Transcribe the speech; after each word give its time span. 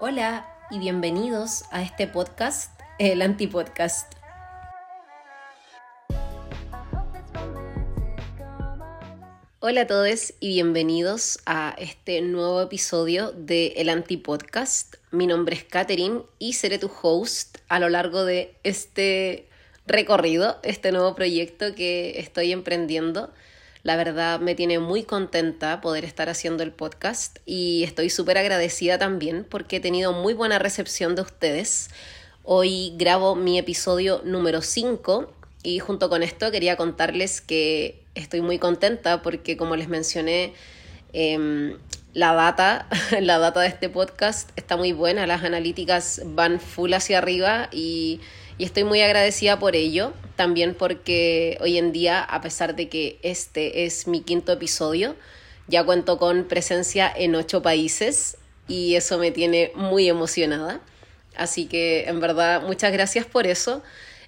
Hola 0.00 0.44
y 0.72 0.80
bienvenidos 0.80 1.66
a 1.70 1.80
este 1.80 2.08
podcast, 2.08 2.80
el 2.98 3.22
Antipodcast. 3.22 4.12
Hola 9.60 9.82
a 9.82 9.86
todos 9.86 10.34
y 10.40 10.48
bienvenidos 10.48 11.38
a 11.46 11.76
este 11.78 12.20
nuevo 12.22 12.60
episodio 12.60 13.30
de 13.30 13.68
El 13.76 13.88
Antipodcast. 13.88 14.96
Mi 15.12 15.28
nombre 15.28 15.54
es 15.54 15.62
Katherine 15.62 16.22
y 16.40 16.54
seré 16.54 16.80
tu 16.80 16.90
host 17.00 17.58
a 17.68 17.78
lo 17.78 17.88
largo 17.88 18.24
de 18.24 18.56
este 18.64 19.48
recorrido, 19.86 20.58
este 20.64 20.90
nuevo 20.90 21.14
proyecto 21.14 21.72
que 21.76 22.18
estoy 22.18 22.50
emprendiendo. 22.50 23.32
La 23.84 23.96
verdad 23.96 24.40
me 24.40 24.54
tiene 24.54 24.78
muy 24.78 25.02
contenta 25.02 25.82
poder 25.82 26.06
estar 26.06 26.30
haciendo 26.30 26.62
el 26.62 26.72
podcast 26.72 27.36
y 27.44 27.84
estoy 27.84 28.08
súper 28.08 28.38
agradecida 28.38 28.96
también 28.96 29.46
porque 29.48 29.76
he 29.76 29.80
tenido 29.80 30.14
muy 30.14 30.32
buena 30.32 30.58
recepción 30.58 31.14
de 31.14 31.20
ustedes. 31.20 31.90
Hoy 32.44 32.94
grabo 32.96 33.34
mi 33.34 33.58
episodio 33.58 34.22
número 34.24 34.62
5 34.62 35.30
y 35.64 35.80
junto 35.80 36.08
con 36.08 36.22
esto 36.22 36.50
quería 36.50 36.78
contarles 36.78 37.42
que 37.42 38.02
estoy 38.14 38.40
muy 38.40 38.58
contenta 38.58 39.20
porque 39.20 39.58
como 39.58 39.76
les 39.76 39.88
mencioné, 39.88 40.54
em, 41.12 41.76
la 42.14 42.32
data, 42.32 42.88
la 43.20 43.38
data 43.38 43.60
de 43.60 43.68
este 43.68 43.90
podcast 43.90 44.48
está 44.56 44.78
muy 44.78 44.92
buena, 44.92 45.26
las 45.26 45.44
analíticas 45.44 46.22
van 46.24 46.58
full 46.58 46.94
hacia 46.94 47.18
arriba 47.18 47.68
y, 47.70 48.22
y, 48.58 48.64
estoy 48.64 48.84
muy 48.84 49.00
agradecida 49.00 49.58
por 49.58 49.76
ello. 49.76 50.12
También 50.36 50.74
porque 50.74 51.58
hoy 51.60 51.78
en 51.78 51.92
día, 51.92 52.22
a 52.22 52.40
pesar 52.40 52.74
de 52.74 52.88
que 52.88 53.18
este 53.22 53.84
es 53.84 54.06
mi 54.08 54.20
quinto 54.20 54.52
episodio, 54.52 55.14
ya 55.68 55.84
cuento 55.84 56.18
con 56.18 56.44
presencia 56.44 57.12
en 57.14 57.34
ocho 57.36 57.62
países 57.62 58.36
y 58.66 58.96
eso 58.96 59.18
me 59.18 59.30
tiene 59.30 59.70
muy 59.74 60.08
emocionada. 60.08 60.80
Así 61.36 61.66
que 61.66 62.04
en 62.06 62.20
verdad 62.20 62.62
muchas 62.62 62.92
gracias 62.92 63.26
por 63.26 63.46
eso. 63.46 63.82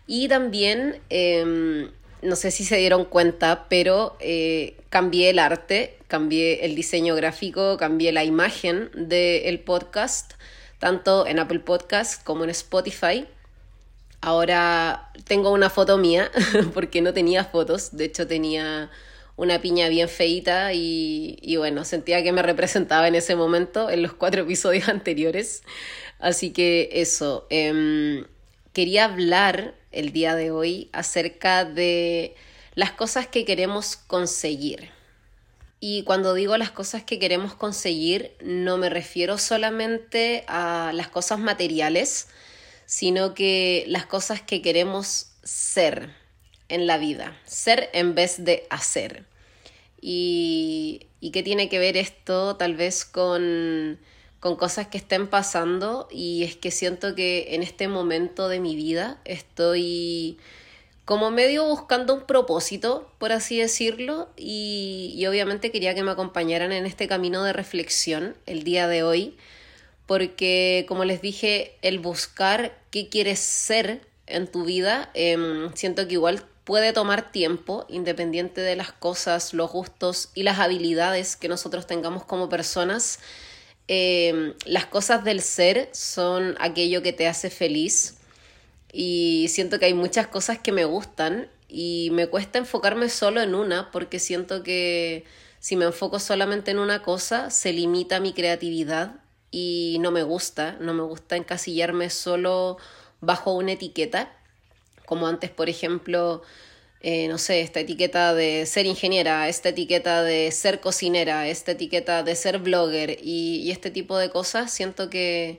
Y 0.07 0.29
también 0.29 1.01
eh, 1.11 1.91
no 2.23 2.37
sé 2.37 2.51
si 2.51 2.65
se 2.65 2.77
dieron 2.77 3.05
cuenta, 3.05 3.67
pero 3.69 4.17
eh, 4.21 4.77
cambié 4.89 5.31
el 5.31 5.39
arte, 5.39 5.99
cambié 6.09 6.65
el 6.65 6.75
diseño 6.75 7.15
gráfico, 7.15 7.77
cambié 7.77 8.13
la 8.13 8.25
imagen 8.25 8.91
del 8.95 9.61
podcast, 9.61 10.35
tanto 10.79 11.27
en 11.27 11.39
Apple 11.39 11.61
Podcast 11.61 12.23
como 12.25 12.45
en 12.45 12.51
Spotify. 12.51 13.27
Ahora 14.21 15.11
tengo 15.25 15.53
una 15.53 15.71
foto 15.71 15.99
mía, 15.99 16.31
porque 16.75 17.01
no 17.03 17.13
tenía 17.13 17.45
fotos, 17.45 17.97
de 17.97 18.07
hecho 18.07 18.27
tenía 18.27 18.91
una 19.37 19.61
piña 19.61 19.89
bien 19.89 20.09
feita 20.09 20.73
y, 20.73 21.39
y, 21.43 21.57
bueno, 21.57 21.85
sentía 21.85 22.23
que 22.23 22.33
me 22.33 22.43
representaba 22.43 23.07
en 23.07 23.15
ese 23.15 23.37
momento 23.37 23.91
en 23.91 24.03
los 24.03 24.15
cuatro 24.15 24.43
episodios 24.43 24.89
anteriores. 24.91 25.63
Así 26.19 26.53
que 26.53 26.89
eso, 26.93 27.47
eh, 27.51 28.25
quería 28.73 29.05
hablar 29.05 29.75
el 29.91 30.13
día 30.13 30.35
de 30.35 30.51
hoy 30.51 30.91
acerca 30.93 31.65
de 31.65 32.35
las 32.75 32.93
cosas 32.93 33.27
que 33.27 33.45
queremos 33.45 33.97
conseguir. 33.97 34.91
Y 35.81 36.03
cuando 36.05 36.35
digo 36.35 36.57
las 36.57 36.71
cosas 36.71 37.03
que 37.03 37.19
queremos 37.19 37.55
conseguir, 37.55 38.33
no 38.43 38.77
me 38.77 38.91
refiero 38.91 39.39
solamente 39.39 40.45
a 40.47 40.93
las 40.95 41.09
cosas 41.09 41.39
materiales, 41.39 42.29
sino 42.87 43.35
que 43.35 43.85
las 43.89 44.07
cosas 44.07 44.41
que 44.41 44.63
queremos 44.63 45.33
ser 45.43 46.15
en 46.69 46.87
la 46.87 46.99
vida, 46.99 47.39
ser 47.45 47.91
en 47.93 48.15
vez 48.15 48.45
de 48.45 48.67
hacer. 48.71 49.27
Y, 50.01 51.09
y 51.21 51.31
qué 51.31 51.43
tiene 51.43 51.69
que 51.69 51.79
ver 51.79 51.97
esto 51.97 52.57
tal 52.57 52.75
vez 52.75 53.05
con 53.05 53.99
con 54.41 54.55
cosas 54.55 54.87
que 54.87 54.99
estén 54.99 55.27
pasando 55.27 56.09
y 56.11 56.45
es 56.45 56.55
que 56.57 56.71
siento 56.71 57.15
que 57.15 57.55
en 57.55 57.65
este 57.65 57.89
momento 57.89 58.49
de 58.49 58.61
mi 58.61 58.77
vida 58.77 59.19
estoy 59.25 60.39
como 61.05 61.33
medio 61.33 61.65
buscando 61.65 62.15
un 62.15 62.27
propósito, 62.27 63.11
por 63.19 63.33
así 63.33 63.59
decirlo, 63.59 64.29
y, 64.37 65.13
y, 65.17 65.27
obviamente 65.27 65.71
quería 65.71 65.95
que 65.95 66.03
me 66.03 66.11
acompañaran 66.11 66.73
en 66.73 66.85
este 66.85 67.07
camino 67.07 67.45
de 67.45 67.53
reflexión 67.53 68.37
el 68.47 68.65
día 68.65 68.89
de 68.89 69.03
hoy, 69.05 69.37
porque 70.07 70.85
como 70.89 71.05
les 71.05 71.23
dije, 71.23 71.77
el 71.83 71.99
buscar 72.01 72.79
qué 72.97 73.11
quieres 73.11 73.41
ser 73.41 74.01
en 74.27 74.47
tu 74.47 74.65
vida, 74.65 75.11
eh, 75.13 75.37
siento 75.75 76.09
que 76.09 76.15
igual 76.15 76.43
puede 76.65 76.95
tomar 76.95 77.31
tiempo, 77.31 77.85
independiente 77.91 78.63
de 78.63 78.75
las 78.75 78.91
cosas, 78.91 79.53
los 79.53 79.71
gustos 79.71 80.31
y 80.35 80.45
las 80.45 80.61
habilidades 80.61 81.37
que 81.37 81.47
nosotros 81.47 81.87
tengamos 81.87 82.25
como 82.25 82.49
personas. 82.49 83.19
Eh, 83.87 84.55
las 84.65 84.87
cosas 84.87 85.25
del 85.25 85.43
ser 85.43 85.91
son 85.93 86.57
aquello 86.59 87.03
que 87.03 87.13
te 87.13 87.29
hace 87.29 87.51
feliz 87.51 88.17
y 88.95 89.49
siento 89.51 89.79
que 89.79 89.85
hay 89.85 89.95
muchas 89.95 90.27
cosas 90.29 90.59
que 90.59 90.73
me 90.73 90.87
gustan 90.87 91.51
y 91.69 92.09
me 92.13 92.29
cuesta 92.29 92.59
enfocarme 92.59 93.11
solo 93.11 93.43
en 93.43 93.55
una 93.55 93.91
porque 93.91 94.21
siento 94.21 94.63
que 94.63 95.25
si 95.61 95.77
me 95.77 95.85
enfoco 95.85 96.19
solamente 96.19 96.71
en 96.71 96.79
una 96.79 97.03
cosa 97.03 97.51
se 97.51 97.75
limita 97.75 98.21
mi 98.21 98.33
creatividad 98.33 99.17
y 99.59 99.97
no 100.01 100.11
me 100.11 100.23
gusta, 100.23 100.77
no 100.81 100.93
me 100.93 101.03
gusta 101.03 101.35
encasillarme 101.35 102.11
solo 102.11 102.77
bajo 103.23 103.55
una 103.55 103.73
etiqueta, 103.73 104.31
como 105.07 105.29
antes, 105.29 105.49
por 105.49 105.71
ejemplo, 105.71 106.43
eh, 107.01 107.27
no 107.29 107.39
sé, 107.39 107.63
esta 107.63 107.81
etiqueta 107.81 108.35
de 108.35 108.67
ser 108.67 108.85
ingeniera, 108.85 109.49
esta 109.49 109.71
etiqueta 109.71 110.23
de 110.23 110.53
ser 110.53 110.81
cocinera, 110.81 111.49
esta 111.49 111.73
etiqueta 111.73 112.23
de 112.23 112.37
ser 112.37 112.59
blogger 112.59 113.17
y, 113.23 113.71
este 113.71 113.91
tipo 113.91 114.19
de 114.19 114.29
cosas, 114.29 114.71
siento 114.71 115.09
que 115.09 115.59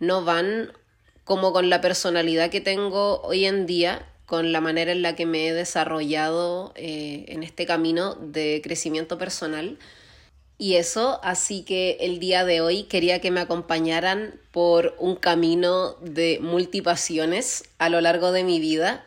no 0.00 0.24
van 0.24 0.72
como 1.22 1.52
con 1.52 1.70
la 1.70 1.80
personalidad 1.80 2.50
que 2.50 2.60
tengo 2.60 3.20
hoy 3.22 3.44
en 3.44 3.64
día, 3.66 4.08
con 4.26 4.50
la 4.50 4.60
manera 4.60 4.90
en 4.90 5.02
la 5.02 5.14
que 5.14 5.24
me 5.24 5.46
he 5.46 5.52
desarrollado 5.54 6.72
eh, 6.74 7.26
en 7.28 7.44
este 7.44 7.64
camino 7.64 8.16
de 8.16 8.60
crecimiento 8.64 9.18
personal. 9.18 9.78
Y 10.58 10.76
eso, 10.76 11.20
así 11.22 11.62
que 11.64 11.98
el 12.00 12.18
día 12.18 12.44
de 12.44 12.62
hoy 12.62 12.84
quería 12.84 13.20
que 13.20 13.30
me 13.30 13.40
acompañaran 13.40 14.40
por 14.52 14.96
un 14.98 15.16
camino 15.16 15.96
de 16.00 16.38
multipasiones 16.40 17.64
a 17.78 17.90
lo 17.90 18.00
largo 18.00 18.32
de 18.32 18.42
mi 18.42 18.58
vida 18.58 19.04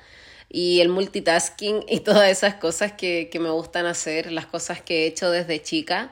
y 0.50 0.82
el 0.82 0.90
multitasking 0.90 1.86
y 1.88 2.00
todas 2.02 2.30
esas 2.30 2.56
cosas 2.56 2.94
que, 2.94 3.30
que 3.32 3.40
me 3.40 3.50
gustan 3.50 3.86
hacer, 3.86 4.32
las 4.32 4.46
cosas 4.46 4.82
que 4.82 5.04
he 5.04 5.08
hecho 5.08 5.32
desde 5.32 5.62
chica. 5.62 6.12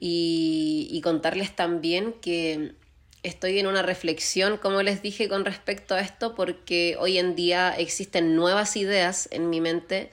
Y, 0.00 0.88
y 0.92 1.00
contarles 1.00 1.56
también 1.56 2.12
que 2.20 2.74
estoy 3.24 3.58
en 3.58 3.66
una 3.66 3.82
reflexión, 3.82 4.56
como 4.56 4.82
les 4.82 5.02
dije, 5.02 5.28
con 5.28 5.44
respecto 5.44 5.94
a 5.94 6.00
esto, 6.00 6.34
porque 6.36 6.96
hoy 7.00 7.18
en 7.18 7.34
día 7.34 7.74
existen 7.76 8.36
nuevas 8.36 8.76
ideas 8.76 9.28
en 9.32 9.50
mi 9.50 9.60
mente, 9.60 10.10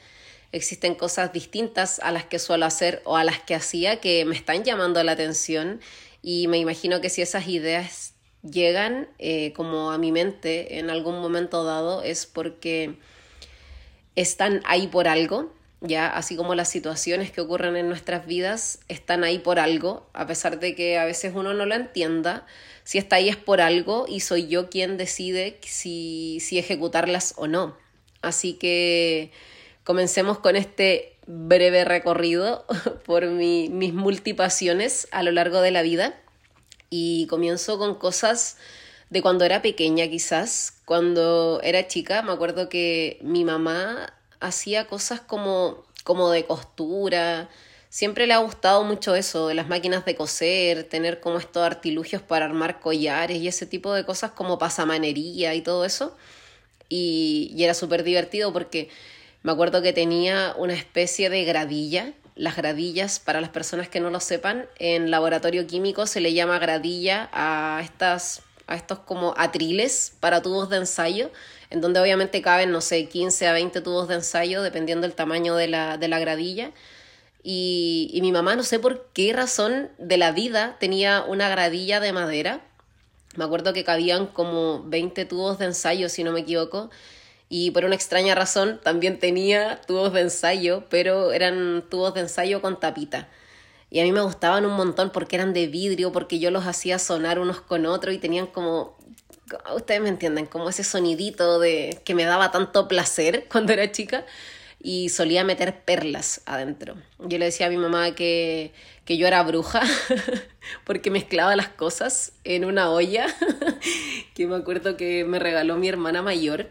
existen 0.56 0.96
cosas 0.96 1.34
distintas 1.34 2.00
a 2.00 2.12
las 2.12 2.26
que 2.26 2.40
suelo 2.40 2.66
hacer 2.66 3.02
o 3.04 3.18
a 3.18 3.26
las 3.26 3.40
que 3.42 3.56
hacía 3.56 4.00
que 4.00 4.24
me 4.24 4.36
están 4.36 4.64
llamando 4.64 5.04
la 5.04 5.12
atención. 5.12 5.82
Y 6.22 6.48
me 6.48 6.58
imagino 6.58 7.02
que 7.02 7.10
si 7.10 7.22
esas 7.22 7.48
ideas 7.50 8.14
llegan 8.42 9.10
eh, 9.20 9.52
como 9.54 9.92
a 9.92 9.98
mi 9.98 10.14
mente 10.14 10.80
en 10.80 10.90
algún 10.90 11.20
momento 11.20 11.64
dado 11.66 12.04
es 12.04 12.26
porque 12.26 12.96
están 14.16 14.62
ahí 14.66 14.88
por 14.88 15.10
algo, 15.10 15.52
ya 15.82 16.08
así 16.08 16.38
como 16.38 16.56
las 16.56 16.70
situaciones 16.70 17.32
que 17.32 17.42
ocurren 17.42 17.76
en 17.76 17.90
nuestras 17.90 18.26
vidas 18.26 18.80
están 18.88 19.26
ahí 19.26 19.40
por 19.40 19.60
algo, 19.60 20.08
a 20.14 20.26
pesar 20.26 20.60
de 20.60 20.74
que 20.74 20.98
a 20.98 21.06
veces 21.06 21.34
uno 21.36 21.54
no 21.54 21.66
lo 21.66 21.76
entienda, 21.76 22.46
si 22.86 22.98
está 22.98 23.18
ahí 23.18 23.28
es 23.28 23.36
por 23.36 23.60
algo 23.60 24.06
y 24.08 24.22
soy 24.22 24.48
yo 24.48 24.70
quien 24.70 24.96
decide 24.96 25.58
si, 25.62 26.40
si 26.40 26.60
ejecutarlas 26.60 27.34
o 27.36 27.48
no. 27.48 27.76
Así 28.22 28.54
que 28.54 29.32
comencemos 29.86 30.40
con 30.40 30.58
este 30.58 31.16
breve 31.28 31.86
recorrido 31.86 32.66
por 33.06 33.28
mi, 33.28 33.70
mis 33.70 33.94
multipasiones 33.94 35.08
a 35.12 35.24
lo 35.24 35.32
largo 35.32 35.62
de 35.62 35.72
la 35.72 35.82
vida. 35.82 36.20
Y 36.90 37.28
comienzo 37.28 37.78
con 37.78 37.96
cosas 37.96 38.58
de 39.10 39.22
cuando 39.22 39.46
era 39.46 39.62
pequeña 39.62 40.08
quizás, 40.08 40.82
cuando 40.86 41.62
era 41.64 41.88
chica, 41.88 42.22
me 42.22 42.32
acuerdo 42.32 42.68
que 42.68 43.20
mi 43.22 43.46
mamá 43.46 44.14
hacía 44.40 44.88
cosas 44.88 45.22
como, 45.22 45.86
como 46.04 46.30
de 46.30 46.46
costura, 46.46 47.50
siempre 47.90 48.28
le 48.28 48.34
ha 48.34 48.40
gustado 48.40 48.84
mucho 48.84 49.16
eso, 49.16 49.48
de 49.48 49.56
las 49.56 49.68
máquinas 49.68 50.06
de 50.06 50.16
coser, 50.16 50.84
tener 50.84 51.20
como 51.20 51.38
estos 51.38 51.64
artilugios 51.64 52.22
para 52.22 52.46
armar 52.46 52.80
collares 52.80 53.38
y 53.38 53.48
ese 53.48 53.66
tipo 53.66 53.94
de 53.94 54.06
cosas 54.06 54.32
como 54.32 54.58
pasamanería 54.58 55.54
y 55.54 55.62
todo 55.62 55.86
eso. 55.86 56.16
Y, 56.88 57.52
y 57.56 57.64
era 57.64 57.74
súper 57.74 58.04
divertido 58.04 58.54
porque 58.54 58.90
me 59.46 59.52
acuerdo 59.52 59.84
que 59.84 59.94
tenía 59.94 60.56
una 60.58 60.74
especie 60.74 61.30
de 61.30 61.46
gradilla. 61.46 62.14
Las 62.34 62.56
gradillas, 62.56 63.20
para 63.20 63.42
las 63.42 63.52
personas 63.52 63.88
que 63.88 64.00
no 64.00 64.10
lo 64.10 64.20
sepan, 64.20 64.66
en 64.80 65.12
laboratorio 65.12 65.68
químico 65.68 66.08
se 66.08 66.20
le 66.20 66.34
llama 66.34 66.58
gradilla 66.58 67.30
a 67.32 67.80
estas 67.84 68.42
a 68.66 68.76
estos 68.76 68.98
como 68.98 69.36
atriles 69.38 70.14
para 70.20 70.42
tubos 70.42 70.72
de 70.72 70.78
ensayo, 70.78 71.30
en 71.70 71.80
donde 71.80 72.00
obviamente 72.00 72.42
caben, 72.42 72.72
no 72.72 72.82
sé, 72.82 73.08
15 73.08 73.46
a 73.46 73.54
20 73.54 73.82
tubos 73.82 74.08
de 74.08 74.16
ensayo, 74.16 74.64
dependiendo 74.64 75.06
del 75.06 75.16
tamaño 75.16 75.56
de 75.56 75.68
la, 75.68 76.00
de 76.00 76.08
la 76.08 76.18
gradilla. 76.18 76.72
Y, 77.44 78.10
y 78.16 78.22
mi 78.22 78.32
mamá, 78.32 78.56
no 78.56 78.64
sé 78.64 78.80
por 78.80 79.10
qué 79.14 79.32
razón 79.32 79.92
de 80.00 80.18
la 80.18 80.32
vida, 80.32 80.76
tenía 80.80 81.24
una 81.24 81.50
gradilla 81.50 82.00
de 82.00 82.14
madera 82.14 82.66
Me 83.36 83.44
acuerdo 83.44 83.74
que 83.74 83.84
cabían 83.84 84.26
como 84.26 84.82
20 84.86 85.24
tubos 85.26 85.60
de 85.60 85.66
ensayo, 85.66 86.10
si 86.10 86.24
no 86.24 86.32
me 86.32 86.40
equivoco, 86.40 86.90
y 87.58 87.72
por 87.72 87.86
una 87.86 87.96
extraña 87.96 88.36
razón 88.36 88.82
también 88.84 89.18
tenía 89.18 89.80
tubos 89.88 90.12
de 90.12 90.20
ensayo, 90.20 90.84
pero 90.90 91.32
eran 91.32 91.86
tubos 91.90 92.14
de 92.14 92.20
ensayo 92.20 92.62
con 92.62 92.82
tapita. 92.82 93.30
Y 93.90 94.02
a 94.02 94.04
mí 94.04 94.12
me 94.12 94.20
gustaban 94.20 94.66
un 94.66 94.74
montón 94.74 95.10
porque 95.10 95.38
eran 95.38 95.54
de 95.54 95.68
vidrio, 95.68 96.12
porque 96.12 96.38
yo 96.38 96.52
los 96.52 96.68
hacía 96.68 97.00
sonar 97.00 97.40
unos 97.40 97.62
con 97.62 97.86
otros 97.86 98.14
y 98.14 98.18
tenían 98.18 98.48
como, 98.48 98.98
ustedes 99.74 100.02
me 100.02 100.10
entienden, 100.10 100.48
como 100.48 100.68
ese 100.68 100.84
sonidito 100.84 101.60
de 101.60 102.02
que 102.04 102.14
me 102.14 102.26
daba 102.26 102.52
tanto 102.52 102.90
placer 102.90 103.46
cuando 103.50 103.72
era 103.72 103.90
chica 103.90 104.26
y 104.82 105.08
solía 105.08 105.46
meter 105.46 105.80
perlas 105.86 106.42
adentro. 106.46 106.98
Yo 107.20 107.38
le 107.38 107.46
decía 107.46 107.68
a 107.68 107.70
mi 107.70 107.78
mamá 107.78 108.16
que, 108.16 108.74
que 109.06 109.16
yo 109.16 109.28
era 109.28 109.42
bruja 109.44 109.82
porque 110.84 111.10
mezclaba 111.10 111.56
las 111.56 111.70
cosas 111.70 112.34
en 112.44 112.66
una 112.66 112.90
olla 112.90 113.28
que 114.36 114.46
me 114.46 114.58
acuerdo 114.58 114.98
que 114.98 115.24
me 115.24 115.40
regaló 115.40 115.78
mi 115.78 115.88
hermana 115.88 116.22
mayor. 116.22 116.68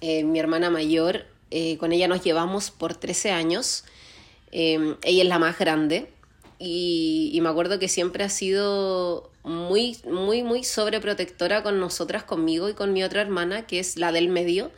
Eh, 0.00 0.24
mi 0.24 0.38
hermana 0.38 0.70
mayor, 0.70 1.26
eh, 1.50 1.78
con 1.78 1.92
ella 1.92 2.08
nos 2.08 2.22
llevamos 2.22 2.70
por 2.70 2.94
13 2.94 3.30
años. 3.30 3.84
Eh, 4.52 4.96
ella 5.02 5.22
es 5.22 5.28
la 5.28 5.38
más 5.38 5.58
grande 5.58 6.10
y, 6.58 7.38
me 7.42 7.48
acuerdo 7.48 7.78
que 7.78 7.88
siempre 7.88 8.24
ha 8.24 8.28
sido 8.28 9.30
muy, 9.44 9.98
muy, 10.04 10.42
muy 10.42 10.64
sobreprotectora 10.64 11.62
con 11.62 11.80
nosotras, 11.80 12.24
conmigo 12.24 12.68
y 12.68 12.74
con 12.74 12.92
mi 12.92 13.04
otra 13.04 13.20
hermana, 13.20 13.66
que 13.66 13.78
es 13.78 13.96
la 13.96 14.12
del 14.12 14.28
medio 14.28 14.70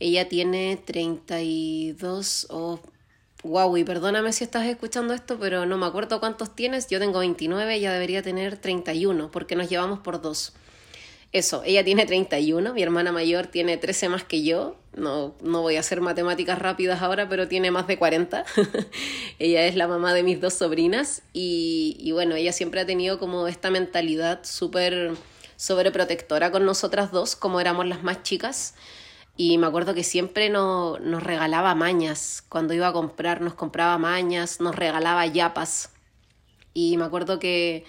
ella 0.00 0.28
tiene 0.28 0.76
32 0.84 2.48
o... 2.50 2.80
Wow, 3.42 3.76
y 3.76 3.84
perdóname 3.84 4.32
si 4.32 4.42
estás 4.42 4.66
escuchando 4.66 5.12
esto, 5.12 5.38
pero 5.38 5.66
no 5.66 5.76
me 5.76 5.84
acuerdo 5.84 6.18
cuántos 6.18 6.54
tienes. 6.54 6.88
Yo 6.88 6.98
tengo 6.98 7.18
29, 7.18 7.74
ella 7.74 7.92
debería 7.92 8.22
tener 8.22 8.56
31, 8.56 9.30
porque 9.30 9.54
nos 9.54 9.68
llevamos 9.68 9.98
por 9.98 10.22
dos. 10.22 10.54
Eso, 11.34 11.64
ella 11.66 11.82
tiene 11.82 12.06
31, 12.06 12.74
mi 12.74 12.82
hermana 12.84 13.10
mayor 13.10 13.48
tiene 13.48 13.76
13 13.76 14.08
más 14.08 14.22
que 14.22 14.44
yo. 14.44 14.76
No, 14.94 15.34
no 15.42 15.62
voy 15.62 15.74
a 15.74 15.80
hacer 15.80 16.00
matemáticas 16.00 16.60
rápidas 16.60 17.02
ahora, 17.02 17.28
pero 17.28 17.48
tiene 17.48 17.72
más 17.72 17.88
de 17.88 17.98
40. 17.98 18.44
ella 19.40 19.66
es 19.66 19.74
la 19.74 19.88
mamá 19.88 20.14
de 20.14 20.22
mis 20.22 20.40
dos 20.40 20.54
sobrinas 20.54 21.22
y, 21.32 21.96
y 21.98 22.12
bueno, 22.12 22.36
ella 22.36 22.52
siempre 22.52 22.82
ha 22.82 22.86
tenido 22.86 23.18
como 23.18 23.48
esta 23.48 23.72
mentalidad 23.72 24.44
súper 24.44 25.14
sobreprotectora 25.56 26.52
con 26.52 26.64
nosotras 26.64 27.10
dos, 27.10 27.34
como 27.34 27.58
éramos 27.58 27.88
las 27.88 28.04
más 28.04 28.22
chicas. 28.22 28.76
Y 29.36 29.58
me 29.58 29.66
acuerdo 29.66 29.92
que 29.92 30.04
siempre 30.04 30.50
nos 30.50 31.00
regalaba 31.24 31.74
mañas. 31.74 32.44
Cuando 32.48 32.74
iba 32.74 32.86
a 32.86 32.92
comprar, 32.92 33.40
nos 33.40 33.54
compraba 33.54 33.98
mañas, 33.98 34.60
nos 34.60 34.76
regalaba 34.76 35.26
yapas. 35.26 35.90
Y 36.74 36.96
me 36.96 37.04
acuerdo 37.06 37.40
que 37.40 37.84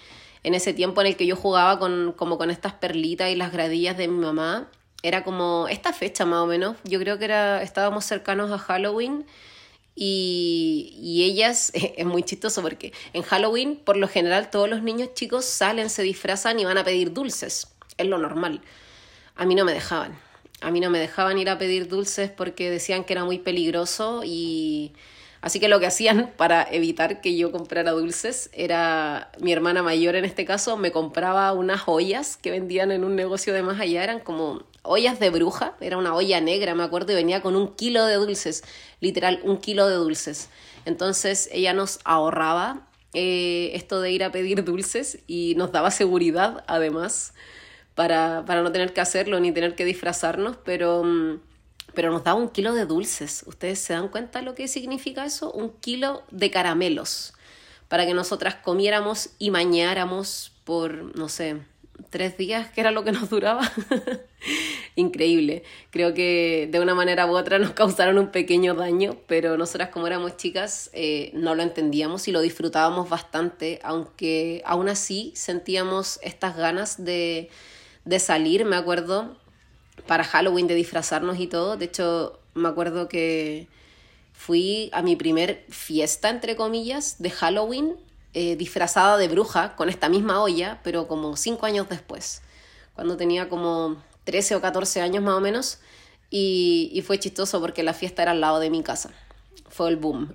en 0.46 0.54
ese 0.54 0.72
tiempo 0.72 1.00
en 1.00 1.08
el 1.08 1.16
que 1.16 1.26
yo 1.26 1.34
jugaba 1.34 1.80
con, 1.80 2.14
como 2.16 2.38
con 2.38 2.52
estas 2.52 2.72
perlitas 2.72 3.30
y 3.32 3.34
las 3.34 3.50
gradillas 3.50 3.96
de 3.96 4.06
mi 4.06 4.16
mamá, 4.18 4.68
era 5.02 5.24
como 5.24 5.66
esta 5.68 5.92
fecha 5.92 6.24
más 6.24 6.38
o 6.38 6.46
menos. 6.46 6.76
Yo 6.84 7.00
creo 7.00 7.18
que 7.18 7.24
era, 7.24 7.64
estábamos 7.64 8.04
cercanos 8.04 8.52
a 8.52 8.58
Halloween. 8.58 9.26
Y, 9.96 10.96
y, 11.02 11.24
ellas, 11.24 11.72
es 11.74 12.06
muy 12.06 12.22
chistoso 12.22 12.62
porque 12.62 12.92
en 13.12 13.22
Halloween, 13.22 13.74
por 13.74 13.96
lo 13.96 14.06
general, 14.06 14.48
todos 14.48 14.68
los 14.70 14.84
niños 14.84 15.14
chicos 15.14 15.44
salen, 15.46 15.90
se 15.90 16.04
disfrazan 16.04 16.60
y 16.60 16.64
van 16.64 16.78
a 16.78 16.84
pedir 16.84 17.12
dulces. 17.12 17.66
Es 17.98 18.06
lo 18.06 18.18
normal. 18.18 18.60
A 19.34 19.46
mí 19.46 19.56
no 19.56 19.64
me 19.64 19.72
dejaban 19.72 20.16
a 20.60 20.70
mí 20.70 20.80
no 20.80 20.90
me 20.90 20.98
dejaban 20.98 21.38
ir 21.38 21.50
a 21.50 21.58
pedir 21.58 21.86
dulces 21.86 22.30
porque 22.30 22.70
decían 22.70 23.04
que 23.04 23.12
era 23.12 23.24
muy 23.24 23.38
peligroso 23.38 24.22
y 24.24 24.92
así 25.46 25.60
que 25.60 25.68
lo 25.68 25.78
que 25.78 25.86
hacían 25.86 26.32
para 26.36 26.66
evitar 26.70 27.20
que 27.20 27.36
yo 27.36 27.52
comprara 27.52 27.92
dulces 27.92 28.50
era 28.52 29.30
mi 29.38 29.52
hermana 29.52 29.82
mayor 29.82 30.16
en 30.16 30.24
este 30.24 30.44
caso 30.44 30.76
me 30.76 30.90
compraba 30.90 31.52
unas 31.52 31.82
ollas 31.86 32.36
que 32.36 32.50
vendían 32.50 32.90
en 32.90 33.04
un 33.04 33.14
negocio 33.14 33.54
de 33.54 33.62
más 33.62 33.78
allá, 33.78 34.02
eran 34.02 34.18
como 34.18 34.64
ollas 34.82 35.20
de 35.20 35.30
bruja, 35.30 35.76
era 35.80 35.98
una 35.98 36.14
olla 36.16 36.40
negra 36.40 36.74
me 36.74 36.82
acuerdo 36.82 37.12
y 37.12 37.14
venía 37.14 37.42
con 37.42 37.54
un 37.54 37.76
kilo 37.76 38.04
de 38.06 38.16
dulces, 38.16 38.64
literal 39.00 39.40
un 39.44 39.58
kilo 39.58 39.88
de 39.88 39.94
dulces. 39.94 40.48
Entonces 40.84 41.48
ella 41.52 41.72
nos 41.72 42.00
ahorraba 42.04 42.88
eh, 43.14 43.70
esto 43.74 44.00
de 44.00 44.10
ir 44.10 44.24
a 44.24 44.32
pedir 44.32 44.64
dulces 44.64 45.20
y 45.28 45.54
nos 45.56 45.70
daba 45.70 45.90
seguridad 45.92 46.64
además 46.66 47.34
para, 47.94 48.44
para 48.46 48.62
no 48.62 48.72
tener 48.72 48.92
que 48.92 49.00
hacerlo 49.00 49.38
ni 49.40 49.52
tener 49.52 49.74
que 49.74 49.84
disfrazarnos, 49.84 50.56
pero, 50.64 51.04
mm, 51.04 51.40
pero 51.96 52.12
nos 52.12 52.22
daba 52.22 52.38
un 52.38 52.50
kilo 52.50 52.74
de 52.74 52.84
dulces. 52.84 53.42
¿Ustedes 53.46 53.80
se 53.80 53.94
dan 53.94 54.08
cuenta 54.08 54.42
lo 54.42 54.54
que 54.54 54.68
significa 54.68 55.24
eso? 55.24 55.50
Un 55.50 55.70
kilo 55.80 56.22
de 56.30 56.50
caramelos 56.50 57.32
para 57.88 58.04
que 58.04 58.12
nosotras 58.12 58.56
comiéramos 58.56 59.30
y 59.38 59.50
mañáramos 59.50 60.52
por, 60.64 61.16
no 61.16 61.30
sé, 61.30 61.56
tres 62.10 62.36
días, 62.36 62.68
que 62.70 62.82
era 62.82 62.90
lo 62.90 63.02
que 63.02 63.12
nos 63.12 63.30
duraba. 63.30 63.72
Increíble. 64.94 65.62
Creo 65.90 66.12
que 66.12 66.68
de 66.70 66.80
una 66.80 66.94
manera 66.94 67.26
u 67.26 67.34
otra 67.34 67.58
nos 67.58 67.70
causaron 67.72 68.18
un 68.18 68.30
pequeño 68.30 68.74
daño, 68.74 69.16
pero 69.26 69.56
nosotras 69.56 69.88
como 69.88 70.06
éramos 70.06 70.36
chicas 70.36 70.90
eh, 70.92 71.30
no 71.32 71.54
lo 71.54 71.62
entendíamos 71.62 72.28
y 72.28 72.32
lo 72.32 72.42
disfrutábamos 72.42 73.08
bastante, 73.08 73.80
aunque 73.82 74.62
aún 74.66 74.90
así 74.90 75.32
sentíamos 75.34 76.18
estas 76.22 76.56
ganas 76.56 77.02
de, 77.02 77.48
de 78.04 78.18
salir, 78.18 78.66
me 78.66 78.76
acuerdo, 78.76 79.38
para 80.06 80.24
Halloween, 80.24 80.66
de 80.66 80.74
disfrazarnos 80.74 81.38
y 81.38 81.46
todo. 81.46 81.76
De 81.76 81.86
hecho, 81.86 82.38
me 82.54 82.68
acuerdo 82.68 83.08
que 83.08 83.68
fui 84.32 84.90
a 84.92 85.02
mi 85.02 85.16
primer 85.16 85.64
fiesta, 85.68 86.28
entre 86.30 86.56
comillas, 86.56 87.16
de 87.18 87.30
Halloween, 87.30 87.96
eh, 88.34 88.56
disfrazada 88.56 89.16
de 89.16 89.28
bruja, 89.28 89.76
con 89.76 89.88
esta 89.88 90.08
misma 90.08 90.42
olla, 90.42 90.80
pero 90.84 91.08
como 91.08 91.36
cinco 91.36 91.66
años 91.66 91.88
después, 91.88 92.42
cuando 92.94 93.16
tenía 93.16 93.48
como 93.48 94.02
13 94.24 94.56
o 94.56 94.60
14 94.60 95.00
años 95.00 95.24
más 95.24 95.34
o 95.34 95.40
menos, 95.40 95.78
y, 96.28 96.90
y 96.92 97.02
fue 97.02 97.18
chistoso 97.18 97.60
porque 97.60 97.82
la 97.82 97.94
fiesta 97.94 98.22
era 98.22 98.32
al 98.32 98.40
lado 98.40 98.58
de 98.58 98.68
mi 98.68 98.82
casa 98.82 99.14
fue 99.76 99.90
el 99.90 99.96
boom. 99.96 100.34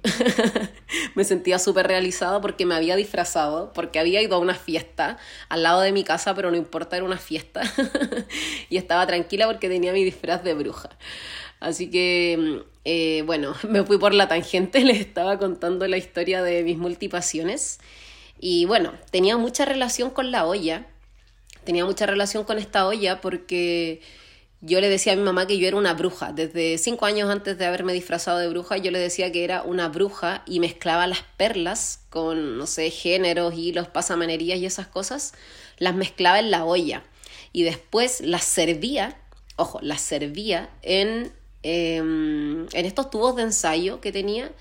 me 1.15 1.23
sentía 1.23 1.57
súper 1.57 1.87
realizada 1.87 2.39
porque 2.41 2.65
me 2.67 2.75
había 2.75 2.95
disfrazado, 2.95 3.73
porque 3.73 3.97
había 3.97 4.21
ido 4.21 4.35
a 4.35 4.39
una 4.39 4.53
fiesta 4.53 5.17
al 5.49 5.63
lado 5.63 5.81
de 5.81 5.91
mi 5.91 6.03
casa, 6.03 6.35
pero 6.35 6.51
no 6.51 6.57
importa, 6.57 6.95
era 6.95 7.05
una 7.05 7.17
fiesta. 7.17 7.63
y 8.69 8.77
estaba 8.77 9.07
tranquila 9.07 9.47
porque 9.47 9.67
tenía 9.67 9.93
mi 9.93 10.03
disfraz 10.03 10.43
de 10.43 10.53
bruja. 10.53 10.89
Así 11.59 11.89
que, 11.89 12.63
eh, 12.85 13.23
bueno, 13.25 13.55
me 13.67 13.83
fui 13.83 13.97
por 13.97 14.13
la 14.13 14.27
tangente, 14.27 14.83
les 14.83 14.99
estaba 14.99 15.39
contando 15.39 15.87
la 15.87 15.97
historia 15.97 16.43
de 16.43 16.63
mis 16.63 16.77
multipasiones. 16.77 17.79
Y 18.39 18.65
bueno, 18.65 18.93
tenía 19.09 19.37
mucha 19.37 19.65
relación 19.65 20.11
con 20.11 20.31
la 20.31 20.45
olla. 20.45 20.85
Tenía 21.63 21.85
mucha 21.85 22.05
relación 22.05 22.43
con 22.43 22.59
esta 22.59 22.85
olla 22.85 23.21
porque 23.21 24.01
yo 24.61 24.79
le 24.79 24.89
decía 24.89 25.13
a 25.13 25.15
mi 25.15 25.23
mamá 25.23 25.47
que 25.47 25.57
yo 25.57 25.67
era 25.67 25.75
una 25.75 25.95
bruja. 25.95 26.33
Desde 26.33 26.77
cinco 26.77 27.05
años 27.05 27.29
antes 27.29 27.57
de 27.57 27.65
haberme 27.65 27.93
disfrazado 27.93 28.37
de 28.37 28.47
bruja, 28.47 28.77
yo 28.77 28.91
le 28.91 28.99
decía 28.99 29.31
que 29.31 29.43
era 29.43 29.63
una 29.63 29.89
bruja 29.89 30.43
y 30.45 30.59
mezclaba 30.59 31.07
las 31.07 31.23
perlas 31.35 32.01
con, 32.09 32.57
no 32.59 32.67
sé, 32.67 32.91
géneros, 32.91 33.55
hilos, 33.55 33.87
pasamanerías 33.87 34.59
y 34.59 34.67
esas 34.67 34.85
cosas. 34.85 35.33
Las 35.77 35.95
mezclaba 35.95 36.39
en 36.39 36.51
la 36.51 36.63
olla 36.63 37.03
y 37.51 37.63
después 37.63 38.21
las 38.21 38.43
servía, 38.43 39.17
ojo, 39.55 39.79
las 39.81 40.01
servía 40.01 40.69
en, 40.83 41.33
em, 41.63 42.67
en 42.71 42.85
estos 42.85 43.09
tubos 43.09 43.35
de 43.35 43.43
ensayo 43.43 43.99
que 43.99 44.11
tenía 44.11 44.51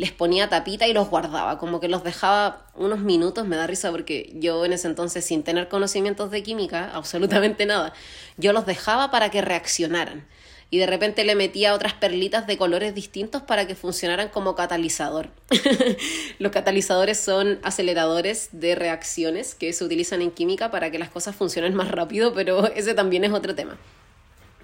les 0.00 0.12
ponía 0.12 0.48
tapita 0.48 0.88
y 0.88 0.94
los 0.94 1.10
guardaba, 1.10 1.58
como 1.58 1.78
que 1.78 1.86
los 1.86 2.02
dejaba 2.02 2.64
unos 2.74 3.00
minutos, 3.00 3.46
me 3.46 3.56
da 3.56 3.66
risa 3.66 3.90
porque 3.90 4.32
yo 4.34 4.64
en 4.64 4.72
ese 4.72 4.88
entonces 4.88 5.26
sin 5.26 5.42
tener 5.42 5.68
conocimientos 5.68 6.30
de 6.30 6.42
química, 6.42 6.90
absolutamente 6.94 7.66
nada, 7.66 7.92
yo 8.38 8.54
los 8.54 8.64
dejaba 8.64 9.10
para 9.10 9.30
que 9.30 9.42
reaccionaran 9.42 10.26
y 10.70 10.78
de 10.78 10.86
repente 10.86 11.22
le 11.24 11.34
metía 11.34 11.74
otras 11.74 11.92
perlitas 11.92 12.46
de 12.46 12.56
colores 12.56 12.94
distintos 12.94 13.42
para 13.42 13.66
que 13.66 13.74
funcionaran 13.74 14.30
como 14.30 14.54
catalizador. 14.54 15.28
Los 16.38 16.50
catalizadores 16.50 17.20
son 17.20 17.58
aceleradores 17.62 18.48
de 18.52 18.76
reacciones 18.76 19.54
que 19.54 19.70
se 19.74 19.84
utilizan 19.84 20.22
en 20.22 20.30
química 20.30 20.70
para 20.70 20.90
que 20.90 20.98
las 20.98 21.10
cosas 21.10 21.36
funcionen 21.36 21.74
más 21.74 21.90
rápido, 21.90 22.32
pero 22.32 22.68
ese 22.74 22.94
también 22.94 23.24
es 23.24 23.32
otro 23.32 23.54
tema. 23.54 23.76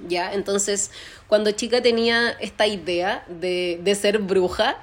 Ya, 0.09 0.33
entonces, 0.33 0.93
cuando 1.27 1.51
chica 1.51 1.83
tenía 1.83 2.31
esta 2.41 2.67
idea 2.67 3.25
de, 3.29 3.81
de 3.83 3.95
ser 3.97 4.19
bruja, 4.19 4.77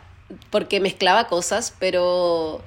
porque 0.50 0.80
mezclaba 0.80 1.28
cosas, 1.28 1.74
pero 1.80 2.62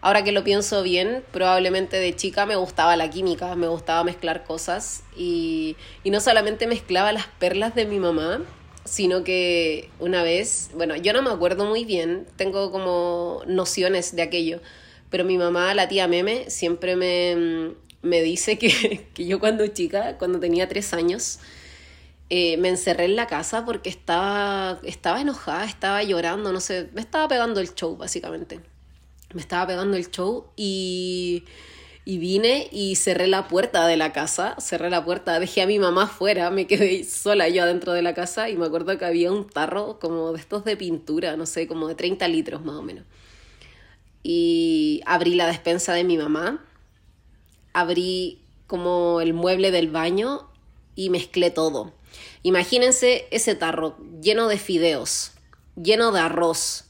ahora 0.00 0.24
que 0.24 0.32
lo 0.32 0.44
pienso 0.44 0.82
bien, 0.82 1.24
probablemente 1.32 1.98
de 1.98 2.14
chica 2.14 2.46
me 2.46 2.56
gustaba 2.56 2.96
la 2.96 3.10
química, 3.10 3.54
me 3.56 3.68
gustaba 3.68 4.04
mezclar 4.04 4.44
cosas 4.44 5.02
y, 5.16 5.76
y 6.04 6.10
no 6.10 6.20
solamente 6.20 6.66
mezclaba 6.66 7.12
las 7.12 7.26
perlas 7.26 7.74
de 7.74 7.86
mi 7.86 7.98
mamá, 7.98 8.40
sino 8.84 9.24
que 9.24 9.90
una 9.98 10.22
vez, 10.22 10.70
bueno, 10.74 10.96
yo 10.96 11.12
no 11.12 11.22
me 11.22 11.30
acuerdo 11.30 11.64
muy 11.64 11.84
bien, 11.84 12.26
tengo 12.36 12.70
como 12.70 13.42
nociones 13.46 14.14
de 14.14 14.22
aquello, 14.22 14.60
pero 15.10 15.24
mi 15.24 15.38
mamá, 15.38 15.74
la 15.74 15.88
tía 15.88 16.08
Meme, 16.08 16.50
siempre 16.50 16.96
me, 16.96 17.74
me 18.02 18.22
dice 18.22 18.58
que, 18.58 19.06
que 19.14 19.26
yo 19.26 19.40
cuando 19.40 19.66
chica, 19.66 20.18
cuando 20.18 20.40
tenía 20.40 20.68
tres 20.68 20.92
años, 20.94 21.40
eh, 22.28 22.56
me 22.56 22.68
encerré 22.68 23.04
en 23.04 23.16
la 23.16 23.26
casa 23.26 23.64
porque 23.64 23.88
estaba, 23.88 24.80
estaba 24.82 25.20
enojada, 25.20 25.64
estaba 25.64 26.02
llorando, 26.02 26.52
no 26.52 26.60
sé, 26.60 26.88
me 26.92 27.00
estaba 27.00 27.28
pegando 27.28 27.60
el 27.60 27.74
show 27.74 27.96
básicamente. 27.96 28.60
Me 29.34 29.40
estaba 29.40 29.66
pegando 29.66 29.96
el 29.96 30.10
show 30.10 30.46
y, 30.56 31.44
Y 32.04 32.18
vine 32.18 32.68
y 32.72 32.96
cerré 32.96 33.26
la 33.26 33.48
puerta 33.48 33.86
de 33.86 33.96
la 33.96 34.12
casa, 34.12 34.56
cerré 34.60 34.90
la 34.90 35.04
puerta, 35.04 35.40
dejé 35.40 35.62
a 35.62 35.66
mi 35.66 35.78
mamá 35.80 36.04
afuera, 36.04 36.50
me 36.50 36.66
quedé 36.68 37.04
sola 37.04 37.48
yo 37.48 37.64
adentro 37.64 37.92
de 37.92 38.02
la 38.02 38.14
casa 38.14 38.48
y 38.48 38.56
me 38.56 38.66
acuerdo 38.66 38.96
que 38.98 39.04
había 39.04 39.32
un 39.32 39.48
tarro 39.48 39.98
como 40.00 40.32
de 40.32 40.40
estos 40.40 40.64
de 40.64 40.76
pintura, 40.76 41.36
no 41.36 41.46
sé, 41.46 41.66
como 41.66 41.88
de 41.88 41.96
30 41.96 42.28
litros 42.28 42.64
más 42.64 42.76
o 42.76 42.82
menos. 42.82 43.04
Y 44.22 45.02
abrí 45.06 45.34
la 45.34 45.46
despensa 45.46 45.94
de 45.94 46.04
mi 46.04 46.16
mamá, 46.16 46.64
abrí 47.72 48.40
como 48.66 49.20
el 49.20 49.34
mueble 49.34 49.70
del 49.70 49.88
baño 49.88 50.48
y 50.94 51.10
mezclé 51.10 51.50
todo. 51.50 51.92
Imagínense 52.46 53.26
ese 53.32 53.56
tarro 53.56 53.96
lleno 54.22 54.46
de 54.46 54.56
fideos, 54.56 55.32
lleno 55.74 56.12
de 56.12 56.20
arroz, 56.20 56.84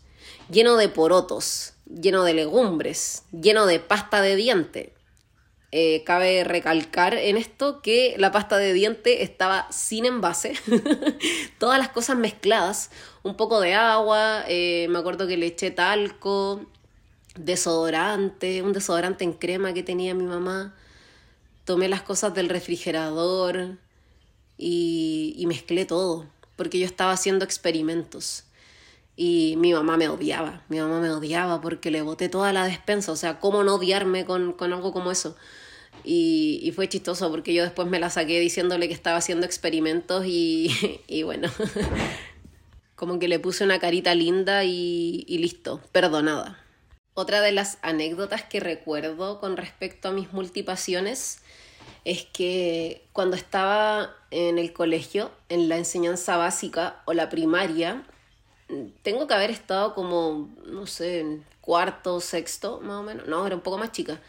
lleno 0.51 0.77
de 0.77 0.91
porotos, 0.91 1.73
lleno 1.87 2.25
de 2.25 2.35
legumbres, 2.35 3.23
lleno 3.33 3.65
de 3.65 3.81
pasta 3.81 4.21
de 4.21 4.37
diente, 4.37 4.93
eh, 5.73 6.05
cabe 6.05 6.45
recalcar 6.45 7.15
en 7.15 7.39
esto 7.39 7.81
que 7.81 8.17
la 8.19 8.33
pasta 8.33 8.59
de 8.59 8.75
diente 8.75 9.23
estaba 9.23 9.67
sin 9.73 10.05
envase, 10.05 10.53
todas 11.59 11.79
las 11.79 11.89
cosas 11.89 12.19
mezcladas, 12.19 12.91
un 13.23 13.35
poco 13.35 13.59
de 13.59 13.73
agua, 13.73 14.45
eh, 14.49 14.89
me 14.91 14.99
acuerdo 14.99 15.27
que 15.27 15.39
le 15.39 15.47
eché 15.47 15.71
talco, 15.71 16.67
desodorante, 17.35 18.61
un 18.61 18.75
desodorante 18.75 19.25
en 19.25 19.33
crema 19.33 19.73
que 19.73 19.83
tenía 19.83 20.13
mi 20.13 20.25
mamá, 20.25 20.77
tomé 21.65 21.89
las 21.89 22.03
cosas 22.03 22.35
del 22.35 22.51
refrigerador 22.51 23.79
y, 24.59 25.45
mezclé 25.47 25.85
todo, 25.85 26.27
porque 26.57 26.79
yo 26.79 26.87
estaba 26.87 27.13
haciendo 27.13 27.45
experimentos. 27.45 28.45
Y 29.17 29.55
mi 29.59 29.73
mamá 29.73 29.97
me 29.97 30.09
odiaba, 30.09 30.63
mi 30.69 30.79
mamá 30.79 31.01
me 31.01 31.11
odiaba 31.11 31.61
porque 31.61 31.91
le 31.91 32.03
boté 32.03 32.29
toda 32.29 32.53
la 32.53 32.67
despensa, 32.67 33.13
o 33.13 33.17
sea, 33.17 33.41
¿cómo 33.41 33.65
no 33.65 33.77
odiarme 33.77 34.27
con, 34.27 34.55
algo 34.61 34.93
como 34.93 35.11
eso? 35.11 35.37
Y, 36.05 36.73
fue 36.75 36.89
chistoso 36.89 37.31
porque 37.31 37.55
yo 37.55 37.63
después 37.63 37.89
me 37.89 37.99
la 37.99 38.11
saqué 38.11 38.39
diciéndole 38.39 38.89
que 38.89 38.95
estaba 38.95 39.17
haciendo 39.17 39.47
experimentos 39.47 40.25
y, 40.27 40.71
y 41.07 41.23
bueno, 41.23 41.51
como 42.95 43.19
que 43.19 43.29
le 43.29 43.39
puse 43.39 43.65
una 43.65 43.79
carita 43.79 44.15
linda 44.15 44.65
y, 44.65 45.25
y 45.27 45.39
listo, 45.39 45.81
perdonada. 45.93 46.63
Otra 47.15 47.41
de 47.41 47.53
las 47.53 47.79
anécdotas 47.81 48.43
que 48.43 48.61
recuerdo 48.61 49.41
con 49.41 49.57
respecto 49.57 50.09
a 50.09 50.13
mis 50.13 50.35
multipasiones 50.35 51.41
es 52.07 52.25
que 52.25 53.05
cuando 53.13 53.35
estaba 53.35 54.15
en 54.31 54.59
el 54.59 54.73
colegio, 54.73 55.33
en 55.49 55.69
la 55.69 55.77
enseñanza 55.77 56.37
básica 56.37 57.03
o 57.05 57.13
la 57.13 57.29
primaria, 57.29 58.05
tengo 59.03 59.27
que 59.27 59.35
haber 59.35 59.51
estado 59.51 59.93
como, 59.93 60.49
no 60.67 60.87
sé, 60.87 61.19
en 61.19 61.45
cuarto, 61.61 62.21
sexto, 62.21 62.81
más 62.81 63.01
o 63.01 63.03
menos. 63.03 63.27
No, 63.27 63.45
era 63.45 63.57
un 63.57 63.61
poco 63.61 63.77
más 63.77 63.91
chica 63.91 64.21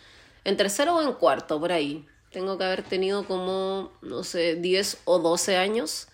en 0.43 0.57
tercero 0.57 0.95
o 0.95 1.01
en 1.03 1.13
cuarto, 1.13 1.59
por 1.59 1.71
ahí. 1.71 2.03
Tengo 2.31 2.57
que 2.57 2.63
haber 2.63 2.81
tenido 2.81 3.25
como, 3.25 3.91
no 4.01 4.23
sé, 4.23 4.55
10 4.55 5.01
o 5.05 5.19
12 5.19 5.57
años. 5.57 6.07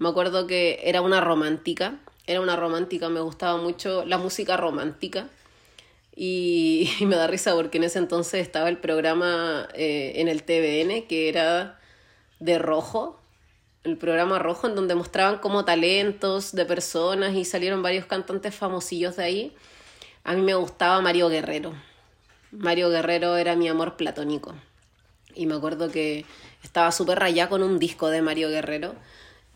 Me 0.00 0.08
acuerdo 0.08 0.48
que 0.48 0.80
era 0.82 1.00
una 1.00 1.20
romántica, 1.20 2.00
era 2.26 2.40
una 2.40 2.56
romántica, 2.56 3.08
me 3.08 3.20
gustaba 3.20 3.56
mucho 3.56 4.04
la 4.04 4.18
música 4.18 4.56
romántica. 4.56 5.28
Y, 6.16 6.90
me 7.00 7.16
da 7.16 7.26
risa 7.26 7.54
porque 7.54 7.78
en 7.78 7.84
ese 7.84 7.98
entonces 7.98 8.40
estaba 8.40 8.68
el 8.68 8.78
programa 8.78 9.68
eh, 9.74 10.12
en 10.16 10.28
el 10.28 10.44
TVN 10.44 11.06
que 11.08 11.28
era 11.28 11.80
de 12.38 12.58
rojo, 12.58 13.20
el 13.82 13.96
programa 13.96 14.38
rojo 14.38 14.68
en 14.68 14.74
donde 14.74 14.94
mostraban 14.94 15.38
como 15.38 15.64
talentos 15.64 16.52
de 16.52 16.64
personas 16.64 17.34
y 17.34 17.44
salieron 17.44 17.82
varios 17.82 18.06
cantantes 18.06 18.54
famosillos 18.54 19.16
de 19.16 19.24
ahí. 19.24 19.56
A 20.22 20.34
mí 20.34 20.42
me 20.42 20.54
gustaba 20.54 21.00
Mario 21.00 21.28
Guerrero. 21.28 21.74
Mario 22.50 22.88
Guerrero 22.90 23.36
era 23.36 23.56
mi 23.56 23.68
amor 23.68 23.96
platónico. 23.96 24.54
Y 25.34 25.46
me 25.46 25.56
acuerdo 25.56 25.90
que 25.90 26.24
estaba 26.62 26.92
súper 26.92 27.18
rayada 27.18 27.50
con 27.50 27.62
un 27.62 27.78
disco 27.78 28.08
de 28.08 28.22
Mario 28.22 28.48
Guerrero. 28.48 28.94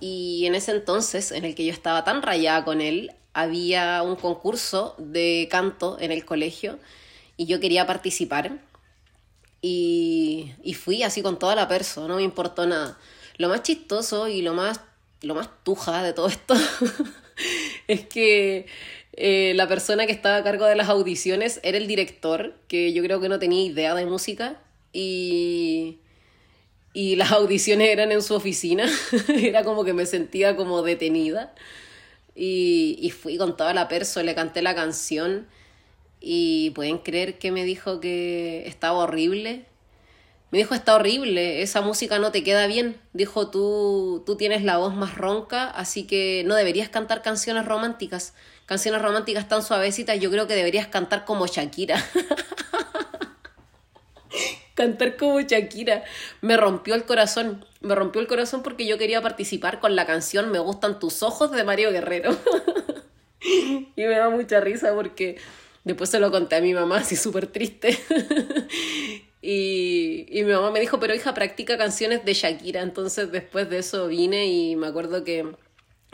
Y 0.00 0.45
en 0.47 0.55
ese 0.55 0.73
entonces, 0.73 1.33
en 1.33 1.45
el 1.45 1.55
que 1.55 1.65
yo 1.65 1.73
estaba 1.73 2.05
tan 2.05 2.23
rayada 2.23 2.65
con 2.65 2.81
él, 2.81 3.12
había 3.33 4.03
un 4.03 4.17
concurso 4.17 4.95
de 4.99 5.49
canto 5.51 5.99
en 6.01 6.13
el 6.13 6.25
colegio 6.25 6.79
y 7.37 7.47
yo 7.47 7.61
quería 7.61 7.87
participar. 7.87 8.59
Y, 9.61 10.53
y 10.63 10.75
fui 10.75 11.03
así 11.03 11.23
con 11.23 11.39
toda 11.39 11.55
la 11.55 11.69
persona, 11.69 12.09
no 12.09 12.17
me 12.17 12.23
importó 12.23 12.67
nada. 12.67 12.99
Lo 13.39 13.49
más 13.49 13.63
chistoso 13.63 14.29
y 14.29 14.43
lo 14.43 14.55
más, 14.55 14.81
lo 15.23 15.35
más 15.35 15.49
tuja 15.65 16.03
de 16.03 16.13
todo 16.13 16.29
esto 16.29 16.55
es 17.89 18.07
que 18.07 18.67
eh, 19.21 19.53
la 19.57 19.67
persona 19.67 20.07
que 20.07 20.13
estaba 20.13 20.37
a 20.37 20.45
cargo 20.45 20.65
de 20.67 20.77
las 20.77 20.89
audiciones 20.89 21.59
era 21.65 21.77
el 21.77 21.89
director, 21.89 22.55
que 22.69 22.93
yo 22.93 23.03
creo 23.03 23.21
que 23.21 23.29
no 23.29 23.41
tenía 23.41 23.65
idea 23.65 23.95
de 23.97 24.07
música, 24.07 24.61
y, 24.93 25.99
y 26.93 27.17
las 27.17 27.33
audiciones 27.33 27.91
eran 27.91 28.13
en 28.13 28.23
su 28.23 28.35
oficina, 28.35 28.89
era 29.29 29.65
como 29.65 29.85
que 29.85 29.93
me 29.93 30.07
sentía 30.07 30.55
como 30.55 30.83
detenida, 30.83 31.53
y, 32.38 32.97
y 33.00 33.11
fui 33.11 33.37
con 33.37 33.57
toda 33.57 33.75
la 33.75 33.88
persona, 33.88 34.25
le 34.25 34.35
canté 34.35 34.62
la 34.62 34.75
canción, 34.75 35.47
y 36.21 36.71
pueden 36.71 36.99
creer 36.99 37.38
que 37.38 37.52
me 37.52 37.64
dijo 37.64 38.00
que 38.00 38.66
estaba 38.66 38.99
horrible. 38.99 39.66
Me 40.50 40.59
dijo, 40.59 40.75
está 40.75 40.95
horrible, 40.95 41.61
esa 41.61 41.83
música 41.83 42.18
no 42.18 42.33
te 42.33 42.42
queda 42.42 42.66
bien. 42.66 42.97
Dijo, 43.12 43.50
tú, 43.50 44.23
tú 44.25 44.37
tienes 44.37 44.64
la 44.64 44.78
voz 44.78 44.95
más 44.95 45.16
ronca, 45.16 45.68
así 45.68 46.04
que 46.04 46.42
no 46.47 46.54
deberías 46.54 46.88
cantar 46.88 47.21
canciones 47.21 47.66
románticas 47.66 48.33
canciones 48.68 49.00
románticas 49.00 49.49
tan 49.49 49.62
suavecitas, 49.62 50.21
yo 50.21 50.30
creo 50.30 50.47
que 50.47 50.54
deberías 50.54 50.88
cantar 50.88 51.25
como 51.25 51.47
Shakira. 51.47 52.04
cantar 54.75 55.16
como 55.16 55.40
Shakira. 55.40 56.04
Me 56.42 56.59
rompió 56.59 56.95
el 56.95 57.04
corazón. 57.04 57.64
Me 57.81 57.95
rompió 57.95 58.21
el 58.21 58.27
corazón 58.27 58.63
porque 58.63 58.87
yo 58.87 58.99
quería 58.99 59.23
participar 59.23 59.79
con 59.79 59.95
la 59.95 60.05
canción 60.05 60.51
Me 60.51 60.59
gustan 60.59 60.99
tus 60.99 61.23
ojos 61.23 61.51
de 61.53 61.65
Mario 61.65 61.91
Guerrero. 61.91 62.37
y 63.41 64.03
me 64.03 64.17
da 64.17 64.31
mucha 64.31 64.61
risa 64.61 64.95
porque 64.95 65.39
después 65.85 66.11
se 66.11 66.21
lo 66.21 66.31
conté 66.31 66.57
a 66.57 66.61
mi 66.61 66.75
mamá 66.75 66.99
así 66.99 67.17
súper 67.17 67.47
triste. 67.47 67.99
y, 69.43 70.27
y 70.29 70.45
mi 70.45 70.53
mamá 70.53 70.71
me 70.71 70.81
dijo, 70.81 70.99
pero 70.99 71.15
hija, 71.15 71.35
practica 71.35 71.79
canciones 71.79 72.25
de 72.25 72.35
Shakira. 72.35 72.83
Entonces 72.83 73.31
después 73.31 73.71
de 73.71 73.79
eso 73.79 74.09
vine 74.09 74.47
y 74.47 74.77
me 74.77 74.89
acuerdo 74.89 75.25
que 75.25 75.47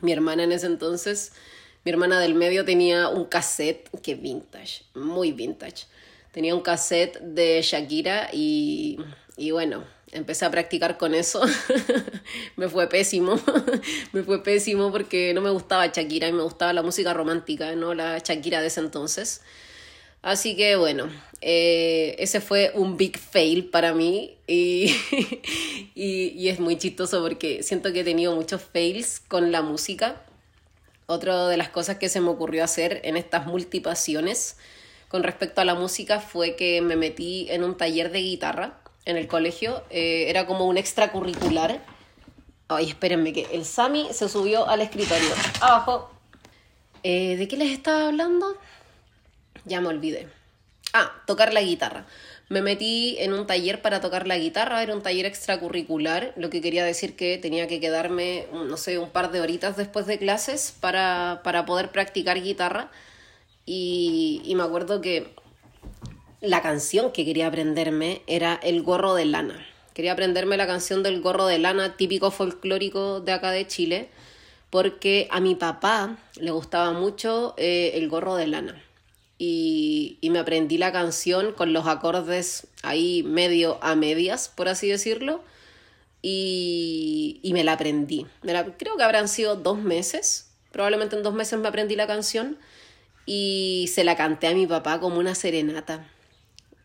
mi 0.03 0.13
hermana 0.13 0.45
en 0.45 0.53
ese 0.53 0.67
entonces 0.67 1.33
mi 1.85 1.91
hermana 1.91 2.19
del 2.19 2.35
medio 2.35 2.65
tenía 2.65 3.09
un 3.09 3.27
cassette, 3.27 3.91
que 4.01 4.15
vintage, 4.15 4.85
muy 4.95 5.33
vintage. 5.33 5.85
Tenía 6.33 6.55
un 6.55 6.63
cassette 6.63 7.21
de 7.21 7.61
Shakira 7.63 8.31
y, 8.33 8.99
y 9.37 9.51
bueno, 9.51 9.85
empecé 10.15 10.45
a 10.45 10.51
practicar 10.51 10.97
con 10.97 11.15
eso. 11.15 11.43
me 12.57 12.69
fue 12.69 12.89
pésimo, 12.89 13.39
me 14.13 14.23
fue 14.23 14.43
pésimo 14.43 14.91
porque 14.91 15.35
no 15.35 15.41
me 15.41 15.51
gustaba 15.51 15.87
Shakira 15.87 16.29
y 16.29 16.33
me 16.33 16.43
gustaba 16.43 16.73
la 16.73 16.83
música 16.83 17.13
romántica, 17.13 17.75
no 17.77 17.95
la 17.95 18.19
Shakira 18.19 18.61
de 18.61 18.69
ese 18.69 18.81
entonces. 18.81 19.43
Así 20.23 20.57
que 20.57 20.77
bueno, 20.77 21.09
eh, 21.43 22.17
ese 22.19 22.41
fue 22.41 22.73
un 22.75 22.97
big 22.97 23.19
fail 23.19 23.67
para 23.67 23.93
mí 23.93 24.39
y, 24.47 24.95
y, 25.95 26.29
y 26.29 26.49
es 26.49 26.61
muy 26.61 26.79
chistoso 26.79 27.21
porque 27.23 27.63
siento 27.63 27.93
que 27.93 28.01
he 28.01 28.05
tenido 28.05 28.35
muchos 28.35 28.63
fails 28.63 29.21
con 29.21 29.53
la 29.53 29.61
música 29.61 30.25
otra 31.07 31.49
de 31.49 31.57
las 31.57 31.69
cosas 31.69 31.99
que 31.99 32.09
se 32.09 32.21
me 32.21 32.31
ocurrió 32.31 32.65
hacer 32.65 33.01
en 33.05 33.17
estas 33.17 33.47
multipasiones 33.47 34.57
con 35.09 35.23
respecto 35.23 35.61
a 35.61 35.65
la 35.65 35.75
música 35.75 36.21
fue 36.21 36.57
que 36.57 36.81
me 36.81 36.97
metí 36.97 37.47
en 37.51 37.63
un 37.63 37.77
taller 37.77 38.11
de 38.11 38.21
guitarra 38.21 38.81
en 39.05 39.17
el 39.17 39.29
colegio. 39.29 39.83
Eh, 39.91 40.27
era 40.29 40.47
como 40.47 40.67
un 40.67 40.77
extracurricular. 40.77 41.85
Ay, 42.69 42.89
espérenme 42.89 43.33
que 43.33 43.47
el 43.53 43.65
Sami 43.65 44.09
se 44.13 44.29
subió 44.29 44.69
al 44.69 44.81
escritorio. 44.81 45.31
Abajo. 45.61 46.11
Eh, 47.03 47.37
¿De 47.37 47.49
qué 47.49 47.57
les 47.57 47.71
estaba 47.71 48.09
hablando? 48.09 48.57
Ya 49.65 49.81
me 49.81 49.89
olvidé. 49.89 50.29
Ah, 50.93 51.13
tocar 51.27 51.53
la 51.53 51.61
guitarra. 51.61 52.07
Me 52.49 52.63
metí 52.63 53.17
en 53.19 53.33
un 53.33 53.47
taller 53.47 53.83
para 53.83 54.01
tocar 54.01 54.27
la 54.27 54.37
guitarra, 54.37 54.83
era 54.83 54.95
un 54.95 55.03
taller 55.03 55.25
extracurricular, 55.25 56.35
lo 56.37 56.51
que 56.51 56.61
quería 56.61 56.85
decir 56.85 57.17
que 57.17 57.39
tenía 57.39 57.67
que 57.67 57.81
quedarme, 57.81 58.47
no 58.53 58.77
sé, 58.77 58.99
un 58.99 59.11
par 59.11 59.33
de 59.33 59.41
horitas 59.41 59.77
después 59.77 60.07
de 60.07 60.19
clases 60.19 60.75
para, 60.79 61.41
para 61.43 61.65
poder 61.65 61.91
practicar 61.91 62.43
guitarra. 62.43 62.91
Y, 63.67 64.43
y 64.45 64.55
me 64.55 64.63
acuerdo 64.63 65.01
que 65.01 65.35
la 66.45 66.63
canción 66.63 67.13
que 67.13 67.25
quería 67.25 67.47
aprenderme 67.47 68.23
era 68.27 68.55
El 68.63 68.83
gorro 68.83 69.15
de 69.15 69.25
lana. 69.25 69.67
Quería 69.95 70.13
aprenderme 70.13 70.57
la 70.57 70.67
canción 70.67 71.03
del 71.03 71.21
gorro 71.21 71.47
de 71.47 71.59
lana, 71.59 71.97
típico 71.97 72.31
folclórico 72.31 73.21
de 73.21 73.33
acá 73.33 73.51
de 73.51 73.67
Chile, 73.67 74.09
porque 74.71 75.29
a 75.31 75.41
mi 75.41 75.55
papá 75.55 76.19
le 76.37 76.51
gustaba 76.51 76.93
mucho 76.93 77.55
eh, 77.57 77.93
el 77.95 78.09
gorro 78.09 78.35
de 78.37 78.47
lana 78.47 78.85
y, 79.39 80.19
me 80.31 80.39
aprendí 80.39 80.79
la 80.79 80.93
canción 80.93 81.53
con 81.53 81.73
los 81.73 81.87
acordes 81.87 82.67
ahí 82.83 83.23
medio 83.23 83.79
a 83.83 83.95
medias, 83.95 84.49
por 84.49 84.69
así 84.69 84.89
decirlo, 84.89 85.43
y, 86.23 87.41
y 87.43 87.53
me 87.53 87.65
la 87.65 87.75
aprendí. 87.75 88.27
creo 88.79 88.97
que 88.97 89.03
habrán 89.03 89.29
sido 89.29 89.57
dos 89.57 89.79
meses, 89.79 90.51
probablemente 90.73 91.17
en 91.17 91.23
dos 91.23 91.35
meses 91.35 91.59
me 91.59 91.69
aprendí 91.69 91.95
la 91.95 92.07
canción 92.07 92.59
y 93.27 93.89
se 93.93 94.05
la 94.05 94.17
canté 94.17 94.49
a 94.49 94.55
mi 94.55 94.67
papá 94.67 95.01
como 95.01 95.19
una 95.19 95.35
serenata. 95.35 96.11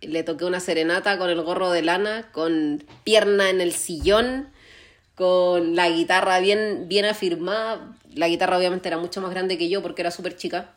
Le 0.01 0.23
toqué 0.23 0.45
una 0.45 0.59
serenata 0.59 1.17
con 1.17 1.29
el 1.29 1.41
gorro 1.41 1.71
de 1.71 1.81
lana, 1.81 2.31
con 2.31 2.83
pierna 3.03 3.49
en 3.49 3.61
el 3.61 3.73
sillón, 3.73 4.49
con 5.15 5.75
la 5.75 5.89
guitarra 5.89 6.39
bien, 6.39 6.85
bien 6.87 7.05
afirmada. 7.05 7.95
La 8.13 8.27
guitarra 8.27 8.57
obviamente 8.57 8.87
era 8.87 8.97
mucho 8.97 9.21
más 9.21 9.31
grande 9.31 9.57
que 9.57 9.69
yo 9.69 9.81
porque 9.81 10.01
era 10.01 10.11
súper 10.11 10.37
chica. 10.37 10.73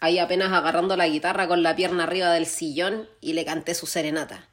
Ahí 0.00 0.18
apenas 0.18 0.52
agarrando 0.52 0.96
la 0.96 1.08
guitarra 1.08 1.46
con 1.46 1.62
la 1.62 1.76
pierna 1.76 2.04
arriba 2.04 2.32
del 2.32 2.46
sillón 2.46 3.06
y 3.20 3.34
le 3.34 3.44
canté 3.44 3.74
su 3.74 3.86
serenata. 3.86 4.46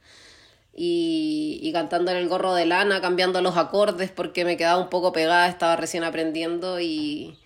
Y, 0.75 1.59
y 1.63 1.71
cantando 1.71 2.11
en 2.11 2.17
el 2.17 2.27
gorro 2.27 2.53
de 2.53 2.65
lana, 2.65 3.01
cambiando 3.01 3.41
los 3.41 3.57
acordes 3.57 4.11
porque 4.11 4.45
me 4.45 4.57
quedaba 4.57 4.79
un 4.79 4.89
poco 4.89 5.11
pegada, 5.13 5.47
estaba 5.47 5.75
recién 5.75 6.03
aprendiendo 6.03 6.79
y, 6.79 7.37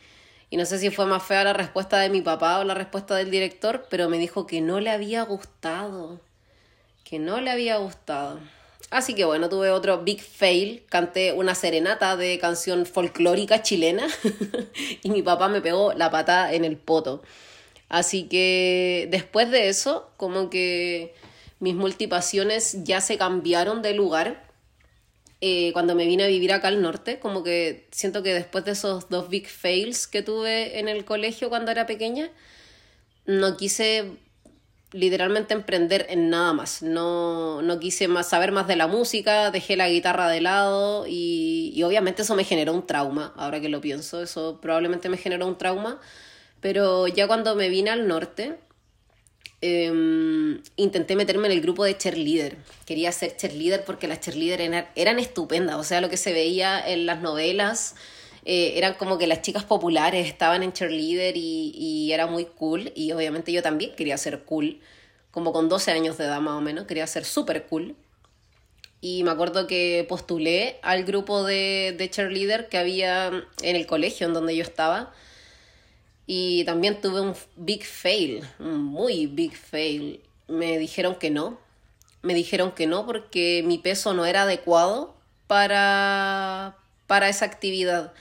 y 0.50 0.58
no 0.58 0.66
sé 0.66 0.80
si 0.80 0.90
fue 0.90 1.06
más 1.06 1.24
fea 1.24 1.46
la 1.46 1.54
respuesta 1.54 2.00
de 2.00 2.10
mi 2.10 2.22
papá 2.22 2.60
o 2.60 2.66
la 2.66 2.74
respuesta 2.74 3.16
del 3.16 3.32
director, 3.32 3.88
pero 3.90 4.10
me 4.10 4.18
dijo 4.18 4.48
que 4.48 4.60
no 4.60 4.82
le 4.82 4.90
había 4.90 5.24
gustado. 5.24 6.20
Que 7.12 7.20
no 7.20 7.42
le 7.42 7.52
había 7.52 7.76
gustado. 7.76 8.40
Así 8.90 9.16
que 9.16 9.26
bueno, 9.26 9.50
tuve 9.50 9.70
otro 9.70 10.02
big 10.04 10.22
fail. 10.22 10.86
Canté 10.88 11.34
una 11.34 11.56
serenata 11.56 12.16
de 12.16 12.40
canción 12.40 12.86
folclórica 12.86 13.62
chilena 13.62 14.08
y 15.04 15.10
mi 15.12 15.22
papá 15.22 15.50
me 15.50 15.60
pegó 15.60 15.92
la 15.92 16.10
patada 16.10 16.54
en 16.54 16.64
el 16.64 16.78
poto. 16.78 17.22
Así 17.90 18.30
que 18.30 19.10
después 19.12 19.52
de 19.52 19.68
eso, 19.68 20.10
como 20.16 20.50
que 20.50 21.14
mis 21.60 21.76
multipasiones 21.76 22.86
ya 22.86 23.02
se 23.02 23.18
cambiaron 23.18 23.82
de 23.82 23.94
lugar 23.94 24.50
eh, 25.42 25.74
cuando 25.74 25.96
me 25.96 26.06
vine 26.06 26.24
a 26.24 26.28
vivir 26.28 26.54
acá 26.54 26.70
al 26.70 26.82
norte, 26.82 27.20
como 27.20 27.44
que 27.44 27.90
siento 27.92 28.24
que 28.24 28.34
después 28.34 28.64
de 28.64 28.72
esos 28.72 29.10
dos 29.10 29.28
big 29.28 29.50
fails 29.50 30.08
que 30.08 30.22
tuve 30.22 30.80
en 30.80 30.88
el 30.88 31.04
colegio 31.04 31.50
cuando 31.50 31.72
era 31.72 31.86
pequeña, 31.86 32.32
no 33.26 33.58
quise 33.58 34.18
literalmente 34.92 35.54
emprender 35.54 36.06
en 36.10 36.30
nada 36.30 36.54
más. 36.54 36.82
No, 36.82 37.62
no 37.62 37.80
quise 37.80 38.08
más 38.08 38.30
saber 38.30 38.52
más 38.52 38.68
de 38.68 38.76
la 38.76 38.88
música, 38.88 39.52
dejé 39.52 39.76
la 39.76 39.90
guitarra 39.90 40.30
de 40.30 40.42
lado 40.42 41.06
y, 41.08 41.72
y 41.76 41.84
obviamente 41.84 42.24
eso 42.24 42.36
me 42.36 42.44
generó 42.44 42.74
un 42.74 42.86
trauma, 42.86 43.34
ahora 43.38 43.62
que 43.62 43.70
lo 43.70 43.82
pienso, 43.82 44.22
eso 44.22 44.60
probablemente 44.62 45.10
me 45.10 45.18
generó 45.18 45.48
un 45.48 45.58
trauma, 45.58 46.00
pero 46.60 47.08
ya 47.08 47.28
cuando 47.28 47.56
me 47.56 47.70
vine 47.70 47.90
al 47.90 48.08
norte, 48.08 48.60
Em, 49.64 50.60
intenté 50.76 51.16
meterme 51.16 51.46
en 51.46 51.54
el 51.54 51.62
grupo 51.62 51.84
de 51.86 51.96
cheerleader. 51.96 52.58
Quería 52.86 53.12
ser 53.12 53.38
cheerleader 53.38 53.86
porque 53.86 54.08
las 54.08 54.20
cheerleader 54.20 54.88
eran, 54.96 55.20
estupendas. 55.20 55.76
O 55.76 55.84
sea, 55.84 56.02
lo 56.02 56.10
que 56.10 56.18
se 56.18 56.34
veía 56.34 56.84
en 56.86 57.06
las 57.06 57.22
novelas 57.22 57.96
eh, 58.46 58.74
eran 58.76 58.96
como 58.96 59.18
que 59.18 59.28
las 59.28 59.42
chicas 59.42 59.64
populares 59.64 60.28
estaban 60.28 60.64
en 60.64 60.74
cheerleader 60.74 61.38
y, 61.38 61.74
y 61.76 62.12
era 62.12 62.28
muy 62.28 62.46
cool. 62.46 62.92
Y 62.96 63.12
obviamente 63.12 63.52
yo 63.52 63.62
también 63.62 63.96
quería 63.96 64.18
ser 64.18 64.44
cool. 64.44 64.80
Como 65.32 65.54
con 65.54 65.70
12 65.70 65.92
años 65.92 66.18
de 66.18 66.26
edad 66.26 66.42
más 66.42 66.56
o 66.56 66.62
menos. 66.62 66.86
Quería 66.86 67.08
ser 67.08 67.26
súper 67.26 67.66
cool. 67.68 67.96
Y 69.02 69.24
me 69.24 69.32
acuerdo 69.32 69.68
que 69.68 70.06
postulé 70.08 70.78
al 70.84 71.04
grupo 71.04 71.44
de, 71.44 71.96
de 71.98 72.10
cheerleader 72.10 72.70
que 72.70 72.78
había 72.78 73.28
en 73.28 73.76
el 73.76 73.88
colegio 73.88 74.28
en 74.28 74.34
donde 74.34 74.56
yo 74.56 74.64
estaba 74.64 75.14
y 76.34 76.64
también 76.64 77.02
tuve 77.02 77.20
un 77.20 77.36
big 77.58 77.84
fail, 77.84 78.48
un 78.58 78.82
muy 78.82 79.28
big 79.28 79.54
fail. 79.54 80.22
Me 80.48 80.78
dijeron 80.78 81.16
que 81.16 81.30
no. 81.30 81.60
Me 82.22 82.34
dijeron 82.34 82.72
que 82.72 82.88
no 82.88 83.06
porque 83.06 83.64
mi 83.66 83.78
peso 83.80 84.14
no 84.14 84.26
era 84.26 84.44
adecuado 84.44 85.14
para, 85.48 86.78
para 87.08 87.28
esa 87.28 87.44
actividad. 87.44 88.14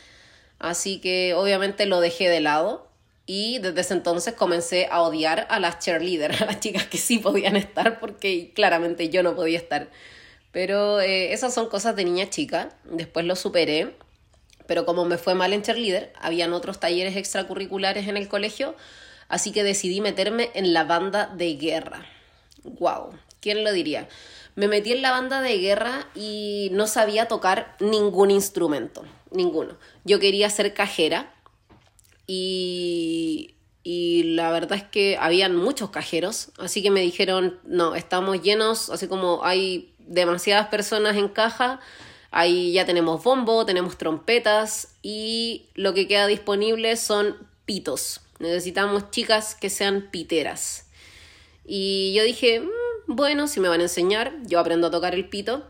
Así 0.60 1.00
que 1.00 1.34
obviamente 1.34 1.86
lo 1.86 2.00
dejé 2.00 2.28
de 2.28 2.40
lado 2.40 2.88
y 3.26 3.58
desde 3.58 3.80
ese 3.80 3.94
entonces 3.94 4.34
comencé 4.34 4.86
a 4.88 5.02
odiar 5.02 5.48
a 5.50 5.58
las 5.58 5.80
cheerleaders, 5.80 6.40
a 6.42 6.44
las 6.44 6.60
chicas 6.60 6.86
que 6.86 6.98
sí 6.98 7.18
podían 7.18 7.56
estar 7.56 7.98
porque 7.98 8.52
claramente 8.54 9.08
yo 9.08 9.24
no 9.24 9.34
podía 9.34 9.58
estar. 9.58 9.88
Pero 10.52 11.00
eh, 11.00 11.32
esas 11.32 11.52
son 11.52 11.68
cosas 11.68 11.96
de 11.96 12.04
niña 12.04 12.30
chica. 12.30 12.68
Después 12.84 13.26
lo 13.26 13.34
superé 13.34 13.96
pero 14.70 14.86
como 14.86 15.04
me 15.04 15.18
fue 15.18 15.34
mal 15.34 15.52
en 15.52 15.62
cheerleader, 15.62 16.12
habían 16.20 16.52
otros 16.52 16.78
talleres 16.78 17.16
extracurriculares 17.16 18.06
en 18.06 18.16
el 18.16 18.28
colegio, 18.28 18.76
así 19.26 19.50
que 19.50 19.64
decidí 19.64 20.00
meterme 20.00 20.52
en 20.54 20.72
la 20.72 20.84
banda 20.84 21.26
de 21.26 21.56
guerra. 21.56 22.06
¡Wow! 22.62 23.10
¿Quién 23.40 23.64
lo 23.64 23.72
diría? 23.72 24.06
Me 24.60 24.68
metí 24.68 24.92
en 24.92 25.00
la 25.00 25.10
banda 25.10 25.40
de 25.40 25.56
guerra 25.56 26.06
y 26.14 26.68
no 26.72 26.86
sabía 26.86 27.28
tocar 27.28 27.76
ningún 27.80 28.30
instrumento, 28.30 29.02
ninguno. 29.30 29.78
Yo 30.04 30.20
quería 30.20 30.50
ser 30.50 30.74
cajera 30.74 31.32
y, 32.26 33.54
y 33.82 34.34
la 34.34 34.52
verdad 34.52 34.76
es 34.76 34.84
que 34.84 35.16
habían 35.18 35.56
muchos 35.56 35.88
cajeros, 35.88 36.50
así 36.58 36.82
que 36.82 36.90
me 36.90 37.00
dijeron, 37.00 37.58
no, 37.64 37.94
estamos 37.94 38.42
llenos, 38.42 38.90
así 38.90 39.08
como 39.08 39.42
hay 39.44 39.94
demasiadas 39.98 40.66
personas 40.66 41.16
en 41.16 41.28
caja, 41.28 41.80
Ahí 42.32 42.72
ya 42.72 42.86
tenemos 42.86 43.24
bombo, 43.24 43.66
tenemos 43.66 43.98
trompetas 43.98 44.94
y 45.02 45.66
lo 45.74 45.94
que 45.94 46.06
queda 46.06 46.28
disponible 46.28 46.96
son 46.96 47.36
pitos. 47.64 48.20
Necesitamos 48.38 49.10
chicas 49.10 49.56
que 49.56 49.68
sean 49.68 50.10
piteras. 50.12 50.86
Y 51.64 52.12
yo 52.14 52.22
dije, 52.22 52.60
mm, 52.60 52.68
bueno, 53.14 53.48
si 53.48 53.60
me 53.60 53.68
van 53.68 53.80
a 53.80 53.84
enseñar, 53.84 54.32
yo 54.46 54.58
aprendo 54.58 54.86
a 54.86 54.90
tocar 54.90 55.14
el 55.14 55.28
pito. 55.28 55.62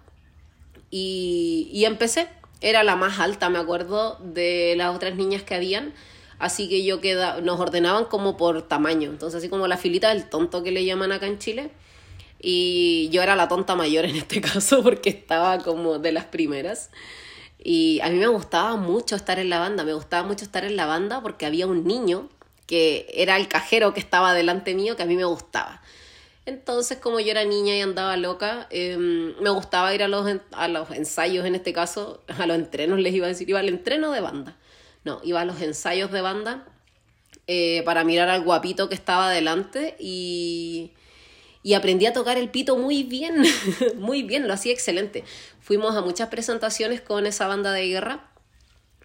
Y, 0.91 1.69
y 1.73 1.85
empecé. 1.85 2.29
Era 2.61 2.83
la 2.83 2.97
más 2.97 3.19
alta, 3.19 3.49
me 3.49 3.59
acuerdo, 3.59 4.19
de 4.23 4.75
las 4.77 4.95
otras 4.95 5.15
niñas 5.17 5.43
que 5.43 5.55
habían. 5.55 5.95
Así 6.39 6.69
que 6.69 6.85
yo 6.85 7.01
queda, 7.01 7.41
nos 7.41 7.59
ordenaban 7.59 8.05
como 8.05 8.37
por 8.37 8.63
tamaño. 8.63 9.11
Entonces, 9.11 9.39
así 9.39 9.49
como 9.49 9.67
la 9.67 9.77
filita 9.77 10.11
del 10.11 10.29
tonto 10.29 10.63
que 10.63 10.71
le 10.71 10.85
llaman 10.85 11.13
acá 11.13 11.27
en 11.27 11.39
Chile 11.39 11.71
y 12.43 13.11
yo 13.11 13.23
era 13.23 13.37
la 13.37 13.49
tonta 13.49 13.75
mayor 13.77 14.07
en 14.07 14.17
este 14.17 14.41
caso 14.41 14.83
porque 14.83 15.11
estaba 15.11 15.59
como 15.59 15.99
de 15.99 16.13
las 16.13 16.25
primeras. 16.25 16.91
Y 17.63 18.01
a 18.03 18.09
mí 18.09 18.19
me 18.19 18.27
gustaba 18.27 18.77
mucho 18.77 19.17
estar 19.17 19.39
en 19.39 19.51
la 19.51 19.59
banda, 19.59 19.85
me 19.85 19.93
gustaba 19.93 20.27
mucho 20.27 20.45
estar 20.45 20.65
en 20.65 20.77
la 20.77 20.87
banda 20.87 21.21
porque 21.21 21.45
había 21.45 21.67
un 21.67 21.85
niño 21.85 22.29
que 22.67 23.07
era 23.15 23.37
el 23.37 23.49
cajero 23.49 23.93
que 23.93 24.01
estaba 24.01 24.33
delante 24.33 24.75
mío 24.75 24.97
que 24.97 25.03
a 25.03 25.07
mí 25.07 25.17
me 25.17 25.25
gustaba. 25.25 25.83
Entonces, 26.51 26.99
como 26.99 27.21
yo 27.21 27.31
era 27.31 27.45
niña 27.45 27.77
y 27.77 27.81
andaba 27.81 28.17
loca, 28.17 28.67
em, 28.71 29.41
me 29.41 29.51
gustaba 29.51 29.95
ir 29.95 30.03
a 30.03 30.09
los, 30.09 30.27
a 30.51 30.67
los 30.67 30.91
ensayos, 30.91 31.47
en 31.47 31.55
este 31.55 31.73
caso, 31.73 32.25
a 32.27 32.45
los 32.45 32.57
entrenos, 32.57 32.99
les 32.99 33.15
iba 33.15 33.27
a 33.27 33.29
decir, 33.29 33.49
iba 33.49 33.61
al 33.61 33.69
entreno 33.69 34.11
de 34.11 34.21
banda. 34.21 34.57
No, 35.05 35.21
iba 35.23 35.41
a 35.41 35.45
los 35.45 35.63
ensayos 35.63 36.11
de 36.11 36.21
banda 36.23 36.67
eh, 37.47 37.83
para 37.85 38.03
mirar 38.03 38.29
al 38.29 38.43
guapito 38.43 38.89
que 38.89 38.97
estaba 38.97 39.31
delante 39.31 39.95
y, 40.01 40.91
y 41.63 41.75
aprendí 41.75 42.07
a 42.07 42.13
tocar 42.13 42.37
el 42.37 42.51
pito 42.51 42.77
muy 42.77 43.05
bien, 43.05 43.45
muy 43.97 44.25
bien, 44.25 44.49
lo 44.49 44.53
hacía 44.53 44.73
excelente. 44.73 45.23
Fuimos 45.61 45.95
a 45.95 46.01
muchas 46.01 46.31
presentaciones 46.31 47.01
con 47.01 47.27
esa 47.27 47.47
banda 47.47 47.73
de 47.73 47.87
guerra 47.87 48.29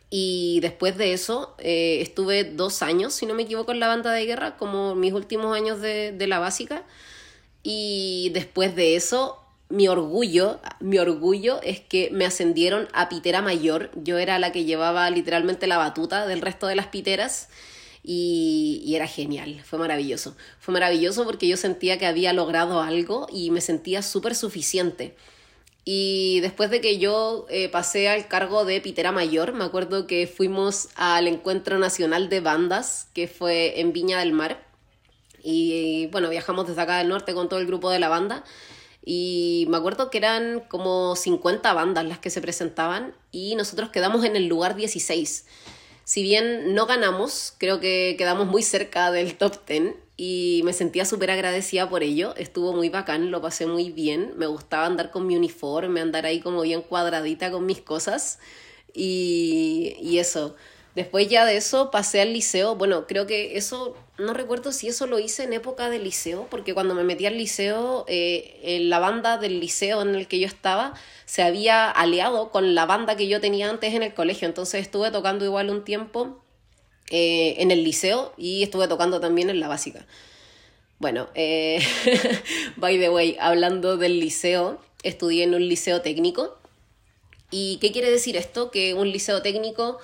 y 0.10 0.62
después 0.62 0.98
de 0.98 1.14
eso 1.14 1.56
eh, 1.60 2.00
estuve 2.02 2.44
dos 2.44 2.82
años, 2.82 3.14
si 3.14 3.28
no 3.28 3.36
me 3.36 3.44
equivoco, 3.44 3.72
en 3.72 3.80
la 3.80 3.88
banda 3.88 4.12
de 4.14 4.26
guerra, 4.26 4.58
como 4.58 4.96
mis 4.96 5.14
últimos 5.14 5.56
años 5.56 5.80
de, 5.80 6.12
de 6.12 6.26
la 6.26 6.40
básica. 6.40 6.84
Y 7.68 8.30
después 8.36 8.76
de 8.76 8.96
eso, 8.96 9.40
mi 9.70 9.88
orgullo, 9.88 10.60
mi 10.80 11.00
orgullo 11.00 11.60
es 11.64 11.80
que 11.80 12.12
me 12.12 12.24
ascendieron 12.24 12.88
a 12.94 13.10
pitera 13.10 13.42
mayor. 13.42 13.90
Yo 13.96 14.20
era 14.20 14.38
la 14.38 14.52
que 14.52 14.66
llevaba 14.66 15.10
literalmente 15.10 15.66
la 15.66 15.78
batuta 15.78 16.28
del 16.28 16.42
resto 16.42 16.68
de 16.68 16.76
las 16.76 16.86
piteras 16.86 17.50
y, 18.04 18.94
era 18.96 19.08
genial, 19.08 19.64
fue 19.66 19.80
maravilloso. 19.80 20.36
Fue 20.60 20.76
maravilloso 20.76 21.26
porque 21.26 21.48
yo 21.48 21.58
sentía 21.58 21.98
que 21.98 22.06
había 22.06 22.34
logrado 22.34 22.82
algo 22.82 23.26
y 23.34 23.50
me 23.50 23.62
sentía 23.62 24.04
súper 24.04 24.36
suficiente. 24.36 25.16
Y 25.86 26.42
después 26.42 26.70
de 26.70 26.82
que 26.82 27.00
yo 27.00 27.48
eh, 27.50 27.68
pasé 27.70 28.10
al 28.10 28.28
cargo 28.28 28.64
de 28.64 28.80
Pitera 28.80 29.12
Mayor, 29.12 29.54
me 29.54 29.64
acuerdo 29.64 30.06
que 30.06 30.28
fuimos 30.28 30.90
al 30.96 31.28
Encuentro 31.28 31.80
Nacional 31.80 32.30
de 32.30 32.42
Bandas, 32.42 33.08
que 33.16 33.28
fue 33.28 33.80
en 33.80 33.92
Viña 33.92 34.20
del 34.20 34.34
Mar. 34.34 34.65
Y 35.46 36.08
bueno, 36.08 36.30
viajamos 36.30 36.68
desde 36.68 36.82
acá 36.82 36.98
del 36.98 37.08
norte 37.08 37.34
con 37.34 37.48
todo 37.48 37.60
el 37.60 37.68
grupo 37.68 37.90
de 37.92 38.00
la 38.00 38.10
banda. 38.10 38.44
Y 39.06 39.68
me 39.70 39.78
acuerdo 39.78 40.10
que 40.10 40.18
eran 40.18 40.62
como 40.68 41.16
50 41.16 41.72
bandas 41.74 42.06
las 42.06 42.20
que 42.20 42.32
se 42.32 42.42
presentaban 42.42 43.14
y 43.32 43.56
nosotros 43.56 43.92
quedamos 43.92 44.26
en 44.26 44.36
el 44.36 44.48
lugar 44.48 44.76
16 44.76 45.46
si 46.06 46.22
bien 46.22 46.76
no 46.76 46.86
ganamos, 46.86 47.56
creo 47.58 47.80
que 47.80 48.14
quedamos 48.16 48.46
muy 48.46 48.62
cerca 48.62 49.12
del 49.12 49.36
top 49.38 49.68
10 49.68 49.96
y 50.18 50.62
me 50.64 50.72
sentía 50.72 51.04
súper 51.04 51.32
agradecida 51.32 51.90
por 51.90 52.04
ello. 52.04 52.36
Estuvo 52.38 52.74
muy 52.74 52.90
bacán, 52.90 53.32
lo 53.32 53.42
pasé 53.42 53.66
muy 53.66 53.90
bien. 53.90 54.34
Me 54.38 54.46
gustaba 54.46 54.86
andar 54.86 55.10
con 55.10 55.26
mi 55.26 55.36
uniforme, 55.36 56.02
andar 56.02 56.28
ahí 56.28 56.42
como 56.42 56.62
bien 56.62 56.84
cuadradita 56.84 57.50
con 57.50 57.66
mis 57.66 57.82
cosas 57.82 58.38
y, 58.94 59.98
y 60.00 60.20
eso. 60.20 60.56
Después 60.96 61.28
ya 61.28 61.46
de 61.46 61.58
eso 61.58 61.92
pasé 61.92 62.22
al 62.22 62.32
liceo. 62.32 62.76
Bueno, 62.76 63.06
creo 63.06 63.28
que 63.28 63.58
eso, 63.58 63.98
no 64.18 64.34
recuerdo 64.34 64.72
si 64.72 64.88
eso 64.88 65.08
lo 65.08 65.20
hice 65.20 65.44
en 65.44 65.52
época 65.52 65.90
de 65.90 66.00
liceo, 66.00 66.48
porque 66.50 66.74
cuando 66.74 66.96
me 66.96 67.04
metí 67.04 67.26
al 67.26 67.38
liceo, 67.38 68.06
eh, 68.08 68.60
en 68.64 68.90
la 68.90 69.00
banda 69.00 69.38
del 69.38 69.60
liceo 69.60 70.02
en 70.02 70.16
el 70.16 70.28
que 70.28 70.40
yo 70.40 70.48
estaba 70.48 70.94
se 71.26 71.42
había 71.44 71.90
aliado 71.90 72.50
con 72.50 72.76
la 72.76 72.86
banda 72.86 73.18
que 73.18 73.28
yo 73.28 73.42
tenía 73.42 73.70
antes 73.70 73.94
en 73.94 74.04
el 74.04 74.14
colegio. 74.14 74.48
Entonces 74.48 74.82
estuve 74.82 75.12
tocando 75.12 75.44
igual 75.44 75.70
un 75.70 75.84
tiempo 75.84 76.42
eh, 77.10 77.56
en 77.58 77.72
el 77.72 77.84
liceo 77.84 78.34
y 78.38 78.64
estuve 78.64 78.88
tocando 78.88 79.20
también 79.20 79.50
en 79.50 79.60
la 79.60 79.68
básica. 79.68 80.06
Bueno, 81.00 81.28
eh, 81.36 81.80
by 82.78 82.98
the 82.98 83.10
way, 83.10 83.36
hablando 83.42 83.98
del 83.98 84.20
liceo, 84.20 84.80
estudié 85.04 85.44
en 85.44 85.56
un 85.56 85.68
liceo 85.68 86.02
técnico. 86.02 86.58
¿Y 87.52 87.78
qué 87.78 87.92
quiere 87.92 88.10
decir 88.10 88.38
esto? 88.38 88.72
Que 88.72 88.94
un 88.94 89.12
liceo 89.12 89.42
técnico 89.42 90.00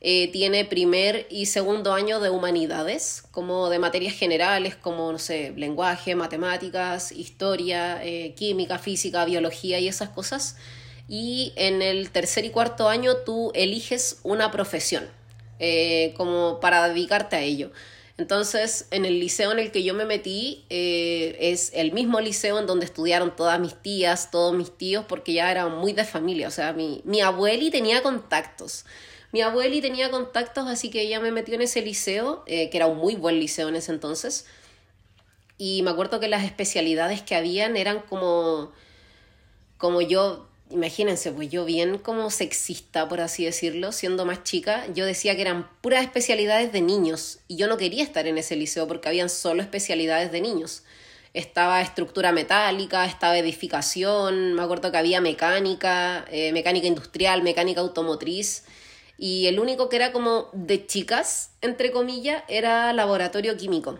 eh, 0.00 0.30
tiene 0.30 0.64
primer 0.66 1.26
y 1.30 1.46
segundo 1.46 1.94
año 1.94 2.20
de 2.20 2.28
humanidades, 2.28 3.24
como 3.30 3.70
de 3.70 3.78
materias 3.78 4.14
generales, 4.14 4.76
como, 4.76 5.10
no 5.10 5.18
sé, 5.18 5.54
lenguaje, 5.56 6.14
matemáticas, 6.14 7.12
historia, 7.12 8.04
eh, 8.04 8.34
química, 8.36 8.78
física, 8.78 9.24
biología 9.24 9.78
y 9.80 9.88
esas 9.88 10.10
cosas. 10.10 10.56
Y 11.08 11.52
en 11.56 11.80
el 11.80 12.10
tercer 12.10 12.44
y 12.44 12.50
cuarto 12.50 12.88
año 12.88 13.16
tú 13.24 13.52
eliges 13.54 14.20
una 14.22 14.50
profesión, 14.50 15.08
eh, 15.58 16.12
como 16.16 16.60
para 16.60 16.88
dedicarte 16.88 17.36
a 17.36 17.40
ello. 17.40 17.70
Entonces, 18.18 18.88
en 18.90 19.04
el 19.06 19.18
liceo 19.20 19.52
en 19.52 19.58
el 19.58 19.70
que 19.70 19.82
yo 19.82 19.92
me 19.92 20.06
metí, 20.06 20.64
es 20.70 21.70
el 21.74 21.92
mismo 21.92 22.18
liceo 22.20 22.58
en 22.58 22.66
donde 22.66 22.86
estudiaron 22.86 23.36
todas 23.36 23.60
mis 23.60 23.74
tías, 23.74 24.30
todos 24.30 24.54
mis 24.56 24.76
tíos, 24.76 25.04
porque 25.06 25.34
ya 25.34 25.50
era 25.50 25.68
muy 25.68 25.92
de 25.92 26.04
familia. 26.04 26.48
O 26.48 26.50
sea, 26.50 26.72
mi, 26.72 27.02
mi 27.04 27.20
abueli 27.20 27.70
tenía 27.70 28.02
contactos. 28.02 28.86
Mi 29.36 29.42
abueli 29.42 29.82
tenía 29.82 30.10
contactos, 30.10 30.66
así 30.66 30.88
que 30.88 31.02
ella 31.02 31.20
me 31.20 31.30
metió 31.30 31.56
en 31.56 31.60
ese 31.60 31.82
liceo, 31.82 32.42
eh, 32.46 32.70
que 32.70 32.78
era 32.78 32.86
un 32.86 32.96
muy 32.96 33.16
buen 33.16 33.38
liceo 33.38 33.68
en 33.68 33.76
ese 33.76 33.92
entonces. 33.92 34.46
Y 35.58 35.82
me 35.82 35.90
acuerdo 35.90 36.20
que 36.20 36.26
las 36.26 36.42
especialidades 36.42 37.20
que 37.20 37.34
habían 37.34 37.76
eran 37.76 38.00
como, 38.00 38.72
como 39.76 40.00
yo, 40.00 40.48
imagínense, 40.70 41.32
pues 41.32 41.50
yo 41.50 41.66
bien 41.66 41.98
como 41.98 42.30
sexista, 42.30 43.10
por 43.10 43.20
así 43.20 43.44
decirlo, 43.44 43.92
siendo 43.92 44.24
más 44.24 44.42
chica, 44.42 44.86
yo 44.94 45.04
decía 45.04 45.36
que 45.36 45.42
eran 45.42 45.68
puras 45.82 46.02
especialidades 46.02 46.72
de 46.72 46.80
niños 46.80 47.40
y 47.46 47.56
yo 47.56 47.66
no 47.68 47.76
quería 47.76 48.04
estar 48.04 48.26
en 48.26 48.38
ese 48.38 48.56
liceo 48.56 48.88
porque 48.88 49.08
habían 49.10 49.28
solo 49.28 49.60
especialidades 49.60 50.32
de 50.32 50.40
niños. 50.40 50.82
Estaba 51.34 51.82
estructura 51.82 52.32
metálica, 52.32 53.04
estaba 53.04 53.36
edificación, 53.36 54.54
me 54.54 54.62
acuerdo 54.62 54.90
que 54.90 54.96
había 54.96 55.20
mecánica, 55.20 56.24
eh, 56.30 56.52
mecánica 56.52 56.86
industrial, 56.86 57.42
mecánica 57.42 57.82
automotriz 57.82 58.64
y 59.18 59.46
el 59.46 59.58
único 59.58 59.88
que 59.88 59.96
era 59.96 60.12
como 60.12 60.50
de 60.52 60.86
chicas, 60.86 61.50
entre 61.60 61.90
comillas, 61.90 62.42
era 62.48 62.92
laboratorio 62.92 63.56
químico. 63.56 63.98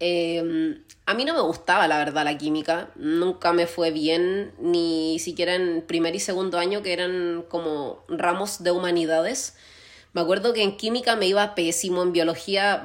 Em, 0.00 0.82
a 1.06 1.14
mí 1.14 1.24
no 1.24 1.34
me 1.34 1.40
gustaba, 1.40 1.88
la 1.88 1.98
verdad, 1.98 2.24
la 2.24 2.38
química. 2.38 2.90
Nunca 2.96 3.52
me 3.52 3.66
fue 3.66 3.90
bien, 3.90 4.52
ni 4.58 5.18
siquiera 5.18 5.54
en 5.54 5.82
primer 5.82 6.14
y 6.14 6.20
segundo 6.20 6.58
año, 6.58 6.82
que 6.82 6.92
eran 6.92 7.44
como 7.48 8.04
ramos 8.08 8.62
de 8.62 8.70
humanidades. 8.70 9.56
Me 10.12 10.20
acuerdo 10.20 10.52
que 10.52 10.62
en 10.62 10.76
química 10.76 11.16
me 11.16 11.26
iba 11.26 11.54
pésimo, 11.54 12.02
en 12.02 12.12
biología 12.12 12.82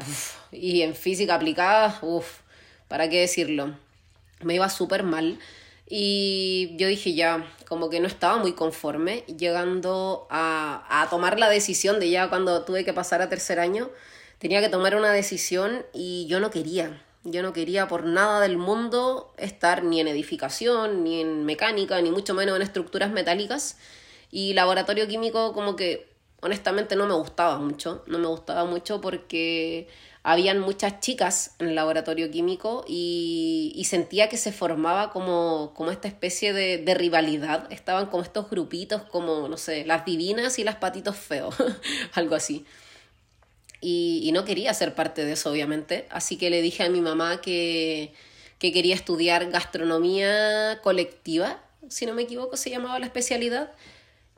y 0.51 0.81
en 0.81 0.95
física 0.95 1.35
aplicada, 1.35 1.99
uff, 2.01 2.39
¿para 2.87 3.09
qué 3.09 3.21
decirlo? 3.21 3.75
Me 4.41 4.55
iba 4.55 4.69
súper 4.69 5.03
mal. 5.03 5.39
Y 5.95 6.75
yo 6.77 6.87
dije 6.87 7.13
ya, 7.13 7.45
como 7.67 7.91
que 7.91 7.99
no 7.99 8.07
estaba 8.07 8.37
muy 8.37 8.53
conforme, 8.53 9.25
llegando 9.37 10.25
a, 10.31 10.87
a, 10.89 11.07
tomar 11.11 11.37
la 11.37 11.49
decisión 11.49 11.99
de 11.99 12.09
ya 12.09 12.29
cuando 12.29 12.63
tuve 12.65 12.83
que 12.83 12.93
pasar 12.93 13.21
a 13.21 13.29
tercer 13.29 13.59
año, 13.59 13.91
tenía 14.39 14.59
que 14.59 14.69
tomar 14.69 14.95
una 14.95 15.11
decisión 15.11 15.85
y 15.93 16.25
yo 16.25 16.39
no 16.39 16.49
quería. 16.49 17.03
Yo 17.23 17.43
no 17.43 17.53
quería 17.53 17.87
por 17.87 18.05
nada 18.05 18.41
del 18.41 18.57
mundo 18.57 19.35
estar 19.37 19.83
ni 19.83 19.99
en 20.01 20.07
edificación, 20.07 21.03
ni 21.03 21.21
en 21.21 21.45
mecánica, 21.45 22.01
ni 22.01 22.09
mucho 22.09 22.33
menos 22.33 22.55
en 22.55 22.63
estructuras 22.63 23.11
metálicas. 23.11 23.77
Y 24.31 24.55
laboratorio 24.55 25.07
químico 25.07 25.53
como 25.53 25.75
que 25.75 26.11
honestamente 26.41 26.95
no 26.95 27.05
me 27.05 27.13
gustaba 27.13 27.59
mucho. 27.59 28.03
No 28.07 28.17
me 28.17 28.25
gustaba 28.25 28.65
mucho 28.65 28.99
porque 28.99 29.87
habían 30.23 30.59
muchas 30.59 31.01
chicas 31.01 31.51
en 31.59 31.67
el 31.69 31.75
laboratorio 31.75 32.31
químico 32.31 32.85
y, 32.87 33.81
sentía 33.85 34.29
que 34.29 34.37
se 34.37 34.53
formaba 34.53 35.11
como, 35.11 35.73
como 35.75 35.91
esta 35.91 36.07
especie 36.07 36.53
de, 36.53 36.95
rivalidad. 36.95 37.71
Estaban 37.71 38.07
como 38.07 38.23
estos 38.23 38.49
grupitos, 38.49 39.03
como, 39.03 39.49
no 39.49 39.57
sé, 39.57 39.85
las 39.85 40.05
divinas 40.05 40.57
y 40.59 40.63
las 40.63 40.77
patitos 40.77 41.17
feos, 41.17 41.55
algo 42.13 42.35
así. 42.35 42.65
Y, 43.81 44.31
no 44.33 44.45
quería 44.45 44.73
ser 44.73 44.95
parte 44.95 45.25
de 45.25 45.33
eso, 45.33 45.51
obviamente. 45.51 46.07
Así 46.09 46.37
que 46.37 46.49
le 46.49 46.61
dije 46.61 46.83
a 46.83 46.89
mi 46.89 47.01
mamá 47.01 47.41
que 47.41 48.13
quería 48.59 48.95
estudiar 48.95 49.51
gastronomía 49.51 50.79
colectiva, 50.81 51.61
si 51.89 52.05
no 52.05 52.13
me 52.13 52.23
equivoco, 52.23 52.57
se 52.57 52.69
llamaba 52.69 52.97
la 52.99 53.05
especialidad 53.05 53.71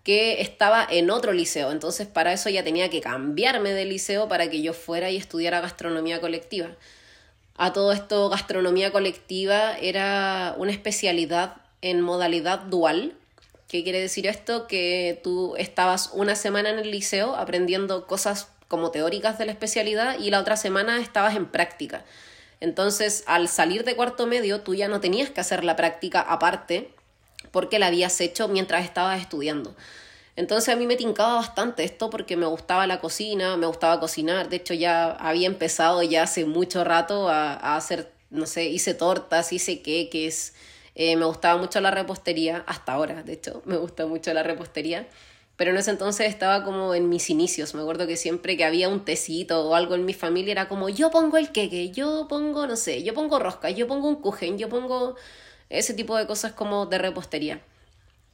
que 0.06 0.40
estaba 0.42 0.88
en 0.90 1.10
otro 1.10 1.34
liceo. 1.34 1.72
Entonces 1.72 2.08
para 2.08 2.32
eso 2.32 2.50
ya 2.50 2.64
tenía 2.64 2.90
que 2.90 3.02
cambiarme 3.02 3.72
de 3.72 3.84
liceo 3.84 4.30
para 4.30 4.50
que 4.50 4.62
yo 4.62 4.72
fuera 4.72 5.10
y 5.10 5.18
estudiara 5.18 5.60
gastronomía 5.60 6.22
colectiva. 6.22 6.70
A 7.58 7.74
todo 7.74 7.92
esto, 7.92 8.30
gastronomía 8.30 8.92
colectiva 8.92 9.78
era 9.78 10.56
una 10.58 10.72
especialidad 10.72 11.56
en 11.82 12.02
modalidad 12.02 12.60
dual. 12.60 13.14
¿Qué 13.68 13.84
quiere 13.84 14.00
decir 14.00 14.28
esto? 14.28 14.68
Que 14.68 15.20
tú 15.24 15.56
estabas 15.58 16.12
una 16.14 16.36
semana 16.36 16.70
en 16.70 16.80
el 16.80 16.92
liceo 16.92 17.36
aprendiendo 17.36 18.06
cosas 18.06 18.50
como 18.68 18.92
teóricas 18.92 19.38
de 19.40 19.46
la 19.46 19.54
especialidad 19.54 20.20
y 20.20 20.30
la 20.30 20.40
otra 20.40 20.56
semana 20.56 21.00
estabas 21.02 21.36
en 21.36 21.48
práctica. 21.48 22.06
Entonces, 22.60 23.24
al 23.26 23.48
salir 23.48 23.84
de 23.84 23.96
cuarto 23.96 24.28
medio, 24.28 24.62
tú 24.62 24.76
ya 24.76 24.88
no 24.88 25.00
tenías 25.00 25.30
que 25.30 25.42
hacer 25.42 25.64
la 25.64 25.76
práctica 25.76 26.22
aparte, 26.22 26.92
porque 27.52 27.80
la 27.80 27.88
habías 27.88 28.20
hecho 28.22 28.48
mientras 28.48 28.86
estabas 28.86 29.22
estudiando. 29.22 29.76
Entonces 30.36 30.74
a 30.74 30.78
mí 30.78 30.86
me 30.86 30.98
tincaba 30.98 31.36
bastante 31.36 31.84
esto 31.84 32.10
porque 32.10 32.36
me 32.36 32.46
gustaba 32.46 32.88
la 32.88 33.00
cocina, 33.00 33.56
me 33.56 33.68
gustaba 33.68 34.00
cocinar. 34.00 34.50
De 34.50 34.58
hecho 34.58 34.74
ya 34.74 35.12
había 35.12 35.48
empezado 35.48 36.04
ya 36.04 36.24
hace 36.24 36.46
mucho 36.46 36.84
rato 36.84 37.30
a, 37.30 37.76
hacer, 37.76 38.12
no 38.30 38.46
sé, 38.46 38.66
hice 38.66 38.94
tortas, 38.94 39.54
hice 39.54 39.82
queques. 39.82 40.54
Eh, 40.96 41.16
me 41.16 41.26
gustaba 41.26 41.60
mucho 41.60 41.80
la 41.82 41.92
repostería, 41.92 42.64
hasta 42.68 42.94
ahora, 42.94 43.22
de 43.24 43.34
hecho, 43.34 43.62
me 43.66 43.76
gusta 43.76 44.06
mucho 44.06 44.34
la 44.34 44.44
repostería. 44.44 45.08
Pero 45.58 45.72
en 45.72 45.78
ese 45.78 45.92
entonces 45.92 46.28
estaba 46.28 46.64
como 46.66 46.94
en 46.96 47.08
mis 47.10 47.30
inicios. 47.30 47.74
Me 47.76 47.82
acuerdo 47.82 48.08
que 48.08 48.18
siempre 48.18 48.58
que 48.58 48.66
había 48.66 48.90
un 48.90 49.06
tecito 49.06 49.66
o 49.70 49.76
algo 49.76 49.96
en 49.96 50.06
mi 50.06 50.14
familia 50.14 50.52
era 50.52 50.68
como 50.68 50.90
yo 50.90 51.12
pongo 51.12 51.38
el 51.38 51.52
queque, 51.52 51.92
yo 51.92 52.28
pongo, 52.30 52.68
no 52.68 52.76
sé, 52.76 53.04
yo 53.04 53.14
pongo 53.14 53.40
rosca, 53.40 53.70
yo 53.70 53.88
pongo 53.88 54.10
un 54.10 54.18
kuchen, 54.18 54.58
yo 54.58 54.68
pongo 54.70 55.16
ese 55.70 55.94
tipo 55.94 56.18
de 56.18 56.28
cosas 56.28 56.54
como 56.54 56.86
de 56.86 56.98
repostería. 56.98 57.62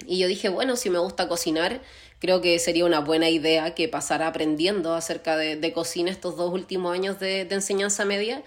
Y 0.08 0.20
yo 0.20 0.28
dije, 0.28 0.50
bueno, 0.50 0.76
si 0.76 0.90
me 0.90 1.00
gusta 1.00 1.28
cocinar, 1.28 1.82
creo 2.20 2.42
que 2.42 2.58
sería 2.60 2.86
una 2.86 3.00
buena 3.00 3.30
idea 3.30 3.76
que 3.76 3.88
pasara 3.88 4.28
aprendiendo 4.28 4.94
acerca 4.94 5.38
de, 5.38 5.74
cocina 5.74 6.12
estos 6.12 6.38
dos 6.38 6.52
últimos 6.52 6.94
años 6.94 7.20
de, 7.20 7.46
de, 7.46 7.56
enseñanza 7.56 8.06
media. 8.06 8.44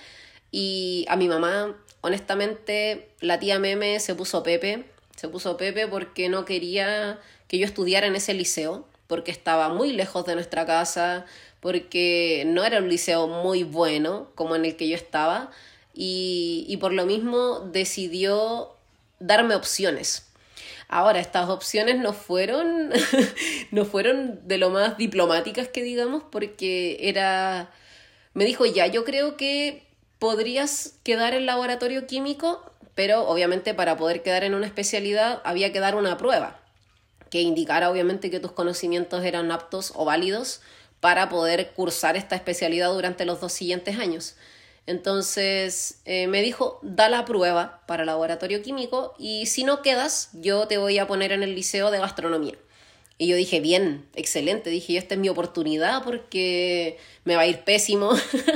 Y 0.51 1.07
a 1.09 1.17
mi 1.17 1.29
mamá, 1.29 1.77
honestamente, 2.01 3.09
la 3.21 3.39
tía 3.39 3.59
Meme 3.59 4.01
se 4.01 4.15
puso 4.15 4.43
Pepe, 4.43 4.85
se 5.17 5.29
puso 5.29 5.57
Pepe 5.57 5.87
porque 5.87 6.29
no 6.29 6.45
quería 6.45 7.21
que 7.49 7.59
yo 7.59 7.67
estudiara 7.67 8.07
en 8.07 8.17
ese 8.17 8.35
liceo, 8.35 8.87
porque 9.07 9.31
estaba 9.31 9.69
muy 9.69 9.93
lejos 9.93 10.25
de 10.25 10.35
nuestra 10.35 10.67
casa, 10.67 11.27
porque 11.61 12.45
no 12.47 12.65
era 12.65 12.79
un 12.79 12.89
liceo 12.89 13.27
muy 13.27 13.65
bueno 13.65 14.31
como 14.35 14.57
en 14.57 14.65
el 14.65 14.77
que 14.77 14.89
yo 14.89 14.97
estaba. 14.97 15.51
Y, 15.95 16.67
y 16.69 16.77
por 16.79 16.93
lo 16.93 17.07
mismo 17.07 17.61
decidió 17.61 18.74
darme 19.27 19.55
opciones. 19.55 20.27
Ahora, 20.89 21.21
estas 21.21 21.49
opciones 21.49 21.99
no 21.99 22.13
fueron, 22.13 22.93
no 23.71 23.85
fueron 23.85 24.47
de 24.47 24.59
lo 24.59 24.71
más 24.71 24.97
diplomáticas 24.99 25.69
que 25.69 25.83
digamos, 25.83 26.23
porque 26.31 26.99
era, 27.01 27.71
me 28.35 28.45
dijo, 28.45 28.67
ya, 28.67 28.87
yo 28.87 29.05
creo 29.05 29.37
que 29.37 29.87
podrías 30.19 30.95
quedar 31.03 31.35
en 31.35 31.47
laboratorio 31.47 32.07
químico, 32.07 32.71
pero 32.95 33.27
obviamente 33.29 33.75
para 33.75 33.97
poder 33.97 34.23
quedar 34.23 34.45
en 34.45 34.55
una 34.55 34.67
especialidad 34.67 35.41
había 35.45 35.73
que 35.73 35.81
dar 35.81 35.97
una 35.97 36.17
prueba 36.17 36.61
que 37.35 37.41
indicara 37.41 37.91
obviamente 37.91 38.31
que 38.31 38.39
tus 38.39 38.53
conocimientos 38.53 39.25
eran 39.25 39.51
aptos 39.51 39.93
o 39.97 40.05
válidos 40.05 40.61
para 41.01 41.29
poder 41.29 41.73
cursar 41.73 42.17
esta 42.17 42.37
especialidad 42.37 42.93
durante 42.93 43.25
los 43.25 43.41
dos 43.41 43.53
siguientes 43.53 43.99
años. 43.99 44.37
Entonces 44.87 46.01
eh, 46.05 46.27
me 46.27 46.43
dijo, 46.43 46.79
da 46.83 47.09
la 47.09 47.25
prueba 47.25 47.83
para 47.87 48.05
laboratorio 48.05 48.63
químico 48.63 49.15
y 49.19 49.47
si 49.47 49.65
no 49.65 49.81
quedas, 49.81 50.31
yo 50.35 50.67
te 50.69 50.77
voy 50.77 50.99
a 50.99 51.07
poner 51.07 51.33
en 51.33 51.43
el 51.43 51.55
liceo 51.55 51.91
de 51.91 51.99
gastronomía. 51.99 52.55
Y 53.17 53.29
yo 53.29 53.37
dije, 53.37 53.61
bien, 53.61 54.07
excelente, 54.17 54.71
dije, 54.71 54.95
yo 54.95 54.99
esta 54.99 55.15
es 55.15 55.21
mi 55.21 55.29
oportunidad 55.29 56.03
porque 56.03 56.99
me 57.25 57.37
va 57.37 57.43
a 57.43 57.47
ir 57.47 57.61
pésimo, 57.61 58.11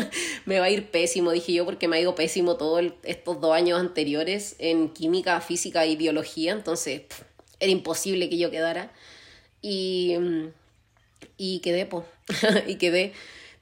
me 0.47 0.59
va 0.59 0.67
a 0.67 0.71
ir 0.71 0.91
pésimo, 0.91 1.31
dije 1.31 1.53
yo, 1.53 1.65
porque 1.65 1.87
me 1.87 1.97
ha 1.97 2.01
ido 2.01 2.17
pésimo 2.17 2.57
todos 2.57 2.85
estos 3.05 3.41
dos 3.41 3.55
años 3.55 3.79
anteriores 3.79 4.57
en 4.59 4.89
química, 4.89 5.41
física 5.41 5.87
y 5.87 5.95
biología, 5.95 6.53
entonces 6.53 7.03
era 7.61 7.71
imposible 7.71 8.29
que 8.29 8.37
yo 8.37 8.51
quedara. 8.51 8.93
Y, 9.63 10.17
y 11.37 11.61
quedé, 11.61 11.87
pues, 11.87 12.05
y 12.67 12.77
quedé, 12.77 13.13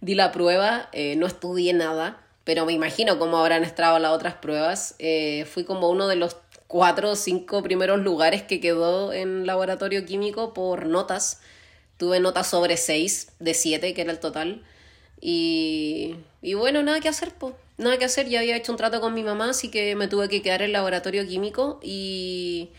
di 0.00 0.14
la 0.14 0.32
prueba, 0.32 0.88
eh, 0.92 1.14
no 1.16 1.26
estudié 1.26 1.74
nada, 1.74 2.25
pero 2.46 2.64
me 2.64 2.72
imagino 2.72 3.18
cómo 3.18 3.38
habrán 3.38 3.64
estado 3.64 3.98
las 3.98 4.12
otras 4.12 4.34
pruebas. 4.34 4.94
Eh, 5.00 5.46
fui 5.52 5.64
como 5.64 5.90
uno 5.90 6.06
de 6.06 6.14
los 6.14 6.36
cuatro 6.68 7.10
o 7.10 7.16
cinco 7.16 7.60
primeros 7.60 7.98
lugares 7.98 8.44
que 8.44 8.60
quedó 8.60 9.12
en 9.12 9.46
laboratorio 9.46 10.06
químico 10.06 10.54
por 10.54 10.86
notas. 10.86 11.40
Tuve 11.96 12.20
notas 12.20 12.46
sobre 12.46 12.76
seis 12.76 13.32
de 13.40 13.52
siete, 13.52 13.94
que 13.94 14.02
era 14.02 14.12
el 14.12 14.20
total. 14.20 14.62
Y, 15.20 16.14
y 16.40 16.54
bueno, 16.54 16.84
nada 16.84 17.00
que 17.00 17.08
hacer, 17.08 17.32
pues. 17.34 17.54
nada 17.78 17.98
que 17.98 18.04
hacer, 18.04 18.28
ya 18.28 18.38
había 18.38 18.56
hecho 18.56 18.70
un 18.70 18.78
trato 18.78 19.00
con 19.00 19.12
mi 19.12 19.24
mamá, 19.24 19.50
así 19.50 19.68
que 19.68 19.96
me 19.96 20.06
tuve 20.06 20.28
que 20.28 20.40
quedar 20.40 20.62
en 20.62 20.72
laboratorio 20.72 21.26
químico 21.26 21.80
y, 21.82 22.70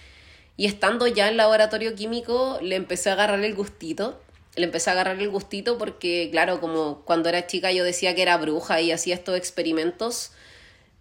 y 0.55 0.65
estando 0.65 1.07
ya 1.07 1.27
en 1.27 1.35
laboratorio 1.35 1.93
químico 1.93 2.57
le 2.61 2.77
empecé 2.77 3.09
a 3.09 3.13
agarrar 3.13 3.43
el 3.43 3.53
gustito. 3.53 4.17
Le 4.57 4.65
empecé 4.65 4.89
a 4.89 4.93
agarrar 4.93 5.21
el 5.21 5.29
gustito 5.29 5.77
porque, 5.77 6.27
claro, 6.31 6.59
como 6.59 7.03
cuando 7.05 7.29
era 7.29 7.47
chica 7.47 7.71
yo 7.71 7.83
decía 7.83 8.13
que 8.15 8.23
era 8.23 8.37
bruja 8.37 8.81
y 8.81 8.91
hacía 8.91 9.15
estos 9.15 9.37
experimentos, 9.37 10.31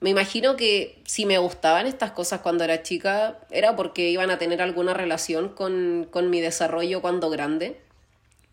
me 0.00 0.10
imagino 0.10 0.56
que 0.56 1.02
si 1.04 1.26
me 1.26 1.38
gustaban 1.38 1.86
estas 1.86 2.12
cosas 2.12 2.40
cuando 2.40 2.62
era 2.62 2.82
chica 2.82 3.40
era 3.50 3.74
porque 3.74 4.10
iban 4.10 4.30
a 4.30 4.38
tener 4.38 4.62
alguna 4.62 4.94
relación 4.94 5.48
con, 5.48 6.06
con 6.10 6.30
mi 6.30 6.40
desarrollo 6.40 7.00
cuando 7.00 7.30
grande. 7.30 7.80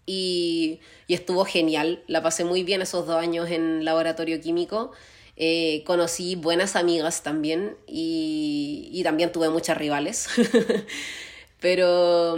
Y, 0.05 0.79
y, 1.07 1.13
estuvo 1.13 1.45
genial, 1.45 2.03
la 2.07 2.21
pasé 2.21 2.43
muy 2.43 2.63
bien 2.63 2.81
esos 2.81 3.05
dos 3.07 3.21
años 3.21 3.49
en 3.49 3.85
laboratorio 3.85 4.41
químico 4.41 4.91
eh, 5.35 5.83
conocí 5.85 6.35
buenas 6.35 6.75
amigas 6.75 7.23
también 7.23 7.75
y, 7.87 8.89
y 8.91 9.03
también 9.03 9.31
tuve 9.31 9.49
muchas 9.49 9.77
rivales. 9.77 10.27
pero, 11.63 12.37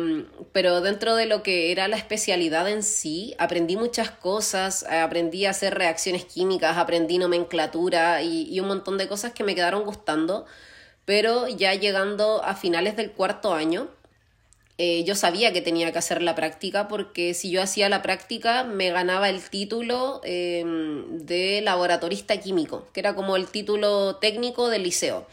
pero 0.52 0.82
dentro 0.82 1.16
de 1.16 1.26
lo 1.26 1.42
que 1.42 1.72
era 1.72 1.88
la 1.88 1.98
especialidad 1.98 2.70
en 2.70 2.84
sí, 2.84 3.34
aprendí 3.40 3.76
muchas 3.76 4.12
cosas, 4.12 4.84
aprendí 4.84 5.48
a 5.48 5.50
hacer 5.50 5.74
reacciones 5.74 6.26
químicas, 6.26 6.78
aprendí 6.78 7.18
nomenclatura 7.18 8.22
y, 8.22 8.48
y 8.54 8.60
un 8.60 8.68
montón 8.68 9.00
de 9.00 9.08
cosas 9.08 9.34
que 9.34 9.44
me 9.44 9.56
quedaron 9.56 9.84
gustando. 9.84 10.46
Pero 11.06 11.48
ya 11.48 11.74
llegando 11.74 12.44
a 12.44 12.54
finales 12.54 12.96
del 12.98 13.14
cuarto 13.14 13.56
año, 13.56 13.90
eh, 14.78 15.04
yo 15.06 15.16
sabía 15.16 15.52
que 15.52 15.62
tenía 15.62 15.92
que 15.92 15.98
hacer 15.98 16.22
la 16.22 16.36
práctica 16.36 16.88
porque 16.88 17.34
si 17.34 17.50
yo 17.50 17.64
hacía 17.64 17.90
la 17.90 18.04
práctica 18.04 18.64
me 18.64 18.92
ganaba 18.92 19.30
el 19.30 19.42
título 19.50 20.22
em, 20.24 21.18
de 21.18 21.62
laboratorista 21.62 22.38
químico, 22.40 22.88
que 22.94 23.00
era 23.00 23.16
como 23.16 23.38
el 23.38 23.48
título 23.48 24.18
técnico 24.18 24.70
del 24.70 24.84
liceo. 24.84 25.26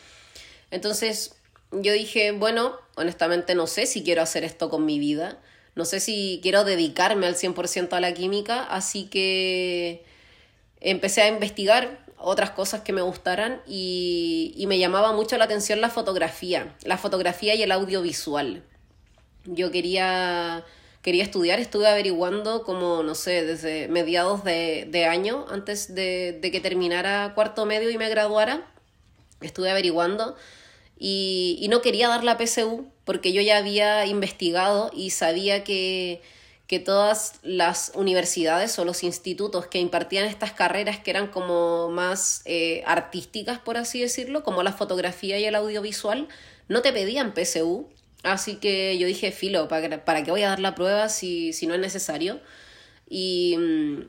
Entonces 0.70 1.34
yo 1.72 1.92
dije, 1.92 2.32
bueno, 2.32 2.76
honestamente 2.96 3.54
no 3.54 3.66
sé 3.66 3.86
si 3.86 4.02
quiero 4.02 4.22
hacer 4.22 4.44
esto 4.44 4.70
con 4.70 4.84
mi 4.84 4.98
vida, 4.98 5.38
no 5.74 5.84
sé 5.84 6.00
si 6.00 6.40
quiero 6.42 6.64
dedicarme 6.64 7.26
al 7.26 7.34
100% 7.34 7.92
a 7.94 8.00
la 8.00 8.12
química, 8.12 8.64
así 8.64 9.04
que 9.04 10.04
empecé 10.80 11.22
a 11.22 11.28
investigar 11.28 12.04
otras 12.18 12.50
cosas 12.50 12.82
que 12.82 12.92
me 12.92 13.02
gustaran 13.02 13.62
y, 13.66 14.52
y 14.56 14.66
me 14.66 14.78
llamaba 14.78 15.12
mucho 15.12 15.36
la 15.38 15.44
atención 15.44 15.80
la 15.80 15.90
fotografía, 15.90 16.76
la 16.84 16.98
fotografía 16.98 17.54
y 17.54 17.62
el 17.62 17.72
audiovisual. 17.72 18.62
Yo 19.44 19.72
quería, 19.72 20.64
quería 21.02 21.24
estudiar, 21.24 21.58
estuve 21.58 21.88
averiguando 21.88 22.62
como, 22.62 23.02
no 23.02 23.14
sé, 23.14 23.44
desde 23.44 23.88
mediados 23.88 24.44
de, 24.44 24.86
de 24.88 25.06
año, 25.06 25.46
antes 25.50 25.94
de, 25.94 26.38
de, 26.40 26.50
que 26.52 26.60
terminara 26.60 27.32
cuarto 27.34 27.66
medio 27.66 27.90
y 27.90 27.98
me 27.98 28.08
graduara, 28.08 28.70
estuve 29.40 29.70
averiguando 29.70 30.36
y, 31.04 31.66
no 31.68 31.82
quería 31.82 32.08
dar 32.08 32.22
la 32.22 32.38
PSU 32.38 32.86
porque 33.04 33.32
yo 33.32 33.42
ya 33.42 33.56
había 33.58 34.06
investigado 34.06 34.90
y 34.94 35.10
sabía 35.10 35.64
que, 35.64 36.22
que 36.68 36.78
todas 36.78 37.40
las 37.42 37.90
universidades 37.96 38.78
o 38.78 38.84
los 38.84 39.02
institutos 39.02 39.66
que 39.66 39.80
impartían 39.80 40.26
estas 40.26 40.52
carreras 40.52 41.00
que 41.00 41.10
eran 41.10 41.26
como 41.26 41.90
más 41.90 42.42
eh, 42.44 42.84
artísticas, 42.86 43.58
por 43.58 43.76
así 43.78 44.00
decirlo, 44.00 44.44
como 44.44 44.62
la 44.62 44.72
fotografía 44.72 45.38
y 45.40 45.44
el 45.44 45.56
audiovisual, 45.56 46.28
no 46.68 46.82
te 46.82 46.92
pedían 46.92 47.34
PSU 47.34 47.88
Así 48.22 48.56
que 48.56 48.96
yo 48.98 49.06
dije, 49.06 49.32
filo, 49.32 49.66
¿para, 49.68 50.04
para 50.04 50.22
qué 50.22 50.30
voy 50.30 50.42
a 50.42 50.50
dar 50.50 50.60
la 50.60 50.74
prueba 50.74 51.08
si, 51.08 51.52
si 51.52 51.66
no 51.66 51.74
es 51.74 51.80
necesario? 51.80 52.40
Y, 53.08 53.56
mm, 53.58 54.02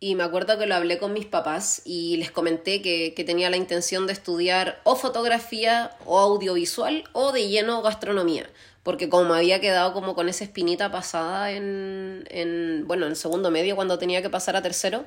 y, 0.00 0.14
me 0.14 0.22
acuerdo 0.22 0.58
que 0.58 0.66
lo 0.66 0.74
hablé 0.74 0.98
con 0.98 1.12
mis 1.12 1.26
papás 1.26 1.82
y 1.84 2.16
les 2.16 2.30
comenté 2.30 2.82
que, 2.82 3.14
que, 3.14 3.24
tenía 3.24 3.50
la 3.50 3.56
intención 3.56 4.06
de 4.06 4.12
estudiar 4.12 4.80
o 4.84 4.96
fotografía 4.96 5.90
o 6.04 6.18
audiovisual 6.18 7.04
o 7.12 7.32
de 7.32 7.48
lleno 7.48 7.82
gastronomía. 7.82 8.48
Porque 8.82 9.08
como 9.08 9.30
me 9.30 9.36
había 9.36 9.60
quedado 9.60 9.92
como 9.92 10.14
con 10.14 10.28
esa 10.28 10.44
espinita 10.44 10.90
pasada 10.90 11.52
en, 11.52 12.24
en, 12.30 12.84
bueno, 12.86 13.06
en 13.06 13.16
segundo 13.16 13.50
medio 13.50 13.76
cuando 13.76 13.98
tenía 13.98 14.22
que 14.22 14.30
pasar 14.30 14.56
a 14.56 14.62
tercero, 14.62 15.04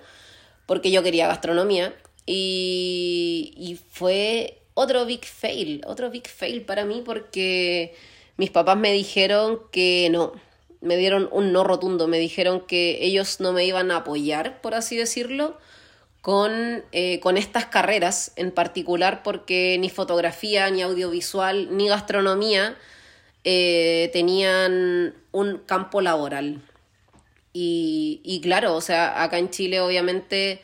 porque 0.66 0.92
yo 0.92 1.04
quería 1.04 1.28
gastronomía. 1.28 1.96
Y, 2.26 3.54
y 3.58 3.80
fue 3.92 4.62
otro 4.74 5.06
big 5.06 5.26
fail, 5.26 5.84
otro 5.86 6.10
big 6.10 6.28
fail 6.28 6.62
para 6.64 6.86
mí 6.86 7.02
porque 7.06 7.96
mis 8.38 8.52
papás 8.52 8.78
me 8.78 8.92
dijeron 8.92 9.62
que 9.72 10.10
no, 10.12 10.34
me 10.82 10.98
dieron 10.98 11.30
un 11.32 11.52
no 11.54 11.64
rotundo, 11.64 12.08
me 12.08 12.20
dijeron 12.20 12.62
que 12.62 13.00
ellos 13.06 13.40
no 13.40 13.54
me 13.54 13.66
iban 13.66 13.92
a 13.92 13.98
apoyar, 13.98 14.62
por 14.62 14.74
así 14.74 14.98
decirlo, 14.98 15.58
con, 16.22 16.84
eh, 16.92 17.20
con 17.20 17.38
estas 17.38 17.66
carreras 17.66 18.32
en 18.36 18.52
particular, 18.52 19.24
porque 19.24 19.78
ni 19.80 19.90
fotografía, 19.90 20.70
ni 20.70 20.82
audiovisual, 20.82 21.76
ni 21.76 21.88
gastronomía 21.88 22.76
eh, 23.44 24.10
tenían 24.14 25.14
un 25.32 25.58
campo 25.60 26.02
laboral. 26.02 26.62
Y, 27.54 28.22
y 28.24 28.42
claro, 28.42 28.76
o 28.76 28.82
sea, 28.82 29.24
acá 29.24 29.38
en 29.38 29.50
Chile 29.50 29.82
obviamente 29.82 30.62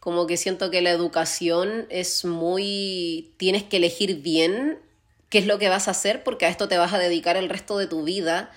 como 0.00 0.26
que 0.26 0.36
siento 0.36 0.70
que 0.70 0.80
la 0.80 0.90
educación 0.90 1.86
es 1.90 2.24
muy... 2.24 3.30
tienes 3.36 3.64
que 3.64 3.78
elegir 3.78 4.22
bien 4.22 4.78
qué 5.28 5.38
es 5.38 5.46
lo 5.46 5.58
que 5.58 5.68
vas 5.68 5.88
a 5.88 5.90
hacer, 5.90 6.22
porque 6.22 6.46
a 6.46 6.48
esto 6.48 6.68
te 6.68 6.78
vas 6.78 6.92
a 6.92 6.98
dedicar 6.98 7.36
el 7.36 7.48
resto 7.48 7.76
de 7.78 7.86
tu 7.86 8.04
vida. 8.04 8.50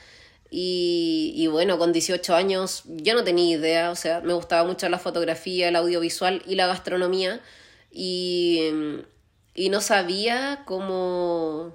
Y, 0.54 1.48
bueno, 1.48 1.78
con 1.78 1.94
18 1.94 2.36
años 2.36 2.84
yo 2.86 3.14
no 3.14 3.24
tenía 3.24 3.56
idea, 3.56 3.90
o 3.90 3.96
sea, 3.96 4.20
me 4.20 4.34
gustaba 4.34 4.68
mucho 4.68 4.90
la 4.90 5.00
fotografía, 5.00 5.70
el 5.70 5.78
audiovisual 5.78 6.44
y 6.46 6.56
la 6.56 6.68
gastronomía. 6.68 7.40
Y, 7.90 8.60
y 9.56 9.70
no 9.70 9.80
sabía 9.80 10.64
cómo, 10.66 11.74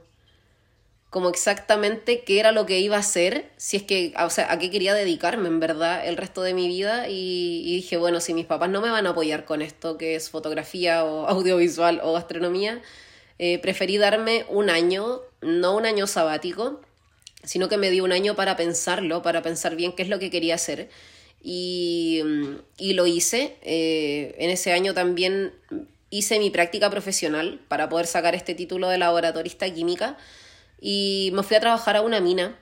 cómo 1.08 1.30
exactamente 1.30 2.22
qué 2.24 2.38
era 2.38 2.52
lo 2.52 2.66
que 2.66 2.80
iba 2.80 2.96
a 2.96 3.00
hacer, 3.00 3.50
si 3.56 3.78
es 3.78 3.82
que, 3.82 4.12
o 4.22 4.28
sea, 4.28 4.52
a 4.52 4.58
qué 4.58 4.70
quería 4.70 4.92
dedicarme 4.92 5.48
en 5.48 5.58
verdad 5.58 6.06
el 6.06 6.18
resto 6.18 6.42
de 6.42 6.52
mi 6.52 6.68
vida. 6.68 7.08
Y, 7.08 7.62
y 7.64 7.76
dije, 7.76 7.96
bueno, 7.96 8.20
si 8.20 8.34
mis 8.34 8.44
papás 8.44 8.68
no 8.68 8.82
me 8.82 8.90
van 8.90 9.06
a 9.06 9.10
apoyar 9.10 9.46
con 9.46 9.62
esto, 9.62 9.96
que 9.96 10.16
es 10.16 10.28
fotografía 10.28 11.02
o 11.04 11.26
audiovisual 11.28 12.00
o 12.02 12.12
gastronomía, 12.12 12.82
eh, 13.38 13.58
preferí 13.58 13.96
darme 13.96 14.44
un 14.50 14.68
año, 14.68 15.22
no 15.40 15.76
un 15.76 15.86
año 15.86 16.06
sabático, 16.06 16.82
sino 17.46 17.70
que 17.70 17.78
me 17.78 17.90
di 17.90 18.00
un 18.00 18.12
año 18.12 18.36
para 18.36 18.56
pensarlo, 18.56 19.22
para 19.22 19.40
pensar 19.40 19.76
bien 19.76 19.92
qué 19.92 20.02
es 20.02 20.10
lo 20.10 20.18
que 20.18 20.30
quería 20.30 20.56
hacer. 20.56 20.90
Y, 21.42 22.20
y 22.76 22.92
lo 22.92 23.06
hice. 23.06 23.56
Eh, 23.62 24.34
en 24.38 24.50
ese 24.50 24.72
año 24.72 24.92
también 24.92 25.52
hice 26.10 26.38
mi 26.38 26.50
práctica 26.50 26.90
profesional 26.90 27.60
para 27.68 27.88
poder 27.88 28.06
sacar 28.06 28.34
este 28.34 28.54
título 28.54 28.88
de 28.88 28.98
laboratorista 28.98 29.72
química 29.72 30.16
y 30.80 31.30
me 31.34 31.42
fui 31.42 31.56
a 31.56 31.60
trabajar 31.60 31.96
a 31.96 32.02
una 32.02 32.20
mina, 32.20 32.58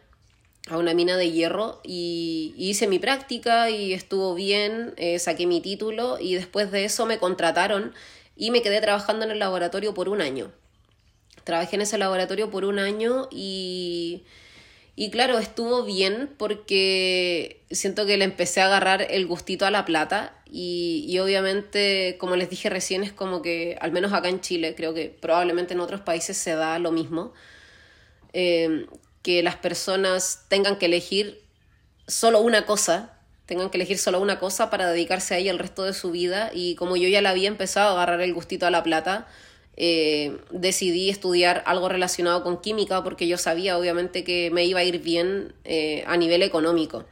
a 0.69 0.79
una 0.79 0.95
mina 0.95 1.17
de 1.17 1.31
hierro 1.31 1.81
y, 1.83 2.55
hice 2.57 2.87
mi 2.87 2.99
práctica 2.99 3.71
y 3.71 3.93
estuvo 3.93 4.35
bien, 4.35 4.95
eh, 4.97 5.19
saqué 5.19 5.47
mi 5.47 5.61
título 5.61 6.19
y 6.21 6.35
después 6.35 6.71
de 6.71 6.85
eso 6.85 7.07
me 7.07 7.19
contrataron 7.19 7.93
y 8.37 8.51
me 8.51 8.63
quedé 8.63 8.81
trabajando 8.81 9.25
en 9.25 9.31
el 9.31 9.39
laboratorio 9.39 9.95
por 9.95 10.09
un 10.09 10.21
año. 10.21 10.53
Trabajé 11.45 11.77
en 11.77 11.83
ese 11.83 11.99
laboratorio 11.99 12.51
por 12.51 12.65
un 12.65 12.79
año 12.79 13.29
y, 13.31 14.25
y 14.97 15.11
claro, 15.11 15.39
estuvo 15.39 15.85
bien 15.85 16.31
porque 16.39 17.65
siento 17.71 18.07
que 18.07 18.17
le 18.17 18.25
empecé 18.25 18.61
a 18.61 18.67
agarrar 18.67 19.07
el 19.11 19.27
gustito 19.27 19.67
a 19.67 19.71
la 19.71 19.85
plata 19.85 20.37
y, 20.51 21.05
y, 21.09 21.19
obviamente, 21.19 22.17
como 22.21 22.37
les 22.37 22.49
dije 22.49 22.71
recién, 22.71 23.03
es 23.03 23.13
como 23.13 23.43
que, 23.43 23.77
al 23.81 23.91
menos 23.91 24.13
acá 24.13 24.29
en 24.29 24.41
Chile, 24.41 24.75
creo 24.77 24.95
que 24.95 25.09
probablemente 25.09 25.75
en 25.75 25.81
otros 25.81 26.03
países 26.03 26.37
se 26.37 26.55
da 26.55 26.79
lo 26.79 26.93
mismo, 26.93 27.33
eh, 28.33 28.87
que 29.23 29.43
las 29.43 29.57
personas 29.57 30.45
tengan 30.49 30.77
que 30.79 30.87
elegir 30.87 31.43
solo 32.07 32.41
una 32.41 32.67
cosa, 32.67 33.19
tengan 33.47 33.71
que 33.71 33.79
elegir 33.79 33.99
solo 33.99 34.21
una 34.21 34.39
cosa 34.39 34.71
para 34.71 34.91
dedicarse 34.91 35.35
a 35.35 35.39
ella 35.39 35.51
el 35.51 35.59
resto 35.59 35.85
de 35.85 35.95
su 35.95 36.11
vida 36.11 36.51
y 36.53 36.77
como 36.77 36.97
yo 36.97 37.09
ya 37.09 37.23
la 37.23 37.31
había 37.31 37.49
empezado 37.49 37.91
a 37.91 37.93
agarrar 37.93 38.21
el 38.21 38.35
gustito 38.35 38.67
a 38.67 38.71
la 38.71 38.83
plata, 38.83 39.27
eh, 39.77 40.39
decidí 40.51 41.11
estudiar 41.11 41.65
algo 41.67 41.89
relacionado 41.89 42.45
con 42.45 42.61
química 42.61 43.03
porque 43.03 43.27
yo 43.27 43.39
sabía 43.39 43.77
obviamente 43.77 44.23
que 44.23 44.51
me 44.53 44.65
iba 44.65 44.81
a 44.81 44.85
ir 44.85 45.01
bien 45.01 45.53
eh, 45.65 46.05
a 46.07 46.17
nivel 46.17 46.43
económico. 46.43 47.05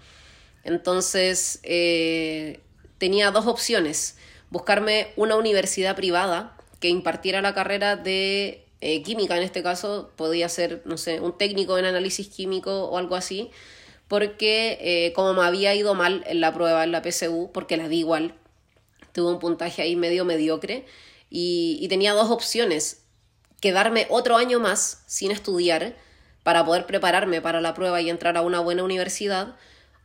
Entonces 0.62 1.59
eh, 1.64 2.61
tenía 2.98 3.33
dos 3.33 3.46
opciones, 3.46 4.16
buscarme 4.51 5.09
una 5.16 5.37
universidad 5.37 5.96
privada 5.96 6.57
que 6.79 6.88
impartiera 6.88 7.42
la 7.42 7.55
carrera 7.55 7.96
de 7.96 8.64
química, 9.05 9.37
en 9.37 9.44
este 9.44 9.62
caso 9.62 10.11
podía 10.16 10.48
ser, 10.48 10.83
no 10.85 10.96
sé, 10.96 11.20
un 11.20 11.38
técnico 11.38 11.79
en 11.79 11.85
análisis 11.85 12.27
químico 12.27 12.87
o 12.87 12.98
algo 12.98 13.14
así, 13.14 13.51
porque 14.09 15.12
como 15.14 15.35
me 15.35 15.42
había 15.42 15.72
ido 15.77 15.94
mal 15.94 16.25
en 16.27 16.40
la 16.40 16.53
prueba, 16.53 16.83
en 16.83 16.90
la 16.90 17.01
PSU, 17.01 17.51
porque 17.55 17.77
la 17.77 17.87
di 17.87 18.01
igual, 18.01 18.35
tuve 19.12 19.31
un 19.31 19.38
puntaje 19.38 19.83
ahí 19.83 19.94
medio 19.94 20.25
mediocre, 20.25 20.85
y, 21.35 21.88
tenía 21.88 22.12
dos 22.12 22.31
opciones, 22.31 23.03
quedarme 23.61 24.07
otro 24.11 24.37
año 24.37 24.61
más 24.61 25.03
sin 25.07 25.31
estudiar 25.31 25.97
para 26.42 26.64
poder 26.64 26.85
prepararme 26.85 27.40
para 27.40 27.61
la 27.61 27.73
prueba 27.73 28.01
y 28.03 28.11
entrar 28.11 28.37
a 28.37 28.42
una 28.42 28.61
buena 28.61 28.85
universidad, 28.85 29.57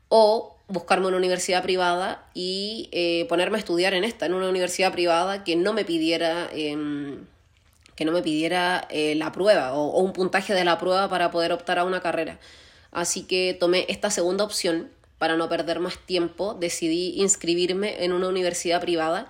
o 0.07 0.55
buscarme 0.69 1.07
una 1.07 1.17
universidad 1.17 1.63
privada 1.63 2.29
y 2.33 2.89
eh, 2.93 3.25
ponerme 3.27 3.57
a 3.57 3.59
estudiar 3.59 3.93
en 3.93 4.05
esta, 4.05 4.25
en 4.25 4.33
una 4.33 4.47
universidad 4.47 4.93
privada 4.93 5.43
que 5.43 5.57
no 5.57 5.73
me 5.73 5.83
pidiera, 5.83 6.49
em, 6.53 7.25
que 7.95 8.05
no 8.05 8.13
me 8.13 8.21
pidiera 8.21 8.87
eh, 8.89 9.15
la 9.15 9.33
prueba 9.33 9.73
o, 9.73 9.87
o, 9.87 9.99
un 10.01 10.13
puntaje 10.13 10.53
de 10.53 10.63
la 10.63 10.77
prueba 10.77 11.09
para 11.09 11.31
poder 11.31 11.51
optar 11.51 11.79
a 11.79 11.83
una 11.83 12.01
carrera. 12.01 12.39
Así 12.91 13.23
que 13.23 13.55
tomé 13.59 13.85
esta 13.89 14.09
segunda 14.11 14.45
opción 14.45 14.89
para 15.17 15.35
no 15.35 15.49
perder 15.49 15.79
más 15.81 15.97
tiempo. 16.05 16.53
Decidí 16.53 17.15
inscribirme 17.17 18.03
en 18.05 18.13
una 18.13 18.29
universidad 18.29 18.79
privada 18.79 19.27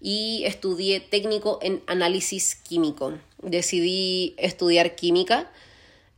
y 0.00 0.44
estudié 0.44 1.00
técnico 1.00 1.58
en 1.62 1.82
análisis 1.86 2.54
químico. 2.54 3.14
Decidí 3.42 4.34
estudiar 4.38 4.94
química 4.94 5.50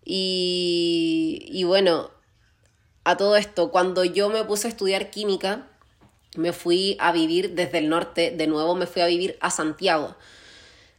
y, 0.04 1.46
y 1.50 1.64
bueno, 1.64 2.10
a 3.04 3.16
todo 3.16 3.36
esto, 3.36 3.70
cuando 3.70 4.04
yo 4.04 4.28
me 4.28 4.44
puse 4.44 4.68
a 4.68 4.70
estudiar 4.70 5.10
química, 5.10 5.66
me 6.36 6.52
fui 6.52 6.96
a 7.00 7.12
vivir 7.12 7.54
desde 7.54 7.78
el 7.78 7.88
norte, 7.88 8.30
de 8.30 8.46
nuevo 8.46 8.74
me 8.74 8.86
fui 8.86 9.02
a 9.02 9.06
vivir 9.06 9.36
a 9.40 9.50
Santiago. 9.50 10.16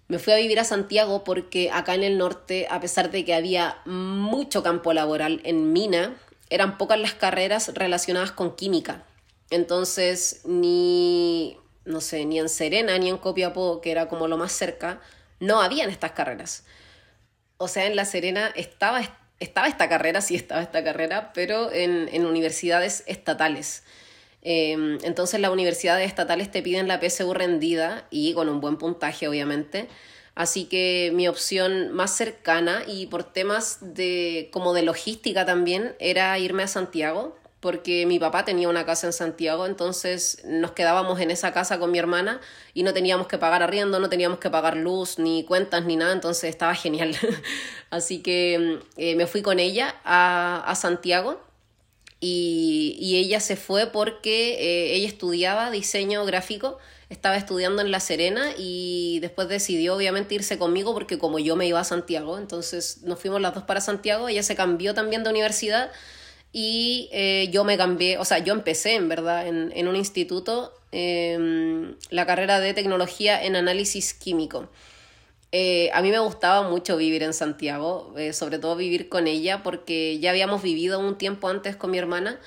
Me 0.07 0.19
fui 0.19 0.33
a 0.33 0.37
vivir 0.37 0.59
a 0.59 0.65
Santiago 0.65 1.23
porque 1.23 1.71
acá 1.71 1.95
en 1.95 2.03
el 2.03 2.17
norte, 2.17 2.67
a 2.69 2.81
pesar 2.81 3.11
de 3.11 3.23
que 3.23 3.33
había 3.33 3.77
mucho 3.85 4.61
campo 4.61 4.91
laboral 4.91 5.39
en 5.45 5.71
mina, 5.71 6.17
eran 6.49 6.77
pocas 6.77 6.99
las 6.99 7.13
carreras 7.13 7.73
relacionadas 7.75 8.31
con 8.33 8.55
química. 8.55 9.05
Entonces, 9.51 10.41
ni, 10.43 11.57
no 11.85 12.01
sé, 12.01 12.25
ni 12.25 12.39
en 12.39 12.49
Serena 12.49 12.97
ni 12.97 13.09
en 13.09 13.17
Copiapó, 13.17 13.81
que 13.81 13.91
era 13.91 14.07
como 14.07 14.27
lo 14.27 14.37
más 14.37 14.51
cerca, 14.51 15.01
no 15.39 15.61
habían 15.61 15.89
estas 15.89 16.11
carreras. 16.11 16.65
O 17.57 17.67
sea, 17.67 17.85
en 17.85 17.95
La 17.95 18.05
Serena 18.05 18.51
estaba 18.55 19.01
estaba 19.41 19.67
esta 19.67 19.89
carrera, 19.89 20.21
sí 20.21 20.35
estaba 20.35 20.61
esta 20.61 20.83
carrera, 20.83 21.33
pero 21.33 21.71
en, 21.73 22.25
universidades 22.25 23.03
estatales. 23.07 23.83
Eh, 24.43 24.97
entonces 25.03 25.39
las 25.39 25.51
universidades 25.51 26.07
estatales 26.07 26.51
te 26.51 26.61
piden 26.61 26.87
la 26.87 26.99
PSU 27.01 27.33
rendida 27.33 28.07
y 28.11 28.33
con 28.33 28.49
un 28.49 28.61
buen 28.61 28.77
puntaje, 28.77 29.27
obviamente. 29.27 29.87
Así 30.35 30.65
que 30.65 31.11
mi 31.13 31.27
opción 31.27 31.91
más 31.91 32.15
cercana 32.15 32.83
y 32.87 33.07
por 33.07 33.23
temas 33.23 33.79
de 33.81 34.49
como 34.53 34.73
de 34.73 34.83
logística 34.83 35.43
también 35.45 35.95
era 35.99 36.37
irme 36.39 36.63
a 36.63 36.67
Santiago 36.67 37.35
porque 37.61 38.07
mi 38.07 38.17
papá 38.17 38.43
tenía 38.43 38.67
una 38.67 38.85
casa 38.85 39.05
en 39.05 39.13
Santiago, 39.13 39.67
entonces 39.67 40.41
nos 40.45 40.71
quedábamos 40.71 41.19
en 41.19 41.29
esa 41.29 41.53
casa 41.53 41.77
con 41.77 41.91
mi 41.91 41.99
hermana 41.99 42.41
y 42.73 42.81
no 42.81 42.91
teníamos 42.91 43.27
que 43.27 43.37
pagar 43.37 43.61
arriendo, 43.61 43.99
no 43.99 44.09
teníamos 44.09 44.39
que 44.39 44.49
pagar 44.49 44.75
luz, 44.75 45.19
ni 45.19 45.45
cuentas, 45.45 45.85
ni 45.85 45.95
nada, 45.95 46.11
entonces 46.11 46.49
estaba 46.49 46.73
genial. 46.73 47.15
Así 47.91 48.23
que 48.23 48.79
eh, 48.97 49.15
me 49.15 49.27
fui 49.27 49.43
con 49.43 49.59
ella 49.59 49.95
a, 50.03 50.63
a 50.65 50.73
Santiago 50.73 51.39
y, 52.19 52.97
y, 52.99 53.17
ella 53.17 53.39
se 53.39 53.55
fue 53.55 53.87
porque 53.87 54.53
eh, 54.53 54.95
ella 54.95 55.07
estudiaba 55.07 55.69
diseño 55.69 56.25
gráfico, 56.25 56.79
estaba 57.09 57.35
estudiando 57.35 57.83
en 57.83 57.91
La 57.91 57.99
Serena 57.99 58.53
y 58.57 59.19
después 59.21 59.49
decidió 59.49 59.95
obviamente 59.95 60.33
irse 60.33 60.57
conmigo 60.57 60.93
porque 60.93 61.19
como 61.19 61.37
yo 61.37 61.55
me 61.55 61.67
iba 61.67 61.79
a 61.79 61.83
Santiago, 61.83 62.39
entonces 62.39 63.03
nos 63.03 63.19
fuimos 63.19 63.39
las 63.39 63.53
dos 63.53 63.63
para 63.63 63.81
Santiago, 63.81 64.29
ella 64.29 64.41
se 64.41 64.55
cambió 64.55 64.95
también 64.95 65.23
de 65.23 65.29
universidad 65.29 65.91
y 66.53 67.09
eh, 67.11 67.49
yo 67.51 67.63
me 67.63 67.77
cambié, 67.77 68.17
o 68.17 68.25
sea, 68.25 68.39
yo 68.39 68.53
empecé 68.53 68.95
en 68.95 69.09
verdad 69.09 69.47
en, 69.47 69.71
en 69.75 69.87
un 69.87 69.95
instituto 69.95 70.73
eh, 70.91 71.95
la 72.09 72.25
carrera 72.25 72.59
de 72.59 72.73
tecnología 72.73 73.43
en 73.43 73.55
análisis 73.55 74.13
químico. 74.13 74.69
Eh, 75.53 75.89
a 75.93 76.01
mí 76.01 76.11
me 76.11 76.19
gustaba 76.19 76.69
mucho 76.69 76.95
vivir 76.95 77.23
en 77.23 77.33
Santiago, 77.33 78.13
eh, 78.17 78.31
sobre 78.33 78.57
todo 78.57 78.75
vivir 78.75 79.09
con 79.09 79.27
ella, 79.27 79.63
porque 79.63 80.17
ya 80.19 80.29
habíamos 80.29 80.61
vivido 80.61 80.99
un 80.99 81.17
tiempo 81.17 81.49
antes 81.49 81.75
con 81.75 81.91
mi 81.91 81.97
hermana 81.97 82.39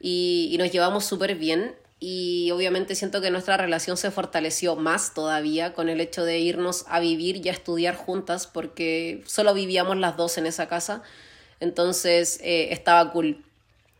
y, 0.00 0.48
y 0.52 0.58
nos 0.58 0.70
llevamos 0.70 1.04
súper 1.04 1.34
bien. 1.34 1.74
Y 1.98 2.50
obviamente 2.50 2.96
siento 2.96 3.20
que 3.20 3.30
nuestra 3.30 3.56
relación 3.56 3.96
se 3.96 4.10
fortaleció 4.10 4.74
más 4.74 5.14
todavía 5.14 5.72
con 5.72 5.88
el 5.88 6.00
hecho 6.00 6.24
de 6.24 6.40
irnos 6.40 6.84
a 6.88 6.98
vivir 6.98 7.44
y 7.44 7.48
a 7.48 7.52
estudiar 7.52 7.94
juntas, 7.94 8.48
porque 8.48 9.22
solo 9.26 9.54
vivíamos 9.54 9.96
las 9.96 10.16
dos 10.16 10.38
en 10.38 10.46
esa 10.46 10.68
casa. 10.68 11.02
Entonces 11.60 12.40
eh, 12.42 12.72
estaba 12.72 13.12
cool. 13.12 13.44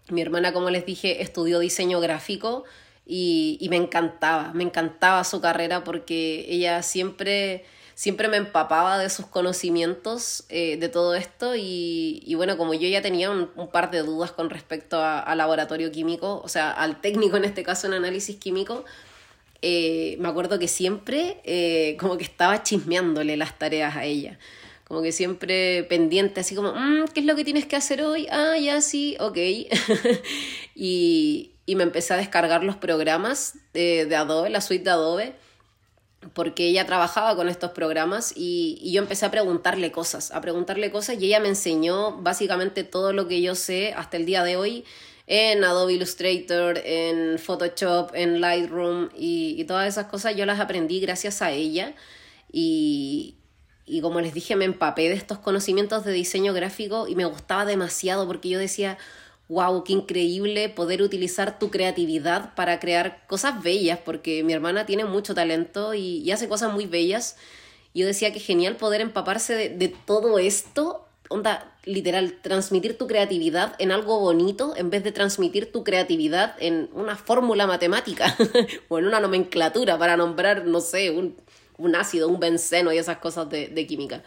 Mi 0.08 0.20
hermana, 0.20 0.52
como 0.52 0.70
les 0.70 0.84
dije, 0.84 1.22
estudió 1.22 1.58
diseño 1.58 2.00
gráfico 2.00 2.64
y, 3.06 3.58
y 3.60 3.68
me 3.68 3.76
encantaba, 3.76 4.52
me 4.52 4.64
encantaba 4.64 5.24
su 5.24 5.40
carrera 5.40 5.84
porque 5.84 6.46
ella 6.48 6.82
siempre 6.82 7.64
siempre 7.94 8.28
me 8.28 8.36
empapaba 8.36 8.98
de 8.98 9.10
sus 9.10 9.26
conocimientos 9.26 10.44
eh, 10.48 10.76
de 10.76 10.88
todo 10.88 11.14
esto 11.14 11.54
y, 11.54 12.22
y, 12.24 12.34
bueno, 12.34 12.56
como 12.56 12.74
yo 12.74 12.88
ya 12.88 13.02
tenía 13.02 13.30
un, 13.30 13.48
par 13.70 13.90
de 13.90 14.02
dudas 14.02 14.32
con 14.32 14.50
respecto 14.50 15.00
al 15.02 15.38
laboratorio 15.38 15.90
químico, 15.92 16.40
o 16.44 16.48
sea, 16.48 16.72
al 16.72 17.00
técnico 17.00 17.36
en 17.36 17.44
este 17.44 17.62
caso 17.62 17.86
en 17.86 17.94
análisis 17.94 18.36
químico, 18.36 18.84
eh, 19.62 20.16
me 20.18 20.28
acuerdo 20.28 20.58
que 20.58 20.68
siempre 20.68 21.40
eh, 21.44 21.96
como 22.00 22.16
que 22.16 22.24
estaba 22.24 22.62
chismeándole 22.62 23.36
las 23.36 23.58
tareas 23.58 23.94
a 23.94 24.04
ella 24.04 24.38
como 24.92 25.00
que 25.00 25.12
siempre 25.12 25.84
pendiente, 25.84 26.40
así 26.40 26.54
como, 26.54 26.74
mm, 26.74 27.06
¿qué 27.14 27.20
es 27.20 27.26
lo 27.26 27.34
que 27.34 27.44
tienes 27.44 27.64
que 27.64 27.76
hacer 27.76 28.02
hoy? 28.02 28.26
Ah, 28.30 28.58
ya 28.58 28.82
sí, 28.82 29.16
ok. 29.20 29.38
y, 30.74 31.52
y, 31.64 31.76
me 31.76 31.84
empecé 31.84 32.12
a 32.12 32.18
descargar 32.18 32.62
los 32.62 32.76
programas 32.76 33.54
de, 33.72 34.14
Adobe, 34.14 34.50
la 34.50 34.60
suite 34.60 34.84
de 34.84 34.90
Adobe, 34.90 35.32
porque 36.34 36.66
ella 36.66 36.84
trabajaba 36.84 37.34
con 37.36 37.48
estos 37.48 37.70
programas 37.70 38.34
y, 38.36 38.78
y, 38.82 38.92
yo 38.92 39.00
empecé 39.00 39.24
a 39.24 39.30
preguntarle 39.30 39.92
cosas, 39.92 40.30
a 40.30 40.42
preguntarle 40.42 40.90
cosas 40.90 41.16
y 41.18 41.24
ella 41.24 41.40
me 41.40 41.48
enseñó 41.48 42.18
básicamente 42.18 42.84
todo 42.84 43.14
lo 43.14 43.28
que 43.28 43.40
yo 43.40 43.54
sé 43.54 43.94
hasta 43.96 44.18
el 44.18 44.26
día 44.26 44.44
de 44.44 44.58
hoy 44.58 44.84
en 45.26 45.64
Adobe 45.64 45.94
Illustrator, 45.94 46.76
en 46.84 47.38
Photoshop, 47.38 48.10
en 48.12 48.42
Lightroom 48.42 49.08
y, 49.16 49.54
y 49.58 49.64
todas 49.64 49.88
esas 49.88 50.08
cosas 50.08 50.36
yo 50.36 50.44
las 50.44 50.60
aprendí 50.60 51.00
gracias 51.00 51.40
a 51.40 51.50
ella 51.50 51.94
y, 52.52 53.36
y 53.86 54.00
como 54.00 54.20
les 54.20 54.34
dije, 54.34 54.56
me 54.56 54.64
empapé 54.64 55.08
de 55.08 55.14
estos 55.14 55.38
conocimientos 55.38 56.04
de 56.04 56.12
diseño 56.12 56.52
gráfico 56.52 57.08
y 57.08 57.16
me 57.16 57.24
gustaba 57.24 57.64
demasiado 57.64 58.26
porque 58.26 58.48
yo 58.48 58.58
decía, 58.58 58.98
wow, 59.48 59.82
qué 59.84 59.92
increíble 59.92 60.68
poder 60.68 61.02
utilizar 61.02 61.58
tu 61.58 61.70
creatividad 61.70 62.54
para 62.54 62.78
crear 62.80 63.26
cosas 63.26 63.62
bellas, 63.62 63.98
porque 64.04 64.44
mi 64.44 64.52
hermana 64.52 64.86
tiene 64.86 65.04
mucho 65.04 65.34
talento 65.34 65.94
y, 65.94 66.30
hace 66.30 66.48
cosas 66.48 66.72
muy 66.72 66.86
bellas. 66.86 67.36
Yo 67.94 68.06
decía 68.06 68.32
que 68.32 68.40
genial 68.40 68.76
poder 68.76 69.00
empaparse 69.00 69.54
de, 69.54 69.68
de 69.68 69.88
todo 69.88 70.38
esto, 70.38 71.06
onda, 71.28 71.76
literal, 71.84 72.38
transmitir 72.40 72.96
tu 72.96 73.06
creatividad 73.06 73.74
en 73.78 73.92
algo 73.92 74.20
bonito 74.20 74.74
en 74.76 74.88
vez 74.90 75.02
de 75.04 75.12
transmitir 75.12 75.72
tu 75.72 75.84
creatividad 75.84 76.54
en 76.60 76.88
una 76.94 77.16
fórmula 77.16 77.66
matemática 77.66 78.36
o 78.88 78.98
en 78.98 79.06
una 79.06 79.20
nomenclatura 79.20 79.98
para 79.98 80.16
nombrar, 80.16 80.64
no 80.64 80.80
sé, 80.80 81.10
un 81.10 81.36
un 81.82 81.96
ácido, 81.96 82.28
un 82.28 82.40
benceno 82.40 82.92
y 82.92 82.98
esas 82.98 83.18
cosas 83.18 83.48
de, 83.50 83.86
química. 83.86 84.22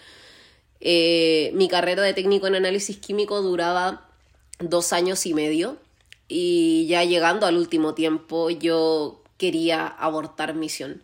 Eh, 0.81 1.51
mi 1.53 1.67
carrera 1.67 2.03
de 2.03 2.13
técnico 2.13 2.47
en 2.47 2.55
análisis 2.55 2.97
químico 2.97 3.41
duraba 3.41 4.07
dos 4.59 4.93
años 4.93 5.25
y 5.25 5.33
medio 5.33 5.77
y 6.27 6.85
ya 6.87 7.03
llegando 7.03 7.45
al 7.45 7.57
último 7.57 7.93
tiempo 7.93 8.49
yo 8.49 9.21
quería 9.37 9.87
abortar 9.87 10.53
misión. 10.53 11.01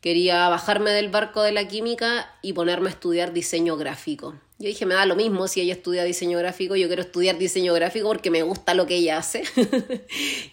Quería 0.00 0.48
bajarme 0.48 0.90
del 0.90 1.10
barco 1.10 1.42
de 1.42 1.52
la 1.52 1.68
química 1.68 2.34
y 2.40 2.54
ponerme 2.54 2.88
a 2.88 2.92
estudiar 2.92 3.32
diseño 3.32 3.76
gráfico. 3.76 4.34
Yo 4.60 4.66
dije, 4.66 4.84
me 4.84 4.94
da 4.94 5.06
lo 5.06 5.16
mismo 5.16 5.48
si 5.48 5.62
ella 5.62 5.72
estudia 5.72 6.04
diseño 6.04 6.36
gráfico, 6.36 6.76
yo 6.76 6.86
quiero 6.86 7.00
estudiar 7.00 7.38
diseño 7.38 7.72
gráfico 7.72 8.08
porque 8.08 8.30
me 8.30 8.42
gusta 8.42 8.74
lo 8.74 8.86
que 8.86 8.96
ella 8.96 9.16
hace. 9.16 9.42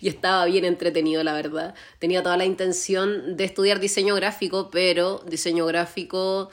y 0.02 0.08
estaba 0.08 0.46
bien 0.46 0.64
entretenido, 0.64 1.26
la 1.26 1.34
verdad. 1.34 1.76
Tenía 2.00 2.24
toda 2.24 2.38
la 2.38 2.46
intención 2.46 3.36
de 3.36 3.44
estudiar 3.44 3.82
diseño 3.82 4.16
gráfico, 4.16 4.70
pero 4.72 5.22
diseño 5.28 5.66
gráfico 5.66 6.50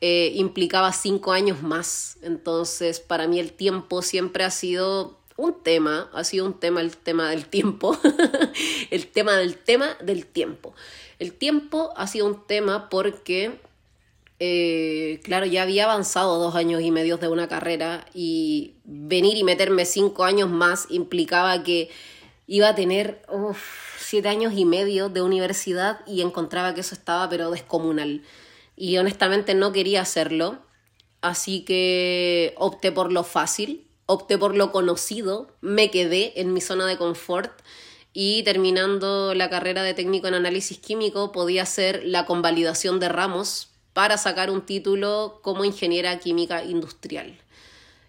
eh, 0.00 0.32
implicaba 0.34 0.92
cinco 0.92 1.30
años 1.30 1.62
más. 1.62 2.16
Entonces, 2.22 2.98
para 2.98 3.28
mí 3.28 3.38
el 3.38 3.52
tiempo 3.52 4.02
siempre 4.02 4.42
ha 4.42 4.50
sido 4.50 5.16
un 5.36 5.54
tema, 5.62 6.10
ha 6.12 6.24
sido 6.24 6.46
un 6.46 6.58
tema 6.58 6.80
el 6.80 6.96
tema 6.96 7.30
del 7.30 7.46
tiempo, 7.46 7.96
el 8.90 9.06
tema 9.06 9.36
del 9.36 9.56
tema 9.56 9.96
del 10.02 10.26
tiempo. 10.26 10.74
El 11.20 11.32
tiempo 11.32 11.92
ha 11.96 12.08
sido 12.08 12.26
un 12.26 12.44
tema 12.44 12.88
porque 12.88 13.60
eh, 14.40 15.20
claro, 15.24 15.46
ya 15.46 15.62
había 15.62 15.84
avanzado 15.84 16.38
dos 16.38 16.54
años 16.54 16.82
y 16.82 16.90
medio 16.92 17.16
de 17.16 17.28
una 17.28 17.48
carrera 17.48 18.06
y 18.14 18.74
venir 18.84 19.36
y 19.36 19.42
meterme 19.42 19.84
cinco 19.84 20.24
años 20.24 20.48
más 20.48 20.86
implicaba 20.90 21.64
que 21.64 21.90
iba 22.46 22.68
a 22.68 22.74
tener 22.74 23.22
siete 23.98 24.28
años 24.28 24.52
y 24.56 24.64
medio 24.64 25.08
de 25.08 25.22
universidad 25.22 26.00
y 26.06 26.22
encontraba 26.22 26.74
que 26.74 26.82
eso 26.82 26.94
estaba 26.94 27.28
pero 27.28 27.50
descomunal. 27.50 28.22
Y 28.76 28.96
honestamente 28.98 29.54
no 29.54 29.72
quería 29.72 30.02
hacerlo, 30.02 30.58
así 31.20 31.64
que 31.64 32.54
opté 32.56 32.92
por 32.92 33.12
lo 33.12 33.24
fácil, 33.24 33.88
opté 34.06 34.38
por 34.38 34.56
lo 34.56 34.70
conocido, 34.70 35.48
me 35.60 35.90
quedé 35.90 36.40
en 36.40 36.52
mi 36.52 36.60
zona 36.60 36.86
de 36.86 36.96
confort 36.96 37.52
y 38.12 38.44
terminando 38.44 39.34
la 39.34 39.50
carrera 39.50 39.82
de 39.82 39.94
técnico 39.94 40.28
en 40.28 40.34
análisis 40.34 40.78
químico 40.78 41.32
podía 41.32 41.62
hacer 41.64 42.02
la 42.04 42.24
convalidación 42.24 43.00
de 43.00 43.08
ramos 43.08 43.68
para 43.92 44.18
sacar 44.18 44.50
un 44.50 44.64
título 44.64 45.40
como 45.42 45.64
ingeniera 45.64 46.18
química 46.18 46.64
industrial. 46.64 47.38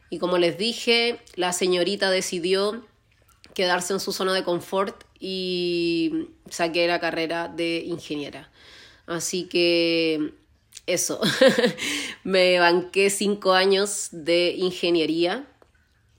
Y 0.10 0.20
como 0.20 0.38
les 0.38 0.58
dije, 0.58 1.20
la 1.36 1.54
señorita 1.54 2.10
decidió 2.10 2.86
quedarse 3.54 3.94
en 3.94 4.00
su 4.00 4.12
zona 4.12 4.34
de 4.34 4.44
confort 4.44 5.04
y 5.20 6.30
saqué 6.50 6.88
la 6.88 7.00
carrera 7.00 7.48
de 7.48 7.84
ingeniera. 7.86 8.50
Así 9.06 9.46
que 9.46 10.34
eso, 10.88 11.20
me 12.24 12.60
banqué 12.60 13.10
cinco 13.10 13.54
años 13.54 14.10
de 14.12 14.56
ingeniería. 14.58 15.46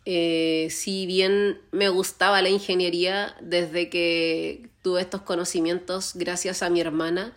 Eh, 0.06 0.68
si 0.70 1.06
bien 1.06 1.60
me 1.72 1.88
gustaba 1.88 2.42
la 2.42 2.48
ingeniería 2.48 3.36
desde 3.40 3.90
que 3.90 4.68
tuve 4.82 5.00
estos 5.00 5.22
conocimientos 5.22 6.12
gracias 6.14 6.62
a 6.62 6.70
mi 6.70 6.80
hermana 6.80 7.34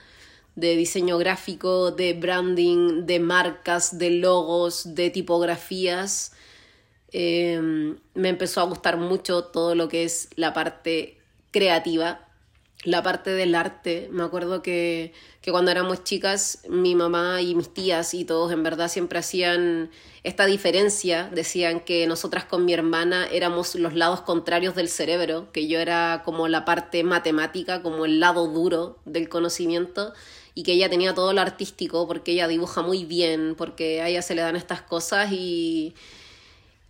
de 0.56 0.76
diseño 0.76 1.18
gráfico, 1.18 1.92
de 1.92 2.14
branding, 2.14 3.06
de 3.06 3.20
marcas, 3.20 3.98
de 3.98 4.12
logos, 4.12 4.96
de 4.96 5.10
tipografías, 5.10 6.34
Em, 7.14 7.96
me 8.16 8.30
empezó 8.30 8.60
a 8.62 8.64
gustar 8.64 8.98
mucho 8.98 9.44
todo 9.44 9.76
lo 9.76 9.88
que 9.88 10.04
es 10.04 10.30
la 10.36 10.52
parte 10.52 11.20
creativa, 11.52 12.28
la 12.84 13.04
parte 13.04 13.30
del 13.30 13.54
arte. 13.54 14.10
Me 14.12 14.24
acuerdo 14.24 14.64
que, 14.64 15.14
que, 15.42 15.52
cuando 15.52 15.70
éramos 15.70 16.04
chicas, 16.04 16.64
mi 16.68 16.96
mamá 16.96 17.40
y 17.42 17.54
mis 17.54 17.72
tías 17.72 18.16
y 18.16 18.26
todos 18.26 18.52
en 18.52 18.64
verdad 18.64 18.88
siempre 18.88 19.20
hacían 19.20 19.92
esta 20.24 20.48
diferencia. 20.48 21.30
Decían 21.32 21.82
que 21.82 22.08
nosotras 22.08 22.46
con 22.46 22.66
mi 22.66 22.74
hermana 22.74 23.28
éramos 23.32 23.76
los 23.76 23.94
lados 23.94 24.22
contrarios 24.22 24.74
del 24.74 24.90
cerebro, 24.90 25.52
que 25.54 25.68
yo 25.68 25.80
era 25.80 26.24
como 26.26 26.48
la 26.48 26.66
parte 26.66 27.04
matemática, 27.04 27.84
como 27.84 28.06
el 28.06 28.20
lado 28.20 28.48
duro 28.48 28.98
del 29.06 29.30
conocimiento 29.30 30.14
y 30.56 30.64
que 30.64 30.74
ella 30.74 30.90
tenía 30.90 31.14
todo 31.14 31.34
lo 31.34 31.42
artístico 31.42 32.08
porque 32.08 32.34
ella 32.34 32.48
dibuja 32.48 32.82
muy 32.82 33.06
bien, 33.06 33.56
porque 33.58 34.02
a 34.02 34.10
ella 34.10 34.22
se 34.22 34.36
le 34.36 34.42
dan 34.42 34.56
estas 34.56 34.82
cosas 34.82 35.32
y 35.32 35.96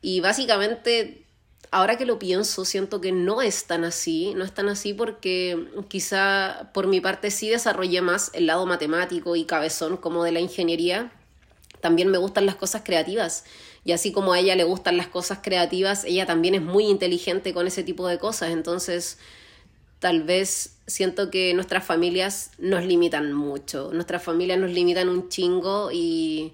y 0.04 0.20
básicamente, 0.20 1.24
ahora 1.72 1.98
que 1.98 2.06
lo 2.06 2.20
pienso, 2.20 2.66
siento 2.66 3.00
que 3.00 3.14
no 3.14 3.42
es 3.42 3.66
tan 3.66 3.86
así, 3.86 4.34
no 4.36 4.44
es 4.44 4.54
tan 4.54 4.68
así 4.68 4.94
porque 4.94 5.70
quizá 5.88 6.70
por 6.74 6.88
mi 6.88 7.00
parte 7.00 7.32
sí 7.32 7.48
desarrollé 7.50 8.02
más 8.02 8.30
el 8.34 8.46
lado 8.46 8.66
matemático 8.66 9.38
y 9.38 9.46
cabezón 9.46 9.96
como 9.96 10.26
de 10.26 10.34
la 10.34 10.42
ingeniería. 10.42 11.14
También 11.80 12.10
me 12.10 12.18
gustan 12.18 12.46
las 12.46 12.56
cosas 12.56 12.82
creativas. 12.84 13.46
Y 13.86 13.94
así 13.94 14.12
como 14.12 14.34
a 14.34 14.40
ella 14.40 14.56
le 14.58 14.66
gustan 14.66 14.98
las 14.98 15.08
cosas 15.08 15.40
creativas, 15.42 16.04
ella 16.04 16.26
también 16.26 16.54
es 16.54 16.62
muy 16.62 16.86
inteligente 16.88 17.54
con 17.54 17.66
ese 17.66 17.84
tipo 17.84 18.06
de 18.10 18.20
cosas. 18.20 18.52
Entonces, 18.52 19.20
tal 20.04 20.24
vez 20.24 20.76
siento 20.86 21.32
que 21.32 21.54
nuestras 21.54 21.86
familias 21.86 22.52
nos 22.58 22.84
limitan 22.84 23.32
mucho. 23.32 23.90
Nuestras 23.94 24.22
familias 24.22 24.60
nos 24.60 24.70
limitan 24.70 25.08
un 25.08 25.30
chingo 25.30 25.92
y, 25.94 26.52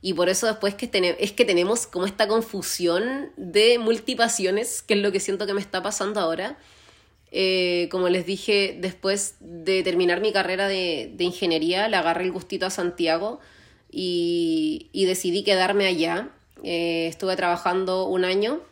y 0.00 0.14
por 0.14 0.30
eso 0.30 0.46
después 0.46 0.74
que 0.74 0.88
es 1.20 1.32
que 1.32 1.44
tenemos 1.44 1.86
como 1.86 2.06
esta 2.06 2.26
confusión 2.26 3.30
de 3.36 3.78
multipasiones, 3.78 4.80
que 4.80 4.94
es 4.94 5.00
lo 5.00 5.12
que 5.12 5.20
siento 5.20 5.46
que 5.46 5.52
me 5.52 5.60
está 5.60 5.82
pasando 5.82 6.18
ahora. 6.18 6.56
Eh, 7.30 7.88
como 7.90 8.08
les 8.08 8.24
dije, 8.24 8.78
después 8.80 9.34
de 9.40 9.82
terminar 9.82 10.22
mi 10.22 10.32
carrera 10.32 10.66
de, 10.66 11.14
ingeniería, 11.18 11.88
le 11.88 11.96
agarré 11.98 12.24
el 12.24 12.32
gustito 12.32 12.64
a 12.64 12.70
Santiago 12.70 13.38
y, 13.90 14.88
decidí 14.94 15.44
quedarme 15.44 15.86
allá. 15.86 16.30
Eh, 16.64 17.06
estuve 17.06 17.36
trabajando 17.36 18.06
un 18.06 18.24
año 18.24 18.62